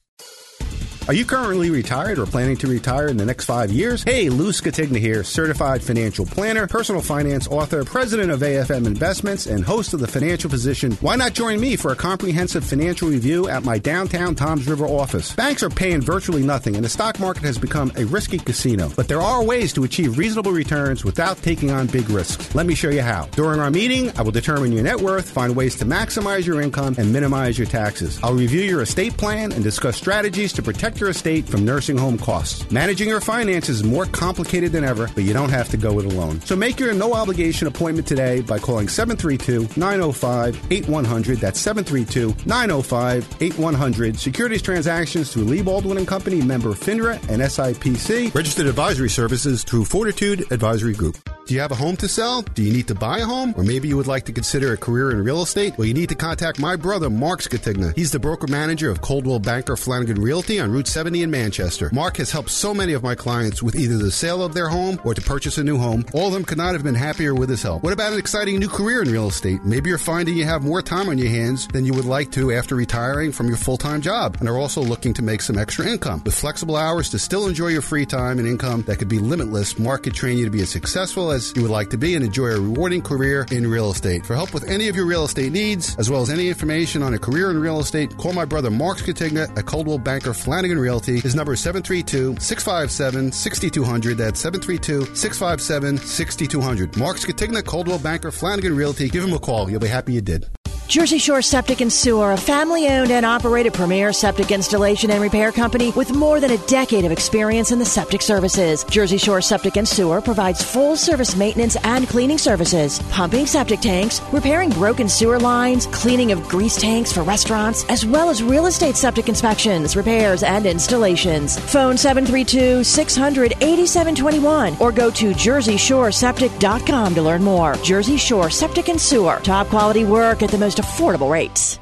[1.06, 4.02] Are you currently retired or planning to retire in the next five years?
[4.04, 9.62] Hey, Lou Scatigna here, certified financial planner, personal finance author, president of AFM Investments, and
[9.62, 10.92] host of The Financial Physician.
[11.02, 15.34] Why not join me for a comprehensive financial review at my downtown Toms River office?
[15.34, 18.90] Banks are paying virtually nothing, and the stock market has become a risky casino.
[18.96, 22.54] But there are ways to achieve reasonable returns without taking on big risks.
[22.54, 23.26] Let me show you how.
[23.32, 26.94] During our meeting, I will determine your net worth, find ways to maximize your income,
[26.96, 28.18] and minimize your taxes.
[28.22, 32.18] I'll review your estate plan and discuss strategies to protect your estate from nursing home
[32.18, 32.70] costs.
[32.70, 36.06] Managing your finances is more complicated than ever, but you don't have to go it
[36.06, 36.40] alone.
[36.42, 41.38] So make your no obligation appointment today by calling 732 905 8100.
[41.38, 44.18] That's 732 905 8100.
[44.18, 48.34] Securities transactions through Lee Baldwin and Company, member FINRA and SIPC.
[48.34, 51.16] Registered advisory services through Fortitude Advisory Group.
[51.46, 52.40] Do you have a home to sell?
[52.40, 53.52] Do you need to buy a home?
[53.58, 55.76] Or maybe you would like to consider a career in real estate?
[55.76, 57.94] Well, you need to contact my brother, Mark Scatigna.
[57.94, 61.90] He's the broker manager of Coldwell Banker Flanagan Realty on Route 70 in Manchester.
[61.92, 65.00] Mark has helped so many of my clients with either the sale of their home
[65.04, 66.04] or to purchase a new home.
[66.12, 67.82] All of them could not have been happier with his help.
[67.82, 69.64] What about an exciting new career in real estate?
[69.64, 72.52] Maybe you're finding you have more time on your hands than you would like to
[72.52, 76.22] after retiring from your full-time job and are also looking to make some extra income.
[76.24, 79.78] With flexible hours to still enjoy your free time and income that could be limitless,
[79.78, 82.24] Mark could train you to be as successful as you would like to be and
[82.24, 84.24] enjoy a rewarding career in real estate.
[84.26, 87.14] For help with any of your real estate needs, as well as any information on
[87.14, 91.20] a career in real estate, call my brother Mark Scatigna at Coldwell Banker Flanagan Realty.
[91.20, 94.16] His number is 732 657 6200.
[94.16, 96.96] That's 732 657 6200.
[96.96, 99.08] Mark Scatigna, Coldwell Banker Flanagan Realty.
[99.08, 99.70] Give him a call.
[99.70, 100.48] You'll be happy you did.
[100.86, 105.50] Jersey Shore Septic and Sewer, a family owned and operated premier septic installation and repair
[105.50, 108.84] company with more than a decade of experience in the septic services.
[108.84, 114.20] Jersey Shore Septic and Sewer provides full service maintenance and cleaning services, pumping septic tanks,
[114.30, 118.94] repairing broken sewer lines, cleaning of grease tanks for restaurants, as well as real estate
[118.94, 121.58] septic inspections, repairs, and installations.
[121.58, 127.74] Phone 732 600 8721 or go to jerseyshoreseptic.com to learn more.
[127.76, 131.78] Jersey Shore Septic and Sewer, top quality work at the most affordable rates.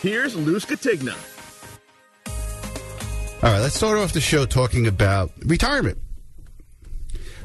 [0.00, 1.16] Here's Lou Scatigna.
[3.40, 5.98] All right, let's start off the show talking about retirement.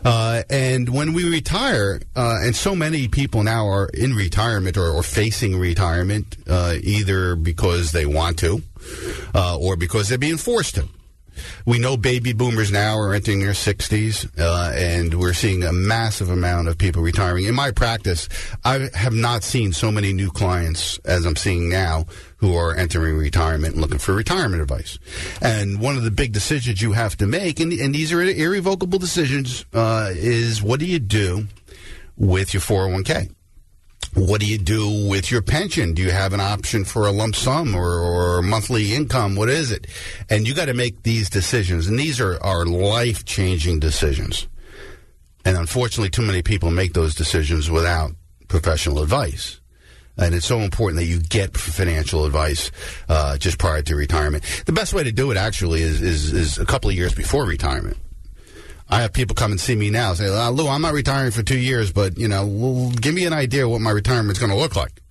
[0.04, 4.90] Uh, and when we retire, uh, and so many people now are in retirement or,
[4.90, 8.62] or facing retirement, uh, either because they want to
[9.34, 10.88] uh, or because they're being forced to.
[11.66, 16.30] We know baby boomers now are entering their 60s, uh, and we're seeing a massive
[16.30, 17.46] amount of people retiring.
[17.46, 18.30] In my practice,
[18.64, 22.06] I have not seen so many new clients as I'm seeing now
[22.38, 25.00] who are entering retirement and looking for retirement advice.
[25.42, 29.00] And one of the big decisions you have to make, and, and these are irrevocable
[29.00, 31.48] decisions, uh, is what do you do
[32.18, 33.34] with your 401k?
[34.16, 35.94] What do you do with your pension?
[35.94, 39.36] Do you have an option for a lump sum or, or monthly income?
[39.36, 39.88] What is it?
[40.30, 41.88] And you got to make these decisions.
[41.88, 44.48] And these are, are life changing decisions.
[45.46, 48.12] And unfortunately, too many people make those decisions without
[48.48, 49.60] professional advice.
[50.16, 52.72] And it's so important that you get financial advice
[53.10, 54.44] uh, just prior to retirement.
[54.68, 57.46] The best way to do it actually is, is, is a couple of years before
[57.46, 57.98] retirement.
[58.94, 61.42] I have people come and see me now say, uh, Lou, I'm not retiring for
[61.42, 64.76] two years, but, you know, give me an idea what my retirement's going to look
[64.76, 65.02] like.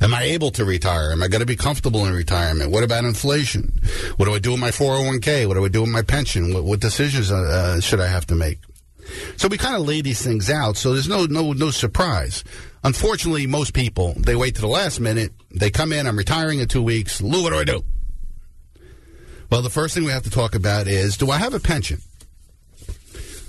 [0.00, 1.12] Am I I able to retire?
[1.12, 2.70] Am I going to be comfortable in retirement?
[2.70, 3.78] What about inflation?
[4.16, 5.46] What do I do with my 401k?
[5.46, 6.54] What do I do with my pension?
[6.54, 8.60] What, what decisions uh, uh, should I have to make?
[9.36, 12.42] So we kind of lay these things out, so there's no no no surprise.
[12.84, 15.32] Unfortunately, most people they wait to the last minute.
[15.50, 16.06] They come in.
[16.06, 17.20] I'm retiring in two weeks.
[17.20, 17.84] Lou, what do I do?
[19.50, 22.00] Well, the first thing we have to talk about is: Do I have a pension?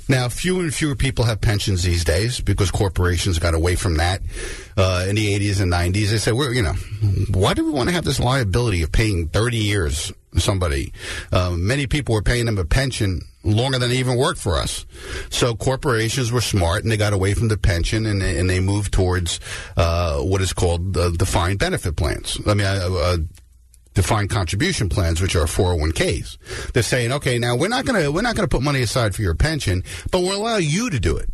[0.09, 4.21] Now, fewer and fewer people have pensions these days because corporations got away from that
[4.75, 6.09] uh, in the 80s and 90s.
[6.09, 6.73] They said, "We're, you know,
[7.31, 10.93] why do we want to have this liability of paying 30 years somebody?"
[11.31, 14.85] Uh, many people were paying them a pension longer than they even worked for us.
[15.29, 18.91] So corporations were smart and they got away from the pension and, and they moved
[18.91, 19.39] towards
[19.77, 22.39] uh, what is called uh, defined benefit plans.
[22.47, 22.65] I mean,
[23.93, 26.71] defined contribution plans, which are 401ks.
[26.71, 29.15] They're saying, okay, now we're not going to we're not going to put money aside
[29.15, 31.29] for your pension, but we'll allow you to do it.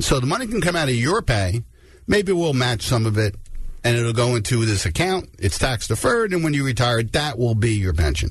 [0.00, 1.62] So the money can come out of your pay.
[2.06, 3.36] Maybe we'll match some of it,
[3.84, 5.28] and it'll go into this account.
[5.38, 8.30] It's tax deferred, and when you retire, that will be your pension.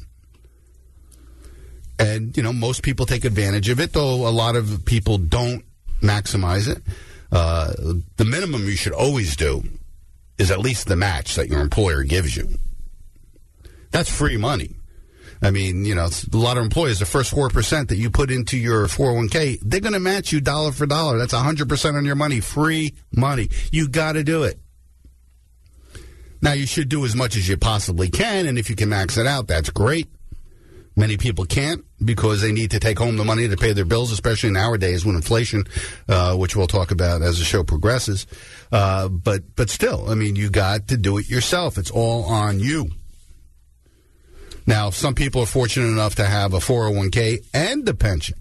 [1.98, 5.64] And you know, most people take advantage of it, though a lot of people don't
[6.02, 6.82] maximize it.
[7.32, 7.74] Uh,
[8.18, 9.64] the minimum you should always do
[10.38, 12.50] is at least the match that your employer gives you.
[13.92, 14.76] That's free money.
[15.44, 18.58] I mean, you know, a lot of employees, the first 4% that you put into
[18.58, 21.18] your 401k, they're going to match you dollar for dollar.
[21.18, 23.50] That's 100% on your money, free money.
[23.72, 24.60] You got to do it.
[26.44, 29.18] Now, you should do as much as you possibly can, and if you can max
[29.18, 30.08] it out, that's great.
[30.96, 34.12] Many people can't because they need to take home the money to pay their bills,
[34.12, 35.64] especially nowadays when inflation,
[36.10, 38.28] uh, which we'll talk about as the show progresses.
[38.72, 41.78] Uh, but but still, I mean, you got to do it yourself.
[41.78, 42.90] It's all on you.
[44.66, 48.38] Now, some people are fortunate enough to have a 401k and a pension.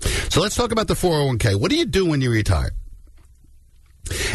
[0.00, 1.58] So let's talk about the 401k.
[1.58, 2.72] What do you do when you retire?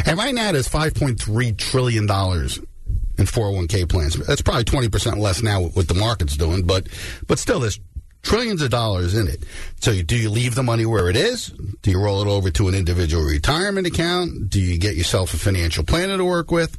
[0.06, 4.16] And right now, there's $5.3 trillion in 401k plans.
[4.16, 6.88] That's probably 20% less now what the market's doing, but,
[7.28, 7.80] but still, there's
[8.24, 9.44] trillions of dollars in it.
[9.80, 11.48] So you, do you leave the money where it is?
[11.82, 14.50] Do you roll it over to an individual retirement account?
[14.50, 16.78] Do you get yourself a financial planner to work with?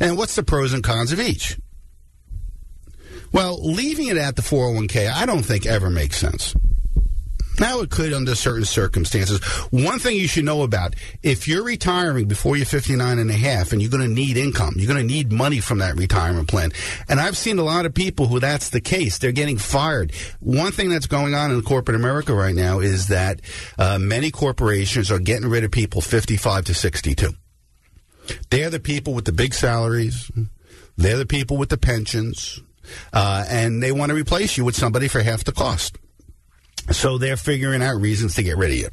[0.00, 1.58] And what's the pros and cons of each?
[3.32, 6.54] Well, leaving it at the 401k, I don't think ever makes sense.
[7.60, 9.42] Now it could under certain circumstances.
[9.70, 13.72] One thing you should know about, if you're retiring before you're 59 and a half
[13.72, 16.70] and you're going to need income, you're going to need money from that retirement plan.
[17.08, 19.18] And I've seen a lot of people who that's the case.
[19.18, 20.12] They're getting fired.
[20.38, 23.40] One thing that's going on in corporate America right now is that
[23.76, 27.30] uh, many corporations are getting rid of people 55 to 62.
[28.50, 30.30] They're the people with the big salaries.
[30.96, 32.60] They're the people with the pensions
[33.12, 35.96] uh, and they want to replace you with somebody for half the cost.
[36.90, 38.88] So they're figuring out reasons to get rid of you.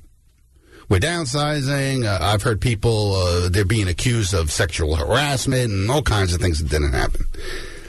[0.89, 2.05] We're downsizing.
[2.05, 6.41] Uh, I've heard people uh, they're being accused of sexual harassment and all kinds of
[6.41, 7.25] things that didn't happen.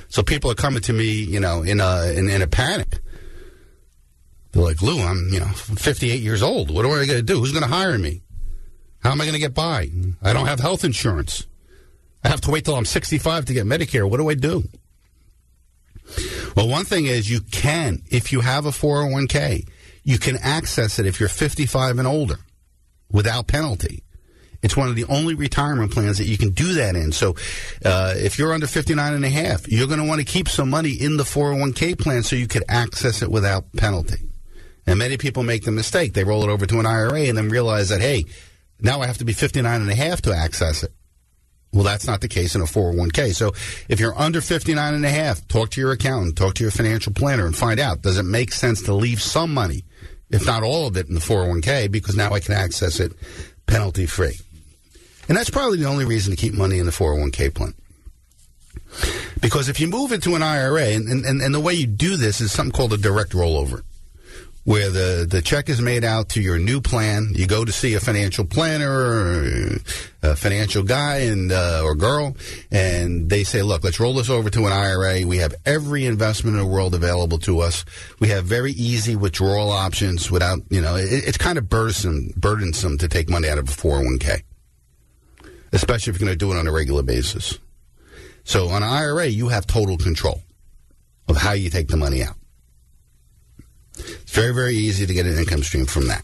[0.09, 3.01] So people are coming to me, you know, in a in, in a panic.
[4.53, 6.71] They're like, Lou, I'm you know 58 years old.
[6.71, 7.41] What am I going to do?
[7.41, 8.23] Who's going to hire me?
[9.01, 9.91] How am I going to get by?
[10.23, 11.47] I don't have health insurance.
[12.25, 14.09] I have to wait till I'm 65 to get Medicare.
[14.09, 14.65] What do I do?
[16.57, 19.69] Well, one thing is you can, if you have a 401k,
[20.05, 22.39] you can access it if you're 55 and older
[23.11, 24.03] without penalty.
[24.63, 27.13] It's one of the only retirement plans that you can do that in.
[27.13, 27.37] So,
[27.85, 30.71] uh, if you're under 59 and a half, you're going to want to keep some
[30.71, 34.29] money in the 401k plan so you could access it without penalty.
[34.87, 36.15] And many people make the mistake.
[36.15, 38.25] They roll it over to an IRA and then realize that, hey,
[38.81, 40.93] now I have to be 59 and a half to access it.
[41.73, 43.35] Well, that's not the case in a 401k.
[43.35, 43.53] So
[43.89, 47.13] if you're under 59 and a half, talk to your accountant, talk to your financial
[47.13, 49.85] planner and find out, does it make sense to leave some money,
[50.31, 53.13] if not all of it in the 401k, because now I can access it
[53.67, 54.39] penalty free.
[55.29, 57.75] And that's probably the only reason to keep money in the 401k plan.
[59.41, 62.41] Because if you move into an IRA, and, and, and the way you do this
[62.41, 63.83] is something called a direct rollover
[64.67, 67.31] where the, the check is made out to your new plan.
[67.35, 69.79] You go to see a financial planner or
[70.25, 72.37] a financial guy and uh, or girl,
[72.73, 75.25] and they say, "Look, let's roll this over to an IRA.
[75.25, 77.85] We have every investment in the world available to us.
[78.19, 82.99] We have very easy withdrawal options without, you know, it, it's kind of burdensome burdensome
[82.99, 84.43] to take money out of a 401k,
[85.73, 87.57] especially if you're going to do it on a regular basis.
[88.43, 90.43] So on an IRA, you have total control
[91.29, 92.35] of how you take the money out.
[94.37, 96.23] Very, very easy to get an income stream from that.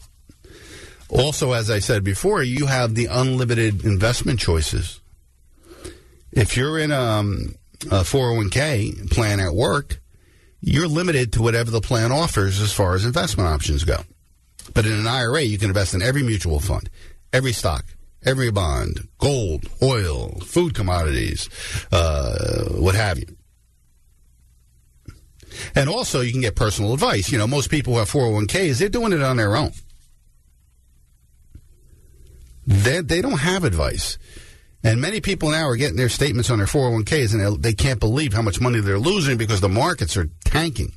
[1.09, 5.01] Also, as I said before, you have the unlimited investment choices.
[6.31, 7.55] If you're in um,
[7.89, 9.99] a, a 401k plan at work,
[10.61, 13.97] you're limited to whatever the plan offers as far as investment options go.
[14.75, 16.91] But in an IRA, you can invest in every mutual fund,
[17.33, 17.83] every stock,
[18.23, 21.49] every bond, gold, oil, food commodities,
[21.91, 23.25] uh, what have you.
[25.75, 27.31] And also, you can get personal advice.
[27.31, 29.71] You know, most people who have 401ks, they're doing it on their own.
[32.65, 34.17] They, they don't have advice.
[34.83, 37.99] And many people now are getting their statements on their 401ks and they, they can't
[37.99, 40.91] believe how much money they're losing because the markets are tanking.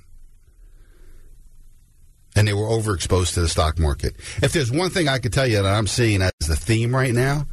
[2.34, 4.16] And they were overexposed to the stock market.
[4.42, 7.14] If there's one thing I could tell you that I'm seeing as the theme right
[7.14, 7.46] now,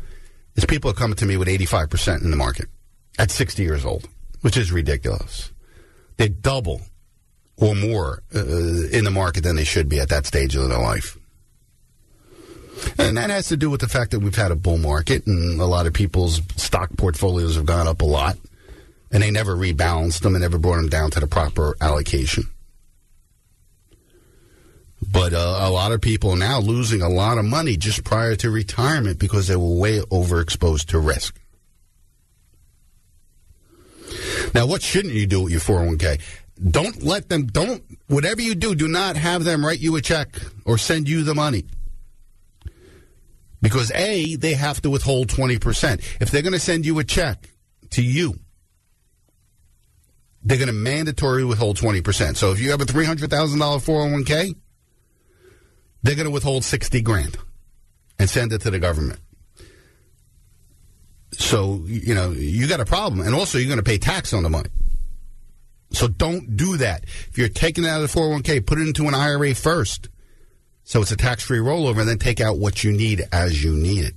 [0.55, 2.67] is people are coming to me with 85% in the market
[3.17, 4.07] at 60 years old,
[4.41, 5.51] which is ridiculous.
[6.17, 6.81] They double
[7.57, 8.39] or more uh,
[8.91, 11.17] in the market than they should be at that stage of their life.
[12.97, 15.59] And that has to do with the fact that we've had a bull market and
[15.61, 18.37] a lot of people's stock portfolios have gone up a lot
[19.11, 22.45] and they never rebalanced them and never brought them down to the proper allocation.
[25.11, 28.49] But uh, a lot of people now losing a lot of money just prior to
[28.49, 31.39] retirement because they were way overexposed to risk.
[34.53, 36.21] Now, what shouldn't you do with your 401k?
[36.65, 40.39] Don't let them, don't, whatever you do, do not have them write you a check
[40.65, 41.65] or send you the money.
[43.61, 46.21] Because A, they have to withhold 20%.
[46.21, 47.49] If they're going to send you a check
[47.91, 48.39] to you,
[50.43, 52.35] they're going to mandatory withhold 20%.
[52.35, 54.55] So if you have a $300,000 401k,
[56.01, 57.37] they're going to withhold 60 grand
[58.19, 59.19] and send it to the government.
[61.31, 63.25] So, you know, you got a problem.
[63.25, 64.69] And also, you're going to pay tax on the money.
[65.93, 67.03] So don't do that.
[67.03, 70.09] If you're taking it out of the 401k, put it into an IRA first.
[70.83, 73.71] So it's a tax free rollover, and then take out what you need as you
[73.71, 74.13] need it.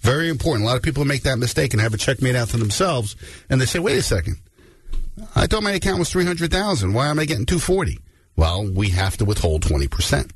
[0.00, 0.64] Very important.
[0.64, 3.16] A lot of people make that mistake and have a check made out to themselves,
[3.48, 4.36] and they say, wait a second.
[5.34, 7.98] I thought my account was 300000 Why am I getting 240
[8.36, 10.30] Well, we have to withhold 20%.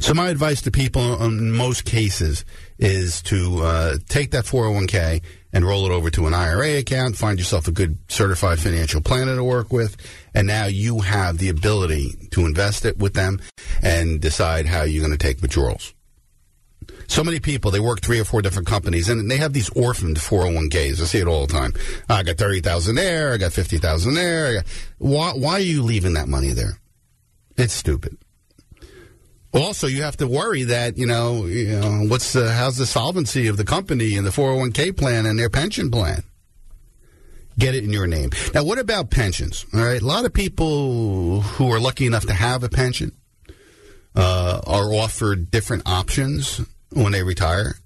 [0.00, 2.44] So my advice to people in most cases
[2.78, 5.22] is to uh, take that 401k
[5.54, 9.36] and roll it over to an IRA account, find yourself a good certified financial planner
[9.36, 9.96] to work with,
[10.34, 13.40] and now you have the ability to invest it with them
[13.80, 15.94] and decide how you're going to take withdrawals.
[17.06, 20.16] So many people, they work three or four different companies and they have these orphaned
[20.16, 21.00] 401ks.
[21.00, 21.72] I see it all the time.
[22.08, 23.32] I got 30,000 there.
[23.32, 24.54] I got 50,000 there.
[24.54, 24.66] Got...
[24.98, 26.78] Why, why are you leaving that money there?
[27.56, 28.16] It's stupid.
[29.54, 33.46] Also, you have to worry that you know, you know what's the, how's the solvency
[33.46, 36.24] of the company and the 401k plan and their pension plan.
[37.56, 38.30] Get it in your name.
[38.52, 39.64] Now, what about pensions?
[39.72, 43.12] All right, a lot of people who are lucky enough to have a pension
[44.16, 46.60] uh, are offered different options
[46.90, 47.76] when they retire.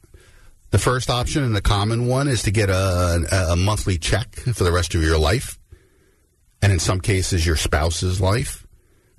[0.70, 4.65] The first option and the common one is to get a, a monthly check for
[4.65, 5.59] the rest of your life,
[6.62, 8.66] and in some cases, your spouse's life.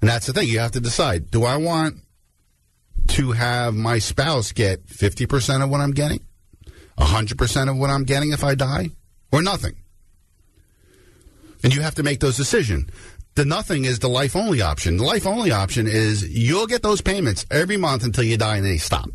[0.02, 0.48] And that's the thing.
[0.48, 1.98] You have to decide: Do I want
[3.10, 6.22] to have my spouse get 50% of what I'm getting,
[6.98, 8.90] 100% of what I'm getting if I die,
[9.32, 9.76] or nothing.
[11.64, 12.90] And you have to make those decisions.
[13.36, 14.98] The nothing is the life only option.
[14.98, 18.66] The life only option is you'll get those payments every month until you die and
[18.66, 19.10] they stop.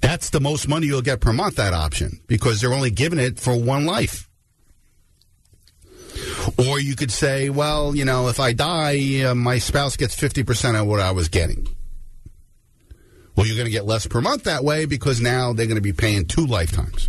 [0.00, 3.40] That's the most money you'll get per month, that option, because they're only giving it
[3.40, 4.27] for one life.
[6.56, 10.80] Or you could say, well, you know, if I die, uh, my spouse gets 50%
[10.80, 11.66] of what I was getting.
[13.36, 15.82] Well, you're going to get less per month that way because now they're going to
[15.82, 17.08] be paying two lifetimes.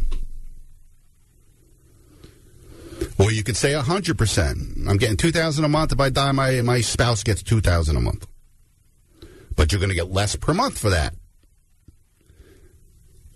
[3.18, 4.88] Or you could say 100%.
[4.88, 5.92] I'm getting 2000 a month.
[5.92, 8.28] If I die, my, my spouse gets 2000 a month.
[9.56, 11.16] But you're going to get less per month for that.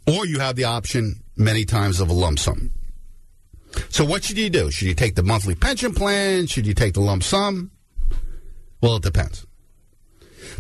[0.07, 2.71] Or you have the option many times of a lump sum.
[3.89, 4.71] So what should you do?
[4.71, 6.47] Should you take the monthly pension plan?
[6.47, 7.71] Should you take the lump sum?
[8.81, 9.45] Well, it depends.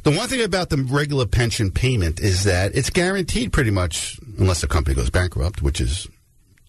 [0.03, 4.61] The one thing about the regular pension payment is that it's guaranteed pretty much, unless
[4.61, 6.07] the company goes bankrupt, which is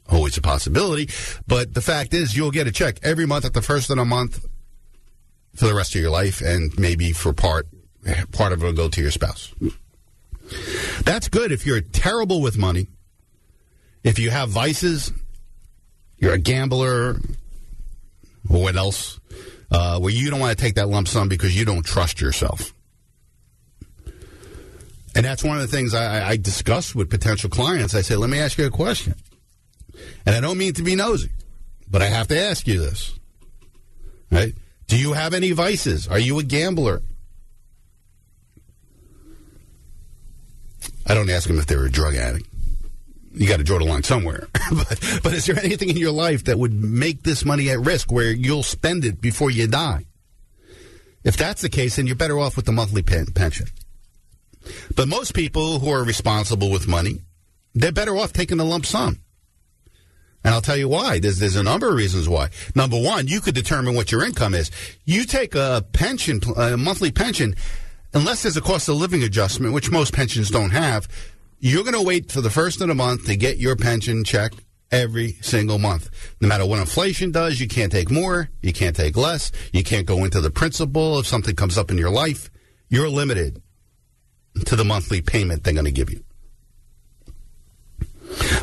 [0.09, 1.09] always a possibility.
[1.47, 4.05] But the fact is, you'll get a check every month at the first of the
[4.05, 4.45] month
[5.55, 7.67] for the rest of your life, and maybe for part
[8.33, 9.55] part of it will go to your spouse.
[11.05, 12.89] That's good if you're terrible with money.
[14.03, 15.13] If you have vices,
[16.19, 17.21] you're a gambler, or
[18.49, 19.21] what else,
[19.71, 22.73] uh, you don't want to take that lump sum because you don't trust yourself.
[25.17, 27.95] And that's one of the things I, I discuss with potential clients.
[27.95, 29.15] I say, let me ask you a question.
[30.27, 31.31] And I don't mean to be nosy,
[31.89, 33.17] but I have to ask you this.
[34.31, 34.55] Right?
[34.89, 36.09] Do you have any vices?
[36.09, 37.03] Are you a gambler?
[41.07, 42.47] I don't ask them if they're a drug addict
[43.35, 44.49] you got to draw the line somewhere.
[44.71, 48.11] but, but is there anything in your life that would make this money at risk
[48.11, 50.07] where you'll spend it before you die?
[51.25, 53.67] If that's the case, then you're better off with the monthly pen- pension.
[54.95, 57.23] But most people who are responsible with money,
[57.75, 59.21] they're better off taking the lump sum.
[60.45, 61.19] And I'll tell you why.
[61.19, 62.51] There's, there's a number of reasons why.
[62.75, 64.71] Number one, you could determine what your income is.
[65.07, 67.57] You take a pension, a monthly pension,
[68.13, 71.09] unless there's a cost of living adjustment, which most pensions don't have,
[71.65, 74.53] you're going to wait for the first of the month to get your pension check
[74.93, 76.11] every single month.
[76.39, 80.05] No matter what inflation does, you can't take more, you can't take less, you can't
[80.05, 82.51] go into the principal if something comes up in your life.
[82.91, 83.63] You're limited
[84.67, 86.23] to the monthly payment they're going to give you.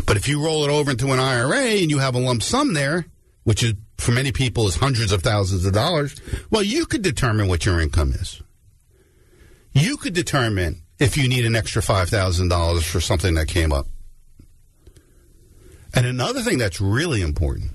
[0.05, 2.75] But if you roll it over into an IRA and you have a lump sum
[2.75, 3.07] there,
[3.45, 6.15] which is for many people is hundreds of thousands of dollars,
[6.51, 8.43] well, you could determine what your income is.
[9.73, 13.87] You could determine if you need an extra $5,000 for something that came up.
[15.95, 17.71] And another thing that's really important,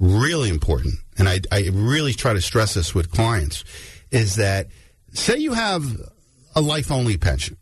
[0.00, 3.62] really important, and I, I really try to stress this with clients,
[4.10, 4.66] is that
[5.12, 5.84] say you have
[6.56, 7.56] a life only pension,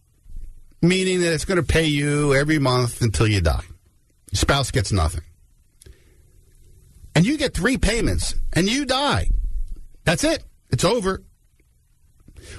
[0.80, 3.64] meaning that it's going to pay you every month until you die.
[4.32, 5.22] Your spouse gets nothing.
[7.14, 9.28] And you get three payments and you die.
[10.04, 10.42] That's it.
[10.70, 11.22] It's over.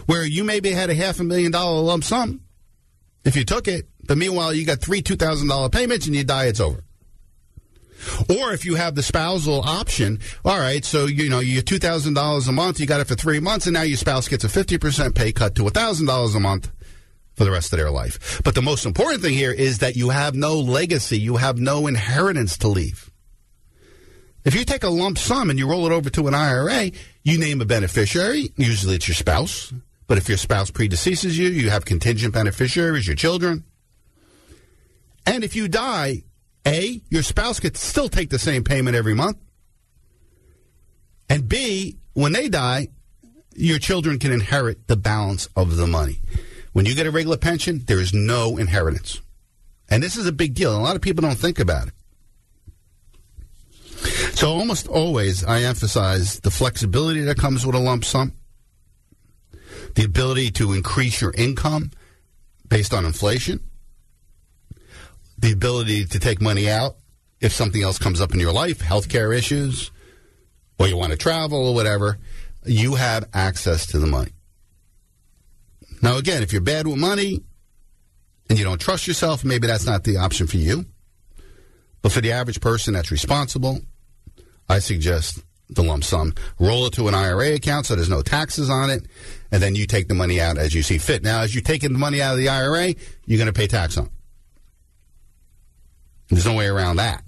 [0.05, 2.41] Where you maybe had a half a million dollar lump sum
[3.23, 6.59] if you took it, but meanwhile you got three $2,000 payments and you die, it's
[6.59, 6.83] over.
[8.29, 12.15] Or if you have the spousal option, all right, so you know you're two thousand
[12.15, 14.49] dollars a month, you got it for three months, and now your spouse gets a
[14.49, 16.71] fifty percent pay cut to thousand dollars a month
[17.35, 18.41] for the rest of their life.
[18.43, 21.85] But the most important thing here is that you have no legacy, you have no
[21.85, 23.10] inheritance to leave.
[24.43, 26.91] If you take a lump sum and you roll it over to an IRA,
[27.23, 28.51] you name a beneficiary.
[28.57, 29.71] Usually it's your spouse.
[30.07, 33.63] But if your spouse predeceases you, you have contingent beneficiaries, your children.
[35.25, 36.23] And if you die,
[36.65, 39.37] a, your spouse could still take the same payment every month.
[41.29, 42.89] And B, when they die,
[43.55, 46.19] your children can inherit the balance of the money.
[46.73, 49.21] When you get a regular pension, there is no inheritance.
[49.89, 50.75] And this is a big deal.
[50.75, 51.93] A lot of people don't think about it.
[54.33, 58.33] So almost always I emphasize the flexibility that comes with a lump sum,
[59.95, 61.91] the ability to increase your income
[62.67, 63.59] based on inflation,
[65.37, 66.95] the ability to take money out
[67.39, 69.91] if something else comes up in your life, healthcare issues,
[70.79, 72.17] or you want to travel or whatever,
[72.65, 74.31] you have access to the money.
[76.01, 77.41] Now, again, if you're bad with money
[78.49, 80.85] and you don't trust yourself, maybe that's not the option for you.
[82.01, 83.79] But for the average person that's responsible,
[84.69, 86.33] I suggest the lump sum.
[86.59, 89.05] Roll it to an IRA account so there's no taxes on it,
[89.51, 91.23] and then you take the money out as you see fit.
[91.23, 92.93] Now, as you're taking the money out of the IRA,
[93.25, 94.11] you're going to pay tax on it.
[96.29, 97.23] There's no way around that.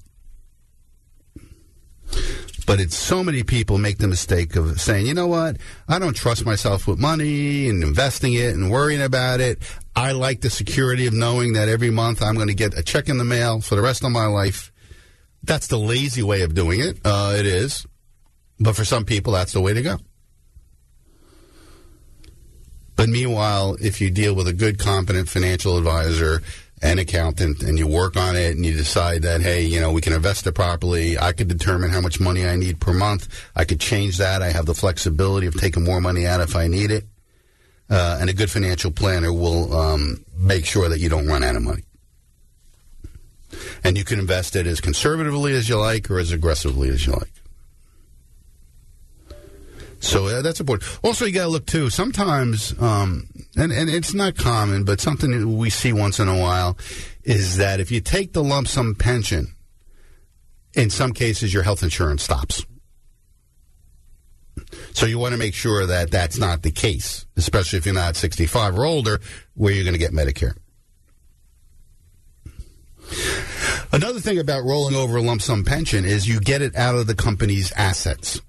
[2.66, 5.58] But it's so many people make the mistake of saying, you know what,
[5.90, 9.60] I don't trust myself with money and investing it and worrying about it.
[9.96, 13.10] I like the security of knowing that every month I'm going to get a check
[13.10, 14.72] in the mail for the rest of my life.
[15.44, 17.00] That's the lazy way of doing it.
[17.04, 17.86] Uh, it is.
[18.60, 19.98] But for some people, that's the way to go.
[22.96, 26.42] But meanwhile, if you deal with a good, competent financial advisor
[26.82, 30.02] and accountant and you work on it and you decide that, hey, you know, we
[30.02, 31.18] can invest it properly.
[31.18, 33.28] I could determine how much money I need per month.
[33.56, 34.42] I could change that.
[34.42, 37.06] I have the flexibility of taking more money out if I need it.
[37.90, 41.56] Uh, and a good financial planner will um, make sure that you don't run out
[41.56, 41.84] of money.
[43.84, 47.14] And you can invest it as conservatively as you like or as aggressively as you
[47.14, 47.32] like.
[50.00, 51.00] So uh, that's important.
[51.02, 51.90] Also, you got to look too.
[51.90, 56.78] Sometimes, um, and and it's not common, but something we see once in a while
[57.24, 59.56] is that if you take the lump sum pension,
[60.74, 62.66] in some cases your health insurance stops.
[64.92, 68.16] So you want to make sure that that's not the case, especially if you're not
[68.16, 69.22] 65 or older,
[69.56, 70.56] where you're going to get Medicare.
[73.92, 77.08] Another thing about rolling over a lump sum pension is you get it out of
[77.08, 78.42] the company's assets.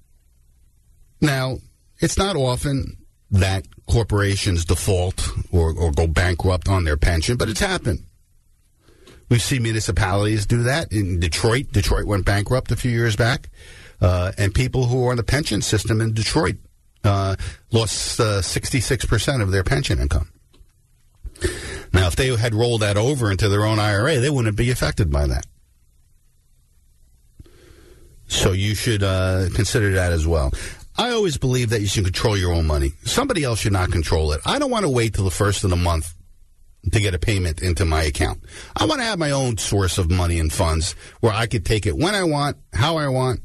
[1.21, 1.57] Now,
[1.99, 2.97] it's not often
[3.31, 8.03] that corporations default or, or go bankrupt on their pension, but it's happened.
[9.29, 10.91] We see municipalities do that.
[10.91, 13.49] In Detroit, Detroit went bankrupt a few years back.
[14.01, 16.57] Uh, and people who are in the pension system in Detroit
[17.03, 17.35] uh,
[17.71, 20.29] lost uh, 66% of their pension income.
[21.95, 25.09] Now, if they had rolled that over into their own IRA, they wouldn't be affected
[25.09, 25.45] by that.
[28.27, 30.51] So you should uh, consider that as well.
[30.97, 32.91] I always believe that you should control your own money.
[33.03, 34.41] Somebody else should not control it.
[34.45, 36.13] I don't want to wait till the first of the month
[36.91, 38.43] to get a payment into my account.
[38.75, 41.85] I want to have my own source of money and funds where I could take
[41.85, 43.39] it when I want, how I want,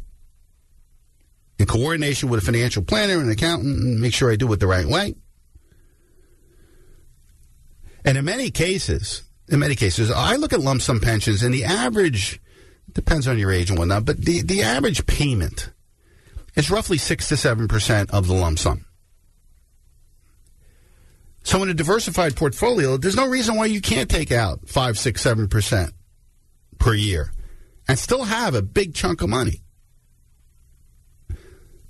[1.60, 4.66] in coordination with a financial planner and accountant and make sure I do it the
[4.66, 5.14] right way.
[8.05, 11.64] And in many cases, in many cases, I look at lump sum pensions, and the
[11.64, 12.40] average
[12.93, 15.70] depends on your age and whatnot, but the, the average payment
[16.55, 18.85] is roughly six to seven percent of the lump sum.
[21.43, 25.22] So in a diversified portfolio, there's no reason why you can't take out five, six,
[25.22, 25.93] seven percent
[26.78, 27.32] per year
[27.89, 29.62] and still have a big chunk of money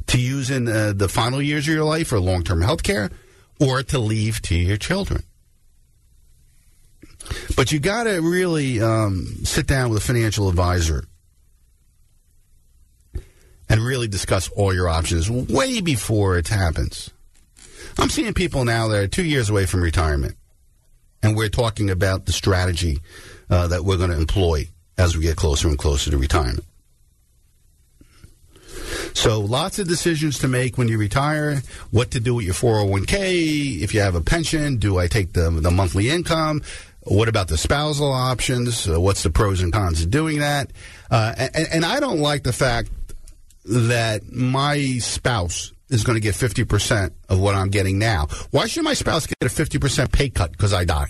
[0.06, 3.10] to use in uh, the final years of your life for long-term health care
[3.60, 5.22] or to leave to your children.
[7.56, 11.04] But you got to really um, sit down with a financial advisor
[13.68, 17.10] and really discuss all your options way before it happens.
[17.98, 20.36] I'm seeing people now that are two years away from retirement,
[21.22, 22.98] and we're talking about the strategy
[23.48, 24.68] uh, that we're going to employ
[24.98, 26.64] as we get closer and closer to retirement.
[29.14, 31.62] So lots of decisions to make when you retire.
[31.90, 33.80] What to do with your 401k?
[33.80, 36.62] If you have a pension, do I take the the monthly income?
[37.04, 38.88] What about the spousal options?
[38.88, 40.70] Uh, what's the pros and cons of doing that?
[41.10, 42.90] Uh, and, and I don't like the fact
[43.64, 48.28] that my spouse is going to get 50% of what I'm getting now.
[48.50, 51.08] Why should my spouse get a 50% pay cut because I die?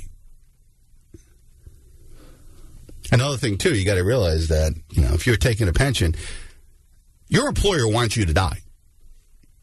[3.13, 6.15] Another thing, too, you got to realize that, you know, if you're taking a pension,
[7.29, 8.61] your employer wants you to die.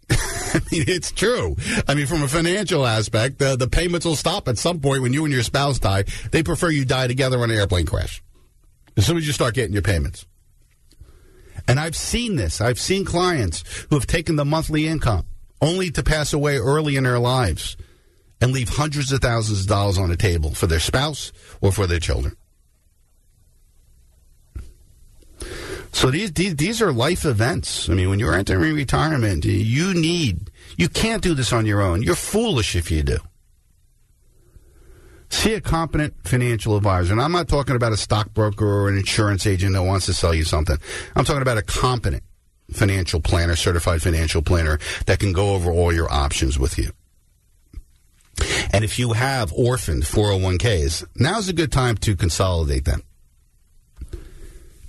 [0.11, 1.55] I mean, it's true.
[1.87, 5.13] I mean, from a financial aspect, the, the payments will stop at some point when
[5.13, 6.05] you and your spouse die.
[6.31, 8.23] They prefer you die together on an airplane crash
[8.95, 10.25] as soon as you start getting your payments.
[11.67, 12.61] And I've seen this.
[12.61, 15.25] I've seen clients who have taken the monthly income
[15.61, 17.77] only to pass away early in their lives
[18.39, 21.31] and leave hundreds of thousands of dollars on the table for their spouse
[21.61, 22.35] or for their children.
[25.97, 27.89] So these, these these are life events.
[27.89, 32.03] I mean, when you're entering retirement, you need you can't do this on your own.
[32.03, 33.17] You're foolish if you do.
[35.29, 37.13] See a competent financial advisor.
[37.13, 40.35] And I'm not talking about a stockbroker or an insurance agent that wants to sell
[40.35, 40.77] you something.
[41.15, 42.21] I'm talking about a competent
[42.71, 46.91] financial planner, certified financial planner that can go over all your options with you.
[48.71, 53.01] And if you have orphaned 401ks, now's a good time to consolidate them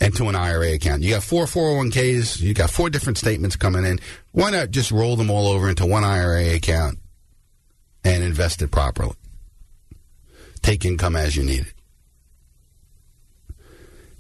[0.01, 1.03] into an IRA account.
[1.03, 3.99] You got four 401ks, you got four different statements coming in.
[4.33, 6.99] Why not just roll them all over into one IRA account
[8.05, 9.15] and invest it properly?
[10.63, 11.73] Take income as you need it.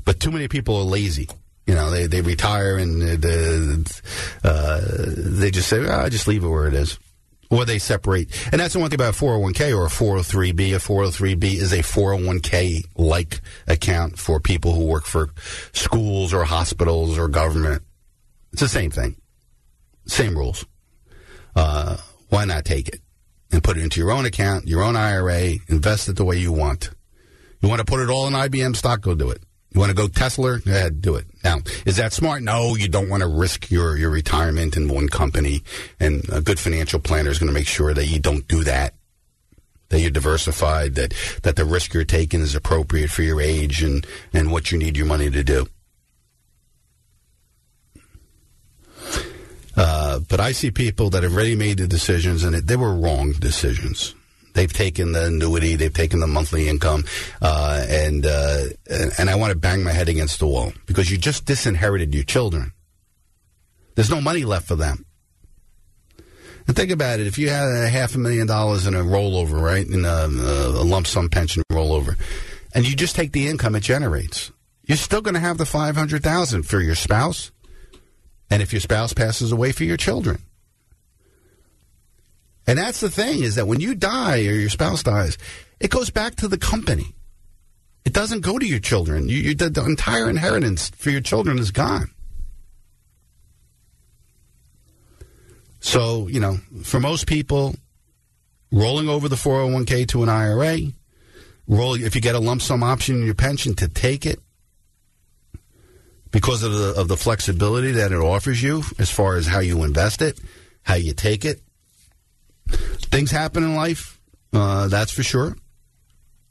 [0.05, 1.29] But too many people are lazy.
[1.67, 4.81] You know, they, they retire and uh,
[5.17, 6.99] they just say, oh, I just leave it where it is
[7.51, 8.29] or they separate.
[8.53, 10.75] And that's the one thing about 401k or a 403b.
[10.75, 15.31] A 403b is a 401k like account for people who work for
[15.73, 17.83] schools or hospitals or government.
[18.53, 19.16] It's the same thing,
[20.07, 20.66] same rules.
[21.55, 21.97] Uh,
[22.29, 23.01] why not take it
[23.51, 26.53] and put it into your own account, your own IRA, invest it the way you
[26.53, 26.91] want?
[27.61, 29.01] You want to put it all in IBM stock?
[29.01, 29.43] Go do it.
[29.70, 30.59] You want to go Tesla?
[30.61, 31.27] Go ahead, do it.
[31.45, 32.43] Now, is that smart?
[32.43, 35.62] No, you don't want to risk your, your retirement in one company.
[36.01, 38.95] And a good financial planner is going to make sure that you don't do that.
[39.90, 44.07] That you're diversified, that, that the risk you're taking is appropriate for your age and,
[44.32, 45.66] and what you need your money to do.
[49.77, 53.32] Uh, but I see people that have already made the decisions and they were wrong
[53.32, 54.15] decisions.
[54.59, 57.05] They've taken the annuity, they've taken the monthly income,
[57.41, 58.65] uh, and, uh,
[59.17, 62.25] and I want to bang my head against the wall because you just disinherited your
[62.25, 62.73] children.
[63.95, 65.07] There's no money left for them.
[66.67, 69.63] And think about it: if you had a half a million dollars in a rollover,
[69.63, 72.19] right, in a, a lump sum pension rollover,
[72.75, 74.51] and you just take the income it generates,
[74.83, 77.53] you're still going to have the five hundred thousand for your spouse,
[78.51, 80.43] and if your spouse passes away, for your children.
[82.69, 85.39] And that's the thing is that when you die or your spouse dies,
[85.81, 87.15] it goes back to the company.
[88.05, 89.31] It doesn't go to your children.
[89.31, 92.11] You, you, the, the entire inheritance for your children is gone.
[95.81, 97.74] So, you know, for most people,
[98.70, 100.78] rolling over the 401k to an IRA,
[101.66, 104.40] roll if you get a lump sum option in your pension to take it
[106.31, 109.85] because of the of the flexibility that it offers you as far as how you
[109.85, 110.39] invest it,
[110.82, 111.62] how you take it,
[112.69, 114.20] Things happen in life,
[114.53, 115.57] uh, that's for sure.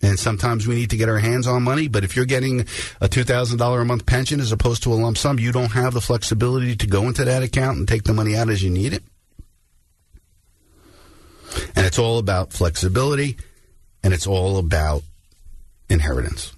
[0.02, 1.88] And sometimes we need to get our hands on money.
[1.88, 2.62] But if you're getting
[3.02, 6.02] a $2,000 a month pension as opposed to a lump sum, you don't have the
[6.02, 9.04] flexibility to go into that account and take the money out as you need it.
[11.76, 13.38] And it's all about flexibility
[14.04, 15.02] and it's all about
[15.90, 16.54] inheritance.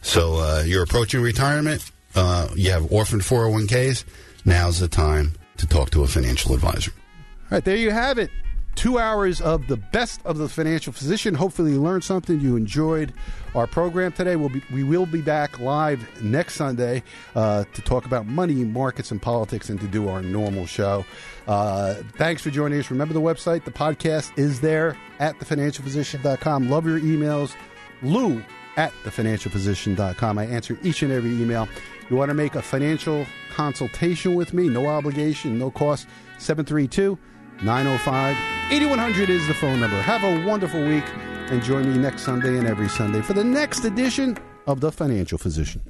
[0.00, 4.04] So uh, you're approaching retirement, uh, you have orphaned 401ks.
[4.44, 6.92] Now's the time to talk to a financial advisor.
[7.50, 8.30] Right, there you have it.
[8.74, 11.34] two hours of the best of the financial physician.
[11.34, 12.38] Hopefully, you learned something.
[12.40, 13.12] You enjoyed
[13.54, 14.36] our program today.
[14.36, 17.02] We'll be, we will be back live next Sunday
[17.34, 21.04] uh, to talk about money, markets, and politics and to do our normal show.
[21.48, 22.88] Uh, thanks for joining us.
[22.90, 26.70] Remember the website, the podcast is there at thefinancialphysician.com.
[26.70, 27.56] Love your emails.
[28.02, 28.44] Lou
[28.76, 30.38] at thefinancialphysician.com.
[30.38, 31.68] I answer each and every email.
[32.10, 34.68] You want to make a financial consultation with me?
[34.68, 36.06] No obligation, no cost.
[36.38, 37.18] 732
[37.62, 38.36] 905
[38.70, 40.00] 8100 is the phone number.
[40.02, 41.04] Have a wonderful week
[41.50, 44.36] and join me next Sunday and every Sunday for the next edition
[44.66, 45.82] of The Financial Physician.